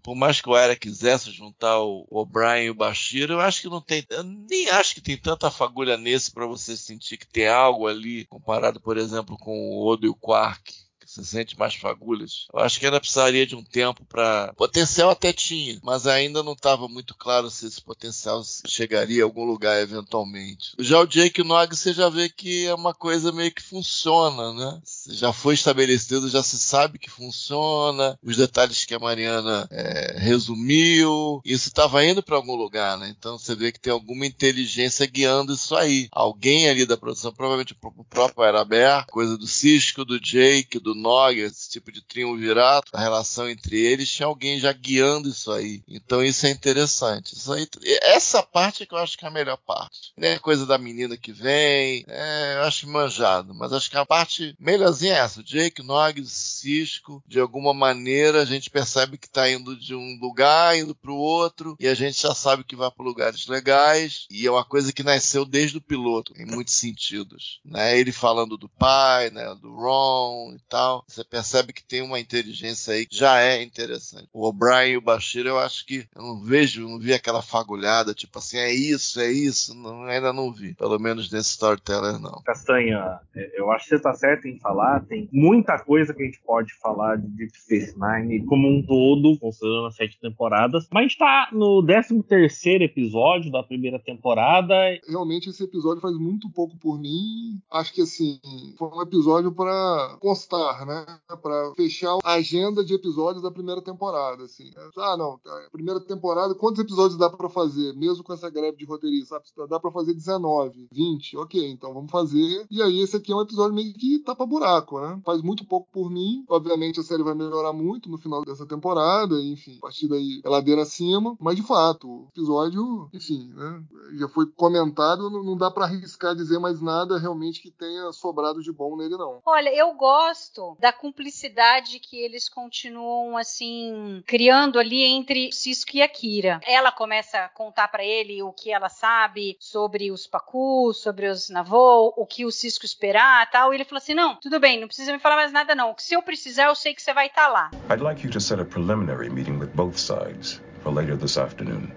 por 0.03 0.15
mais 0.15 0.41
que 0.41 0.49
o 0.49 0.57
Era 0.57 0.77
quisesse 0.77 1.31
juntar 1.31 1.81
o 1.81 2.07
O'Brien 2.11 2.67
e 2.67 2.71
o 2.71 2.75
Bashir, 2.75 3.31
eu 3.31 3.41
acho 3.41 3.61
que 3.61 3.69
não 3.69 3.81
tem. 3.81 4.05
Eu 4.09 4.23
nem 4.23 4.69
acho 4.71 4.95
que 4.95 5.01
tem 5.01 5.17
tanta 5.17 5.51
fagulha 5.51 5.97
nesse 5.97 6.31
para 6.31 6.47
você 6.47 6.77
sentir 6.77 7.17
que 7.17 7.27
tem 7.27 7.49
algo 7.49 7.87
ali, 7.87 8.25
comparado, 8.27 8.81
por 8.81 8.97
exemplo, 8.97 9.37
com 9.39 9.53
o 9.53 9.87
Odo 9.87 10.07
e 10.07 10.09
o 10.09 10.15
Quark 10.15 10.84
você 11.15 11.25
sente 11.25 11.59
mais 11.59 11.75
fagulhas. 11.75 12.47
Eu 12.53 12.61
acho 12.61 12.79
que 12.79 12.87
ainda 12.87 13.01
precisaria 13.01 13.47
de 13.47 13.55
um 13.55 13.63
tempo 13.63 14.05
para. 14.05 14.53
Potencial 14.57 15.11
até 15.11 15.33
tinha, 15.33 15.79
mas 15.83 16.07
ainda 16.07 16.43
não 16.43 16.53
estava 16.53 16.89
muito 16.89 17.15
claro 17.15 17.51
se 17.51 17.67
esse 17.67 17.81
potencial 17.81 18.43
chegaria 18.67 19.23
a 19.23 19.27
algum 19.27 19.45
lugar 19.45 19.81
eventualmente. 19.81 20.75
Já 20.79 21.01
o 21.01 21.07
Jake 21.07 21.43
Nog 21.43 21.75
você 21.75 21.93
já 21.93 22.09
vê 22.09 22.29
que 22.29 22.67
é 22.67 22.75
uma 22.75 22.93
coisa 22.93 23.31
meio 23.31 23.53
que 23.53 23.63
funciona, 23.63 24.53
né? 24.53 24.81
Já 25.11 25.33
foi 25.33 25.55
estabelecido, 25.55 26.29
já 26.29 26.43
se 26.43 26.59
sabe 26.59 26.99
que 26.99 27.11
funciona, 27.11 28.19
os 28.23 28.37
detalhes 28.37 28.85
que 28.85 28.95
a 28.95 28.99
Mariana 28.99 29.69
é, 29.71 30.17
resumiu, 30.19 31.41
isso 31.45 31.69
estava 31.69 32.05
indo 32.05 32.23
para 32.23 32.37
algum 32.37 32.55
lugar, 32.55 32.99
né? 32.99 33.15
Então 33.17 33.39
você 33.39 33.55
vê 33.55 33.71
que 33.71 33.81
tem 33.81 33.93
alguma 33.93 34.27
inteligência 34.27 35.07
guiando 35.07 35.55
isso 35.55 35.77
aí. 35.77 36.09
Alguém 36.11 36.69
ali 36.69 36.87
da 36.87 36.97
produção, 36.97 37.33
provavelmente 37.33 37.77
o 37.81 38.05
próprio 38.05 38.45
Araber, 38.45 39.07
coisa 39.07 39.37
do 39.37 39.47
Cisco, 39.47 40.05
do 40.05 40.19
Jake, 40.21 40.79
do 40.79 40.95
Nog, 41.05 41.39
esse 41.39 41.71
tipo 41.71 41.93
de 41.93 42.01
triunvirato, 42.01 42.91
a 42.95 43.01
relação 43.01 43.49
entre 43.49 43.79
eles, 43.79 44.11
tinha 44.11 44.27
alguém 44.27 44.59
já 44.59 44.73
guiando 44.73 45.29
isso 45.29 45.53
aí. 45.53 45.83
Então 45.87 46.25
isso 46.25 46.47
é 46.47 46.51
interessante. 46.51 47.35
Isso 47.35 47.53
aí, 47.53 47.69
essa 48.03 48.43
parte 48.43 48.83
é 48.83 48.87
que 48.87 48.95
eu 48.95 48.99
acho 48.99 49.19
que 49.19 49.25
é 49.27 49.29
a 49.29 49.31
melhor 49.31 49.59
parte. 49.59 50.13
Né? 50.17 50.39
Coisa 50.39 50.65
da 50.65 50.79
menina 50.79 51.17
que 51.17 51.33
vem, 51.33 52.05
é, 52.09 52.55
eu 52.57 52.63
acho 52.63 52.89
manjado, 52.89 53.55
mas 53.55 53.73
acho 53.73 53.91
que 53.91 53.99
a 53.99 54.07
parte 54.07 54.57
melhorzinha 54.59 55.15
é 55.15 55.19
essa. 55.19 55.43
Jake, 55.43 55.83
Nog, 55.83 56.25
Cisco, 56.27 57.23
de 57.27 57.39
alguma 57.39 57.75
maneira 57.75 58.41
a 58.41 58.45
gente 58.47 58.71
percebe 58.71 59.19
que 59.19 59.27
está 59.27 59.51
indo 59.51 59.77
de 59.77 59.95
um 59.95 60.19
lugar, 60.21 60.79
indo 60.79 60.95
para 60.95 61.11
o 61.11 61.17
outro, 61.17 61.77
e 61.79 61.87
a 61.87 61.95
gente 61.95 62.23
já 62.23 62.35
sabe 62.35 62.65
que 62.65 62.77
vai 62.77 62.91
para 62.91 63.05
lugares 63.05 63.47
legais, 63.47 64.27
e 64.31 64.47
é 64.47 64.51
uma 64.51 64.65
coisa 64.65 64.93
que 64.93 65.03
nasceu 65.03 65.45
desde 65.45 65.77
o 65.77 65.83
piloto, 65.83 66.33
em 66.37 66.47
muitos 66.47 66.75
sentidos. 66.75 67.61
Né? 67.65 67.99
Ele 67.99 68.13
falando 68.13 68.57
do 68.57 68.69
pai, 68.69 69.31
né, 69.31 69.55
do 69.61 69.75
Ron 69.75 70.55
e 70.55 70.61
tal, 70.69 70.94
você 71.07 71.25
percebe 71.25 71.73
que 71.73 71.83
tem 71.83 72.03
uma 72.03 72.21
inteligência 72.21 72.95
aí 72.95 73.07
que 73.07 73.17
já 73.17 73.41
é 73.41 73.63
interessante. 73.63 74.29
O 74.33 74.47
O'Brien 74.47 74.93
e 74.93 74.97
o 74.97 75.01
Bashir, 75.01 75.47
eu 75.47 75.59
acho 75.59 75.87
que 75.87 76.07
eu 76.15 76.23
não 76.23 76.41
vejo, 76.41 76.89
não 76.89 76.99
vi 76.99 77.13
aquela 77.13 77.43
fagulhada, 77.43 78.15
tipo 78.15 78.39
assim, 78.39 78.59
é 78.59 78.73
isso, 78.73 79.21
é 79.21 79.31
isso, 79.31 79.75
não, 79.75 80.05
ainda 80.05 80.33
não 80.33 80.53
vi. 80.53 80.75
Pelo 80.75 80.99
menos 80.99 81.31
nesse 81.31 81.51
storyteller, 81.51 82.19
não. 82.19 82.43
Castanha, 82.45 83.21
eu 83.55 83.71
acho 83.73 83.85
que 83.85 83.97
você 83.97 84.03
tá 84.03 84.15
certo 84.15 84.47
em 84.47 84.59
falar, 84.59 85.05
tem 85.07 85.29
muita 85.33 85.79
coisa 85.79 86.13
que 86.13 86.23
a 86.23 86.27
gente 86.27 86.41
pode 86.45 86.73
falar 86.75 87.17
de 87.17 87.27
Deep 87.29 87.57
Space 87.57 87.95
Nine 87.99 88.45
como 88.47 88.69
um 88.69 88.83
todo, 88.83 89.39
considerando 89.39 89.87
as 89.87 89.97
sete 89.97 90.19
temporadas, 90.21 90.87
mas 90.93 91.01
a 91.01 91.07
gente 91.07 91.19
tá 91.19 91.49
no 91.53 91.85
13 91.85 92.23
terceiro 92.23 92.85
episódio 92.85 93.51
da 93.51 93.63
primeira 93.63 93.99
temporada. 93.99 94.75
Realmente 95.09 95.49
esse 95.51 95.65
episódio 95.65 96.01
faz 96.01 96.17
muito 96.17 96.51
pouco 96.51 96.77
por 96.77 96.99
mim. 96.99 97.61
Acho 97.71 97.93
que 97.93 98.03
assim, 98.03 98.41
foi 98.79 98.89
um 98.89 99.03
episódio 99.03 99.53
para 99.53 100.17
constar, 100.21 100.79
né? 100.85 101.05
Para 101.43 101.73
fechar 101.75 102.19
a 102.23 102.35
agenda 102.35 102.85
de 102.85 102.95
episódios 102.95 103.43
da 103.43 103.51
primeira 103.51 103.83
temporada, 103.83 104.45
assim. 104.45 104.71
Ah, 104.97 105.17
não, 105.17 105.41
primeira 105.73 106.01
temporada, 106.01 106.55
quantos 106.55 106.81
episódios 106.81 107.19
dá 107.19 107.31
para 107.31 107.49
fazer, 107.49 107.95
mesmo 107.95 108.25
com 108.25 108.33
essa 108.33 108.51
greve 108.51 108.77
de 108.77 108.85
roteirista? 108.85 109.41
Dá 109.69 109.79
para 109.81 109.91
fazer 109.91 110.15
19, 110.15 110.89
20, 110.93 111.37
ok, 111.39 111.71
então 111.71 111.93
vamos 111.93 112.11
fazer. 112.11 112.67
E 112.71 112.83
aí 112.83 113.01
esse 113.01 113.17
aqui 113.17 113.33
é 113.33 113.37
um 113.37 113.43
episódio 113.43 113.75
meio 113.75 113.93
que 113.95 114.19
tapa 114.21 114.47
buraco, 114.47 115.01
né? 115.01 115.21
Faz 115.25 115.43
muito 115.43 115.65
pouco 115.67 115.89
por 115.93 116.11
mim. 116.11 116.45
Obviamente 116.49 117.01
a 117.01 117.03
série 117.03 117.23
vai 117.23 117.35
melhorar 117.35 117.73
muito 117.73 118.09
no 118.09 118.19
final 118.19 118.45
dessa 118.45 118.67
temporada, 118.67 119.41
enfim, 119.41 119.79
a 119.79 119.83
partir 119.83 120.09
daí 120.09 120.41
é 120.45 120.49
ladeira 120.49 120.83
acima. 120.83 121.37
Mas 121.41 121.57
de 121.57 121.63
fato, 121.63 122.09
o 122.09 122.29
episódio, 122.33 123.09
enfim, 123.13 123.53
né? 123.55 123.83
Já 124.19 124.29
foi 124.29 124.47
comentado, 124.47 125.31
não 125.31 125.57
dá 125.57 125.71
para 125.71 125.85
arriscar 125.85 126.35
dizer 126.35 126.59
mais 126.59 126.81
nada 126.81 127.19
realmente 127.19 127.61
que 127.61 127.71
tenha 127.71 128.13
sobrado 128.13 128.63
de 128.63 128.73
bom 128.73 128.97
nele, 128.97 129.17
não. 129.17 129.41
Olha, 129.45 129.75
eu 129.75 129.95
gosto 129.95 130.74
da 130.79 130.93
cumplicidade 130.93 131.99
que 131.99 132.19
eles 132.19 132.49
continuam 132.49 133.37
assim 133.37 134.23
criando 134.27 134.79
ali 134.79 135.03
entre 135.03 135.53
Cisco 135.53 135.97
e 135.97 136.03
Akira. 136.03 136.61
Ela 136.67 136.93
começa 136.93 137.39
a 137.39 137.49
contar 137.49 137.89
para 137.89 138.05
ele 138.05 138.43
o 138.43 138.53
que 138.53 138.73
ela 138.73 138.89
sabe 138.89 139.57
sobre 139.61 140.11
os 140.11 140.27
Pacu, 140.27 140.93
sobre 140.93 141.27
os 141.27 141.49
Navô, 141.49 142.13
o 142.17 142.27
que 142.27 142.45
o 142.45 142.51
Cisco 142.51 142.85
esperar, 142.85 143.51
tal. 143.51 143.73
E 143.73 143.77
ele 143.77 143.85
falou 143.85 143.99
assim: 143.99 144.15
"Não, 144.15 144.37
tudo 144.37 144.61
bem, 144.61 144.81
não 144.81 144.87
precisa 144.87 145.13
me 145.13 145.19
falar 145.19 145.37
mais 145.37 145.53
nada 145.53 145.75
não. 145.75 145.95
Se 145.99 146.15
eu 146.15 146.23
precisar, 146.23 146.67
eu 146.67 146.75
sei 146.75 146.95
que 146.95 147.03
você 147.03 147.13
vai 147.13 147.27
estar 147.27 147.47
tá 147.47 147.49
lá." 147.49 147.71
I'd 147.91 148.03
like 148.03 148.25
you 148.25 148.31
to 148.33 148.41
set 148.41 148.61
a 148.61 148.65
preliminary 148.65 149.31
meeting 149.31 149.59
with 149.59 149.69
both 149.75 149.99
sides. 149.99 150.61
or 150.85 150.93
later 150.93 151.17
this 151.17 151.39
afternoon. 151.39 151.93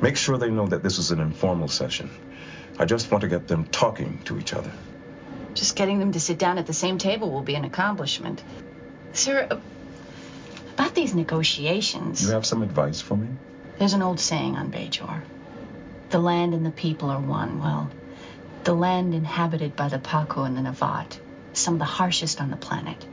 Make 0.00 0.16
sure 0.16 0.38
they 0.38 0.50
know 0.50 0.66
that 0.66 0.82
this 0.82 0.98
is 0.98 1.10
an 1.10 1.20
informal 1.20 1.68
session. 1.68 2.10
I 2.78 2.84
just 2.84 3.10
want 3.10 3.22
to 3.22 3.28
get 3.28 3.48
them 3.48 3.64
talking 3.66 4.20
to 4.24 4.38
each 4.38 4.54
other. 4.54 4.70
Just 5.58 5.74
getting 5.74 5.98
them 5.98 6.12
to 6.12 6.20
sit 6.20 6.38
down 6.38 6.56
at 6.58 6.68
the 6.68 6.72
same 6.72 6.98
table 6.98 7.32
will 7.32 7.42
be 7.42 7.56
an 7.56 7.64
accomplishment. 7.64 8.44
Sir, 9.12 9.48
uh, 9.50 9.58
about 10.74 10.94
these 10.94 11.16
negotiations. 11.16 12.22
You 12.22 12.30
have 12.30 12.46
some 12.46 12.62
advice 12.62 13.00
for 13.00 13.16
me? 13.16 13.26
There's 13.76 13.92
an 13.92 14.02
old 14.02 14.20
saying 14.20 14.54
on 14.54 14.70
Bajor. 14.70 15.20
The 16.10 16.20
land 16.20 16.54
and 16.54 16.64
the 16.64 16.70
people 16.70 17.10
are 17.10 17.18
one. 17.18 17.58
Well, 17.58 17.90
the 18.62 18.72
land 18.72 19.14
inhabited 19.14 19.74
by 19.74 19.88
the 19.88 19.98
Paco 19.98 20.44
and 20.44 20.56
the 20.56 20.60
Navat, 20.60 21.18
some 21.54 21.74
of 21.74 21.80
the 21.80 21.86
harshest 21.86 22.40
on 22.40 22.50
the 22.50 22.56
planet. 22.56 23.04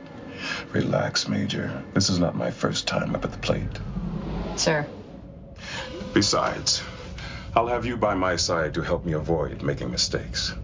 Relax, 0.70 1.26
Major. 1.26 1.82
This 1.94 2.10
is 2.10 2.20
not 2.20 2.36
my 2.36 2.52
first 2.52 2.86
time 2.86 3.16
up 3.16 3.24
at 3.24 3.32
the 3.32 3.38
plate. 3.38 3.80
Sir. 4.54 4.86
Besides, 6.14 6.80
I'll 7.56 7.66
have 7.66 7.86
you 7.86 7.96
by 7.96 8.14
my 8.14 8.36
side 8.36 8.74
to 8.74 8.82
help 8.82 9.04
me 9.04 9.14
avoid 9.14 9.62
making 9.62 9.90
mistakes. 9.90 10.54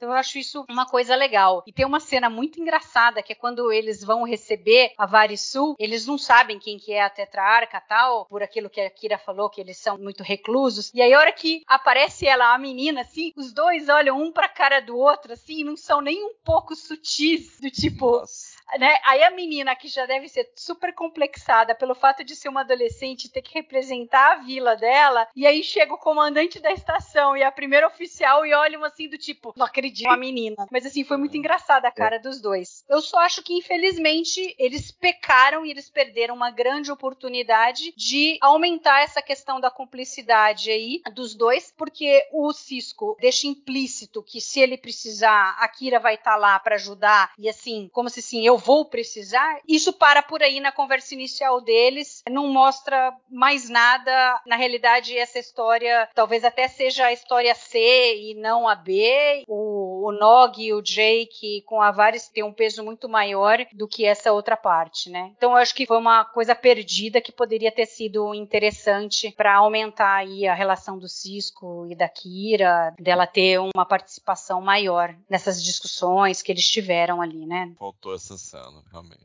Eu 0.00 0.12
acho 0.12 0.38
isso 0.38 0.64
uma 0.68 0.86
coisa 0.86 1.14
legal. 1.14 1.62
E 1.66 1.72
tem 1.72 1.86
uma 1.86 2.00
cena 2.00 2.28
muito 2.28 2.60
engraçada, 2.60 3.22
que 3.22 3.32
é 3.32 3.36
quando 3.36 3.70
eles 3.70 4.02
vão 4.02 4.24
receber 4.24 4.92
a 4.98 5.06
Varisul, 5.06 5.76
eles 5.78 6.06
não 6.06 6.18
sabem 6.18 6.58
quem 6.58 6.78
que 6.78 6.92
é 6.92 7.02
a 7.02 7.10
tetrarca 7.10 7.80
tal, 7.80 8.26
por 8.26 8.42
aquilo 8.42 8.70
que 8.70 8.80
a 8.80 8.90
Kira 8.90 9.18
falou, 9.18 9.50
que 9.50 9.60
eles 9.60 9.78
são 9.78 9.98
muito 9.98 10.22
reclusos. 10.22 10.90
E 10.94 11.00
aí, 11.00 11.12
a 11.14 11.18
hora 11.18 11.32
que 11.32 11.62
aparece 11.66 12.26
ela, 12.26 12.54
a 12.54 12.58
menina, 12.58 13.02
assim, 13.02 13.32
os 13.36 13.52
dois 13.52 13.88
olham 13.88 14.20
um 14.20 14.32
pra 14.32 14.48
cara 14.48 14.80
do 14.80 14.96
outro, 14.96 15.32
assim, 15.32 15.64
não 15.64 15.76
são 15.76 16.00
nem 16.00 16.24
um 16.24 16.34
pouco 16.44 16.74
sutis, 16.74 17.60
do 17.60 17.70
tipo... 17.70 18.18
Nossa. 18.18 18.51
Né? 18.78 18.98
Aí 19.04 19.22
a 19.22 19.30
menina 19.30 19.74
que 19.76 19.88
já 19.88 20.06
deve 20.06 20.28
ser 20.28 20.50
super 20.56 20.94
complexada 20.94 21.74
pelo 21.74 21.94
fato 21.94 22.24
de 22.24 22.34
ser 22.34 22.48
uma 22.48 22.60
adolescente 22.60 23.30
ter 23.30 23.42
que 23.42 23.54
representar 23.54 24.32
a 24.32 24.36
vila 24.36 24.76
dela, 24.76 25.26
e 25.34 25.46
aí 25.46 25.62
chega 25.62 25.94
o 25.94 25.98
comandante 25.98 26.58
da 26.58 26.72
estação 26.72 27.36
e 27.36 27.42
a 27.42 27.52
primeira 27.52 27.86
oficial 27.86 28.44
e 28.46 28.54
olham 28.54 28.84
assim 28.84 29.08
do 29.08 29.18
tipo, 29.18 29.52
não 29.56 29.66
acredito, 29.66 30.08
uma 30.08 30.16
menina. 30.16 30.66
Mas 30.70 30.86
assim, 30.86 31.04
foi 31.04 31.16
muito 31.16 31.36
engraçada 31.36 31.88
a 31.88 31.92
cara 31.92 32.18
dos 32.18 32.40
dois. 32.40 32.84
Eu 32.88 33.00
só 33.00 33.18
acho 33.18 33.42
que 33.42 33.54
infelizmente 33.54 34.54
eles 34.58 34.90
pecaram 34.90 35.64
e 35.64 35.70
eles 35.70 35.90
perderam 35.90 36.34
uma 36.34 36.50
grande 36.50 36.90
oportunidade 36.90 37.92
de 37.96 38.38
aumentar 38.40 39.02
essa 39.02 39.22
questão 39.22 39.60
da 39.60 39.70
cumplicidade 39.70 40.70
aí 40.70 41.00
dos 41.12 41.34
dois, 41.34 41.72
porque 41.76 42.26
o 42.32 42.52
Cisco 42.52 43.16
deixa 43.20 43.46
implícito 43.46 44.22
que 44.22 44.40
se 44.40 44.60
ele 44.60 44.76
precisar, 44.76 45.56
a 45.58 45.68
Kira 45.68 45.98
vai 45.98 46.14
estar 46.14 46.36
lá 46.36 46.58
para 46.58 46.76
ajudar 46.76 47.32
e 47.38 47.48
assim, 47.48 47.88
como 47.92 48.08
se 48.08 48.20
assim, 48.20 48.46
eu 48.46 48.56
vou 48.64 48.84
precisar, 48.84 49.58
isso 49.68 49.92
para 49.92 50.22
por 50.22 50.42
aí 50.42 50.60
na 50.60 50.72
conversa 50.72 51.14
inicial 51.14 51.60
deles, 51.60 52.22
não 52.28 52.48
mostra 52.48 53.14
mais 53.30 53.68
nada. 53.68 54.40
Na 54.46 54.56
realidade, 54.56 55.16
essa 55.16 55.38
história 55.38 56.08
talvez 56.14 56.44
até 56.44 56.68
seja 56.68 57.06
a 57.06 57.12
história 57.12 57.54
C 57.54 57.78
e 57.78 58.34
não 58.34 58.68
a 58.68 58.74
B. 58.74 59.44
O, 59.48 60.08
o 60.08 60.12
Nog 60.12 60.62
e 60.62 60.72
o 60.72 60.82
Jake 60.82 61.62
com 61.66 61.80
a 61.80 61.90
Varys 61.90 62.28
tem 62.28 62.42
um 62.42 62.52
peso 62.52 62.84
muito 62.84 63.08
maior 63.08 63.58
do 63.72 63.88
que 63.88 64.04
essa 64.04 64.32
outra 64.32 64.56
parte, 64.56 65.10
né? 65.10 65.32
Então 65.36 65.52
eu 65.52 65.56
acho 65.56 65.74
que 65.74 65.86
foi 65.86 65.98
uma 65.98 66.24
coisa 66.24 66.54
perdida 66.54 67.20
que 67.20 67.32
poderia 67.32 67.72
ter 67.72 67.86
sido 67.86 68.34
interessante 68.34 69.32
para 69.36 69.56
aumentar 69.56 70.16
aí 70.16 70.46
a 70.46 70.54
relação 70.54 70.98
do 70.98 71.08
Cisco 71.08 71.86
e 71.90 71.94
da 71.94 72.08
Kira, 72.08 72.94
dela 72.98 73.26
ter 73.26 73.58
uma 73.58 73.84
participação 73.84 74.60
maior 74.60 75.14
nessas 75.28 75.62
discussões 75.62 76.42
que 76.42 76.52
eles 76.52 76.68
tiveram 76.68 77.20
ali, 77.20 77.46
né? 77.46 77.72
Faltou 77.78 78.14
essa 78.14 78.36
cena, 78.42 78.82
realmente. 78.90 79.20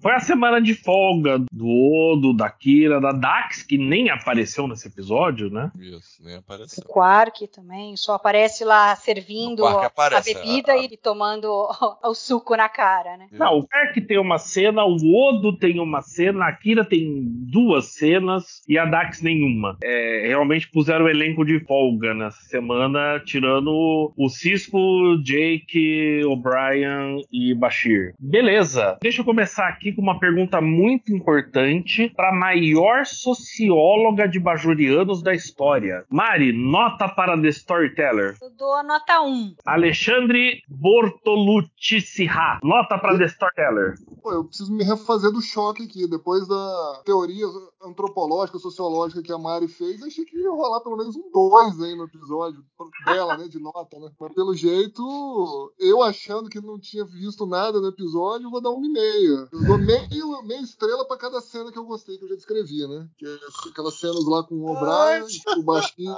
Foi 0.00 0.12
a 0.12 0.20
semana 0.20 0.60
de 0.60 0.74
folga 0.74 1.38
do 1.52 1.66
Odo, 1.68 2.32
da 2.34 2.50
Kira, 2.50 3.00
da 3.00 3.12
Dax, 3.12 3.62
que 3.62 3.76
nem 3.78 4.10
apareceu 4.10 4.66
nesse 4.66 4.88
episódio, 4.88 5.50
né? 5.50 5.70
Isso, 5.78 6.22
nem 6.22 6.36
apareceu. 6.36 6.82
O 6.84 6.88
Quark 6.88 7.46
também, 7.48 7.96
só 7.96 8.14
aparece 8.14 8.64
lá 8.64 8.94
servindo 8.96 9.62
Quark 9.62 9.84
a 9.84 9.86
aparece, 9.86 10.34
bebida 10.34 10.72
a- 10.72 10.78
e 10.78 10.96
tomando 10.96 11.44
o, 11.50 11.68
o 12.10 12.14
suco 12.14 12.56
na 12.56 12.68
cara, 12.68 13.16
né? 13.16 13.28
Não, 13.32 13.58
o 13.58 13.66
Quark 13.68 14.00
tem 14.02 14.18
uma 14.18 14.38
cena, 14.38 14.84
o 14.84 14.96
Odo 15.14 15.56
tem 15.56 15.78
uma 15.80 16.00
cena, 16.02 16.46
a 16.46 16.52
Kira 16.52 16.84
tem 16.84 17.22
duas 17.50 17.94
cenas 17.94 18.62
e 18.68 18.78
a 18.78 18.84
Dax 18.84 19.20
nenhuma. 19.22 19.76
É, 19.82 20.24
realmente 20.28 20.70
puseram 20.70 21.04
o 21.04 21.08
elenco 21.08 21.44
de 21.44 21.60
folga 21.60 22.14
nessa 22.14 22.40
semana, 22.48 23.20
tirando 23.24 24.12
o 24.16 24.28
Cisco, 24.28 24.78
Jake, 25.22 26.22
O'Brien 26.24 27.22
e 27.32 27.54
Bashir. 27.54 27.97
Beleza, 28.18 28.98
deixa 29.00 29.20
eu 29.20 29.24
começar 29.24 29.68
aqui 29.68 29.92
com 29.92 30.02
uma 30.02 30.18
pergunta 30.18 30.60
muito 30.60 31.12
importante 31.12 32.10
para 32.16 32.30
a 32.30 32.34
maior 32.34 33.04
socióloga 33.06 34.28
de 34.28 34.38
bajorianos 34.38 35.22
da 35.22 35.34
história. 35.34 36.04
Mari, 36.08 36.52
nota 36.52 37.08
para 37.08 37.40
The 37.40 37.48
Storyteller. 37.48 38.36
Eu 38.40 38.50
dou 38.56 38.74
a 38.74 38.82
nota 38.82 39.20
1. 39.20 39.54
Alexandre 39.66 40.62
Bortolucci 40.68 42.00
Sirra, 42.00 42.58
nota 42.62 42.98
para 42.98 43.18
The 43.18 43.24
Storyteller. 43.26 43.94
Pô, 44.22 44.32
eu 44.32 44.44
preciso 44.44 44.72
me 44.72 44.84
refazer 44.84 45.30
do 45.30 45.40
choque 45.40 45.84
aqui. 45.84 46.08
Depois 46.08 46.46
da 46.46 47.02
teoria 47.04 47.46
antropológica, 47.82 48.58
sociológica 48.58 49.22
que 49.22 49.32
a 49.32 49.38
Mari 49.38 49.68
fez, 49.68 50.02
achei 50.02 50.24
que 50.24 50.36
ia 50.36 50.50
rolar 50.50 50.80
pelo 50.80 50.96
menos 50.96 51.16
um 51.16 51.30
2 51.32 51.82
aí 51.82 51.96
no 51.96 52.04
episódio 52.04 52.62
dela, 53.04 53.36
né? 53.36 53.48
De 53.48 53.58
nota, 53.60 53.98
né? 53.98 54.10
Mas 54.18 54.34
pelo 54.34 54.54
jeito, 54.54 55.72
eu 55.78 56.02
achando 56.02 56.48
que 56.48 56.60
não 56.60 56.78
tinha 56.78 57.04
visto 57.04 57.46
nada 57.46 57.80
no 57.88 57.94
episódio, 57.94 58.46
eu 58.46 58.50
vou 58.50 58.60
dar 58.60 58.70
uma 58.70 58.86
e 58.86 58.90
meia. 58.90 59.48
Eu 59.50 59.64
dou 59.66 59.78
meio, 59.78 60.42
meia 60.42 60.60
estrela 60.60 61.06
pra 61.06 61.16
cada 61.16 61.40
cena 61.40 61.72
que 61.72 61.78
eu 61.78 61.84
gostei, 61.84 62.18
que 62.18 62.24
eu 62.24 62.28
já 62.28 62.34
descrevi, 62.34 62.86
né? 62.86 63.08
Que 63.16 63.26
é 63.26 63.70
aquelas 63.70 63.98
cenas 63.98 64.26
lá 64.26 64.42
com 64.42 64.54
o 64.56 64.70
O'Brien, 64.70 65.26
o 65.56 65.62
Baixinho, 65.62 66.14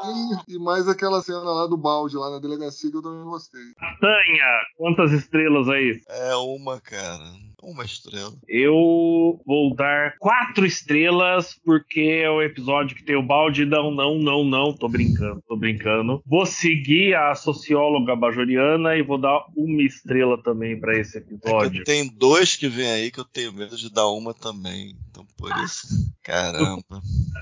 e 0.48 0.58
mais 0.58 0.88
aquela 0.88 1.22
cena 1.22 1.40
lá 1.40 1.66
do 1.66 1.76
balde, 1.76 2.16
lá 2.16 2.30
na 2.30 2.38
delegacia, 2.38 2.90
que 2.90 2.96
eu 2.96 3.02
também 3.02 3.24
gostei. 3.24 3.60
Tanha, 4.00 4.60
quantas 4.76 5.12
estrelas 5.12 5.68
aí? 5.68 6.00
É 6.08 6.34
uma, 6.36 6.80
cara. 6.80 7.24
Uma 7.62 7.84
estrela. 7.84 8.32
Eu 8.48 9.40
vou 9.46 9.74
dar 9.74 10.14
quatro 10.18 10.64
estrelas, 10.66 11.54
porque 11.64 12.00
é 12.24 12.30
o 12.30 12.42
episódio 12.42 12.96
que 12.96 13.04
tem 13.04 13.16
o 13.16 13.22
balde. 13.22 13.64
Não, 13.64 13.90
não, 13.90 14.18
não, 14.18 14.44
não. 14.44 14.72
Tô 14.72 14.88
brincando, 14.88 15.42
tô 15.46 15.56
brincando. 15.56 16.22
Vou 16.26 16.46
seguir 16.46 17.14
a 17.14 17.34
socióloga 17.34 18.16
bajoriana 18.16 18.96
e 18.96 19.02
vou 19.02 19.18
dar 19.18 19.44
uma 19.56 19.82
estrela 19.82 20.42
também 20.42 20.78
pra 20.78 20.98
esse 20.98 21.18
É 21.18 21.20
episódio. 21.20 21.84
tem 21.84 22.08
dois 22.08 22.56
que 22.56 22.68
vem 22.68 22.90
aí 22.90 23.10
que 23.10 23.20
eu 23.20 23.24
tenho 23.24 23.52
medo 23.52 23.76
de 23.76 23.92
dar 23.92 24.08
uma 24.08 24.32
também. 24.34 24.96
Então 25.10 25.26
por 25.36 25.50
isso. 25.64 25.86
Caramba. 26.22 26.82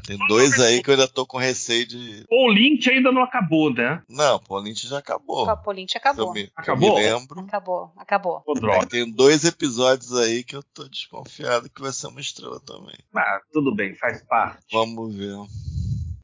Tem 0.07 0.17
dois 0.29 0.59
aí 0.61 0.83
que 0.83 0.89
eu 0.91 0.95
ainda 0.95 1.07
tô 1.09 1.27
com 1.27 1.37
receio 1.39 1.87
de. 1.87 2.25
O 2.31 2.49
Lynch 2.49 2.89
ainda 2.89 3.13
não 3.13 3.23
acabou, 3.23 3.73
né? 3.73 4.03
Não, 4.09 4.41
a 4.51 4.59
Lynch 4.61 4.87
já 4.89 4.99
acabou. 4.99 5.43
O 5.43 5.47
Capolint 5.47 5.91
Que 5.93 5.97
eu 5.99 6.01
acabou. 6.01 6.33
me, 6.33 6.43
que 6.45 6.49
eu 6.49 6.53
Acabou? 6.57 6.97
me 6.97 7.03
lembro. 7.03 7.41
Acabou, 7.41 7.93
acabou. 7.97 8.43
É 8.49 8.61
droga. 8.61 8.87
tem 8.87 9.11
dois 9.11 9.45
episódios 9.45 10.08
aí 10.15 10.43
que 10.43 10.57
eu 10.57 10.63
tô 10.63 10.89
desconfiado 10.89 11.69
que 11.71 11.81
vai 11.81 11.93
ser 11.93 12.09
uma 12.09 12.21
estrela 12.21 12.61
também. 12.61 12.97
Ah, 13.15 13.41
tudo 13.53 13.75
bem, 13.75 13.95
faz 13.95 14.23
parte. 14.23 14.65
Vamos 14.73 15.15
ver. 15.15 15.37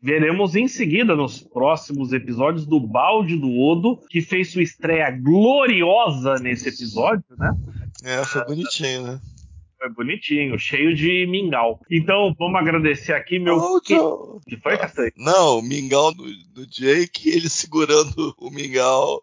Veremos 0.03 0.55
em 0.55 0.69
seguida 0.69 1.17
nos 1.17 1.41
próximos 1.41 2.13
episódios 2.13 2.67
do 2.67 2.79
Balde 2.79 3.39
do 3.39 3.51
Odo, 3.51 3.97
que 4.11 4.21
fez 4.21 4.53
sua 4.53 4.63
estreia 4.63 5.11
gloriosa 5.11 6.35
nesse 6.37 6.69
episódio, 6.69 7.25
né? 7.39 7.51
É, 8.03 8.23
foi 8.25 8.45
bonitinho, 8.45 9.03
né? 9.03 9.21
Foi 9.85 9.91
bonitinho, 9.91 10.59
cheio 10.59 10.95
de 10.95 11.27
mingau. 11.27 11.79
Então, 11.91 12.35
vamos 12.39 12.59
agradecer 12.59 13.13
aqui 13.13 13.39
meu. 13.39 13.59
Ô, 13.59 13.81
Joe. 13.87 14.41
que 14.49 14.57
foi, 14.57 14.79
Castanho? 14.79 15.13
Não, 15.15 15.59
o 15.59 15.63
mingau 15.63 16.15
do, 16.15 16.25
do 16.55 16.67
Jake, 16.67 17.29
ele 17.29 17.51
segurando 17.51 18.35
o 18.39 18.51
mingau. 18.51 19.23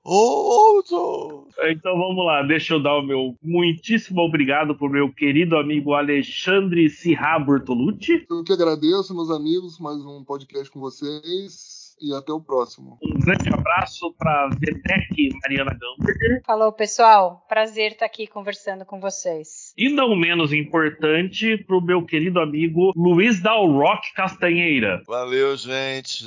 Joe. 0.88 1.46
Então 1.72 1.98
vamos 1.98 2.24
lá, 2.26 2.44
deixa 2.44 2.76
eu 2.76 2.82
dar 2.82 2.98
o 2.98 3.02
meu 3.02 3.36
muitíssimo 3.42 4.22
obrigado 4.22 4.76
pro 4.76 4.90
meu 4.90 5.12
querido 5.12 5.58
amigo 5.58 5.94
Alexandre 5.94 6.90
Sirra 6.90 7.40
Bortolucci. 7.40 8.26
Eu 8.30 8.44
que 8.44 8.54
agradeço, 8.54 9.16
meus 9.16 9.32
amigos, 9.32 9.80
mais 9.80 9.98
um 9.98 10.24
podcast 10.24 10.70
com 10.70 10.80
vocês. 10.80 11.81
E 12.02 12.14
até 12.16 12.32
o 12.34 12.42
próximo. 12.42 12.98
Um 13.04 13.20
grande 13.20 13.50
abraço 13.54 14.12
para 14.18 14.50
Vedek 14.50 15.30
Mariana 15.44 15.78
Gamberger. 15.78 16.42
Falou, 16.46 16.72
pessoal. 16.72 17.46
Prazer 17.48 17.92
estar 17.92 18.06
aqui 18.06 18.26
conversando 18.26 18.84
com 18.84 19.00
vocês. 19.00 19.72
E 19.78 19.88
não 19.88 20.16
menos 20.16 20.52
importante, 20.52 21.58
pro 21.68 21.80
meu 21.80 22.04
querido 22.04 22.40
amigo 22.40 22.92
Luiz 22.96 23.40
Dalrock 23.42 24.14
Castanheira. 24.16 25.04
Valeu, 25.06 25.56
gente. 25.56 26.26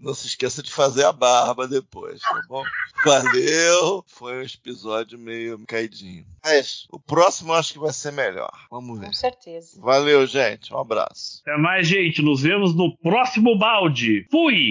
Não 0.00 0.14
se 0.14 0.28
esqueça 0.28 0.62
de 0.62 0.72
fazer 0.72 1.04
a 1.04 1.12
barba 1.12 1.68
depois, 1.68 2.20
tá 2.22 2.42
bom? 2.48 2.62
Valeu. 3.04 4.02
Foi 4.06 4.38
um 4.38 4.42
episódio 4.42 5.18
meio 5.18 5.58
caidinho. 5.66 6.24
Mas 6.42 6.86
o 6.90 6.98
próximo 6.98 7.52
eu 7.52 7.56
acho 7.56 7.74
que 7.74 7.78
vai 7.78 7.92
ser 7.92 8.12
melhor. 8.12 8.50
Vamos 8.70 8.98
ver. 8.98 9.06
Com 9.06 9.12
certeza. 9.12 9.78
Valeu, 9.80 10.26
gente. 10.26 10.72
Um 10.72 10.78
abraço. 10.78 11.42
Até 11.42 11.56
mais, 11.58 11.86
gente. 11.86 12.22
Nos 12.22 12.40
vemos 12.40 12.74
no 12.74 12.96
próximo 12.96 13.58
balde. 13.58 14.26
Fui! 14.30 14.69